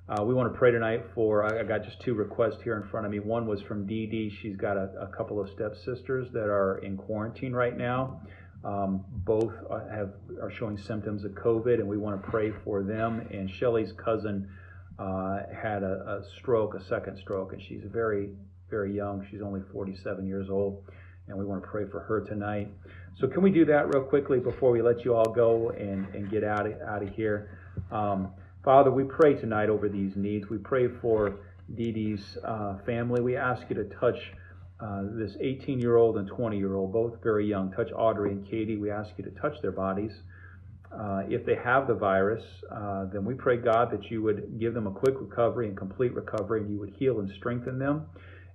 Uh, 0.09 0.23
we 0.25 0.35
want 0.35 0.53
to 0.53 0.59
pray 0.59 0.71
tonight 0.71 1.03
for, 1.15 1.45
I 1.45 1.63
got 1.65 1.85
just 1.85 2.01
two 2.01 2.15
requests 2.15 2.61
here 2.63 2.77
in 2.77 2.89
front 2.91 3.07
of 3.07 3.13
me. 3.13 3.19
One 3.19 3.47
was 3.47 3.63
from 3.63 3.87
Dee 3.87 4.07
Dee. 4.07 4.37
She's 4.43 4.57
got 4.57 4.77
a, 4.77 4.91
a 5.01 5.07
couple 5.17 5.41
of 5.41 5.49
stepsisters 5.51 6.31
that 6.33 6.49
are 6.49 6.79
in 6.79 6.97
quarantine 6.97 7.53
right 7.53 7.77
now. 7.77 8.21
Um, 8.65 9.05
both 9.25 9.53
have 9.91 10.11
are 10.41 10.51
showing 10.51 10.79
symptoms 10.79 11.25
of 11.25 11.33
COVID, 11.33 11.75
and 11.75 11.89
we 11.89 11.99
want 11.99 12.23
to 12.23 12.31
pray 12.31 12.53
for 12.65 12.83
them. 12.83 13.27
And 13.33 13.51
Shelly's 13.51 13.93
cousin 13.93 14.49
uh, 14.99 15.41
had 15.53 15.83
a, 15.83 16.23
a, 16.23 16.39
stroke, 16.39 16.75
a 16.75 16.85
second 16.85 17.19
stroke, 17.19 17.53
and 17.53 17.63
she's 17.63 17.83
very, 17.85 18.31
very 18.71 18.95
young. 18.95 19.27
She's 19.31 19.43
only 19.43 19.63
47 19.73 20.27
years 20.27 20.49
old, 20.49 20.85
and 21.27 21.37
we 21.37 21.45
want 21.45 21.63
to 21.63 21.69
pray 21.69 21.87
for 21.91 22.01
her 22.01 22.21
tonight. 22.21 22.69
So, 23.19 23.27
can 23.27 23.43
we 23.43 23.51
do 23.51 23.65
that 23.65 23.93
real 23.93 24.05
quickly 24.05 24.39
before 24.39 24.71
we 24.71 24.81
let 24.81 25.05
you 25.05 25.15
all 25.15 25.33
go 25.33 25.71
and, 25.71 26.07
and 26.15 26.31
get 26.31 26.45
out 26.45 26.67
of, 26.67 26.81
out 26.83 27.03
of 27.03 27.09
here? 27.11 27.59
Um, 27.91 28.33
Father, 28.65 28.93
we 28.93 29.03
pray 29.03 29.35
tonight 29.35 29.71
over 29.71 29.89
these 29.89 30.15
needs. 30.15 30.49
We 30.49 30.59
pray 30.59 30.87
for 31.01 31.41
Dee 31.75 31.91
Dee's 31.91 32.39
uh, 32.45 32.79
family. 32.87 33.21
We 33.21 33.37
ask 33.37 33.69
you 33.69 33.75
to 33.77 33.85
touch 33.85 34.19
uh, 34.83 35.03
this 35.13 35.37
18 35.41 35.81
year 35.81 35.97
old 35.97 36.17
and 36.17 36.27
20 36.27 36.59
year 36.59 36.75
old, 36.75 36.93
both 36.93 37.23
very 37.23 37.47
young. 37.47 37.71
Touch 37.73 37.91
Audrey 37.95 38.33
and 38.33 38.49
Katie. 38.49 38.77
We 38.77 38.91
ask 38.91 39.11
you 39.17 39.25
to 39.25 39.31
touch 39.31 39.61
their 39.63 39.73
bodies. 39.73 40.13
Uh, 40.93 41.23
if 41.29 41.47
they 41.47 41.55
have 41.55 41.87
the 41.87 41.95
virus, 41.95 42.43
uh, 42.71 43.07
then 43.13 43.25
we 43.25 43.35
pray, 43.35 43.57
God, 43.57 43.91
that 43.93 44.11
you 44.11 44.23
would 44.23 44.59
give 44.59 44.75
them 44.75 44.87
a 44.87 44.91
quick 44.91 45.15
recovery 45.19 45.69
and 45.69 45.77
complete 45.77 46.13
recovery, 46.13 46.61
and 46.61 46.71
you 46.71 46.79
would 46.81 46.95
heal 46.99 47.21
and 47.21 47.31
strengthen 47.31 47.79
them. 47.79 48.07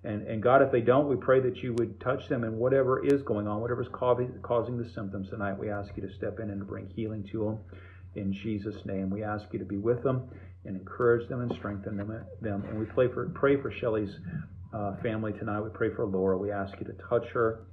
And, 0.04 0.28
and 0.28 0.44
God, 0.44 0.62
if 0.62 0.72
they 0.72 0.82
don't, 0.82 1.08
we 1.08 1.16
pray 1.16 1.40
that 1.40 1.58
you 1.58 1.74
would 1.74 2.00
touch 2.00 2.28
them 2.30 2.44
in 2.44 2.58
whatever 2.58 3.04
is 3.04 3.24
going 3.24 3.48
on, 3.48 3.62
whatever's 3.62 3.88
causing, 3.92 4.32
causing 4.44 4.78
the 4.78 4.88
symptoms 4.90 5.30
tonight. 5.30 5.58
We 5.58 5.72
ask 5.72 5.90
you 5.96 6.08
to 6.08 6.14
step 6.14 6.40
in 6.40 6.52
and 6.52 6.68
bring 6.68 6.88
healing 6.96 7.28
to 7.32 7.46
them. 7.46 7.60
In 8.16 8.34
Jesus' 8.34 8.86
name, 8.86 9.10
we 9.10 9.24
ask 9.24 9.46
you 9.52 9.60
to 9.60 9.66
be 9.66 9.78
with 9.78 10.04
them 10.04 10.30
and 10.66 10.78
encourage 10.78 11.28
them 11.30 11.42
and 11.42 11.52
strengthen 11.54 11.98
them. 11.98 12.14
them. 12.42 12.64
And 12.70 12.80
we 12.80 12.86
pray 12.86 13.08
for, 13.08 13.30
pray 13.30 13.60
for 13.60 13.72
Shelly's 13.72 14.16
uh, 14.74 14.96
family 15.02 15.34
tonight. 15.34 15.62
We 15.62 15.70
pray 15.70 15.94
for 15.96 16.06
Laura. 16.06 16.38
We 16.38 16.52
ask 16.52 16.74
you 16.80 16.86
to 16.86 16.94
touch 17.10 17.28
her. 17.34 17.66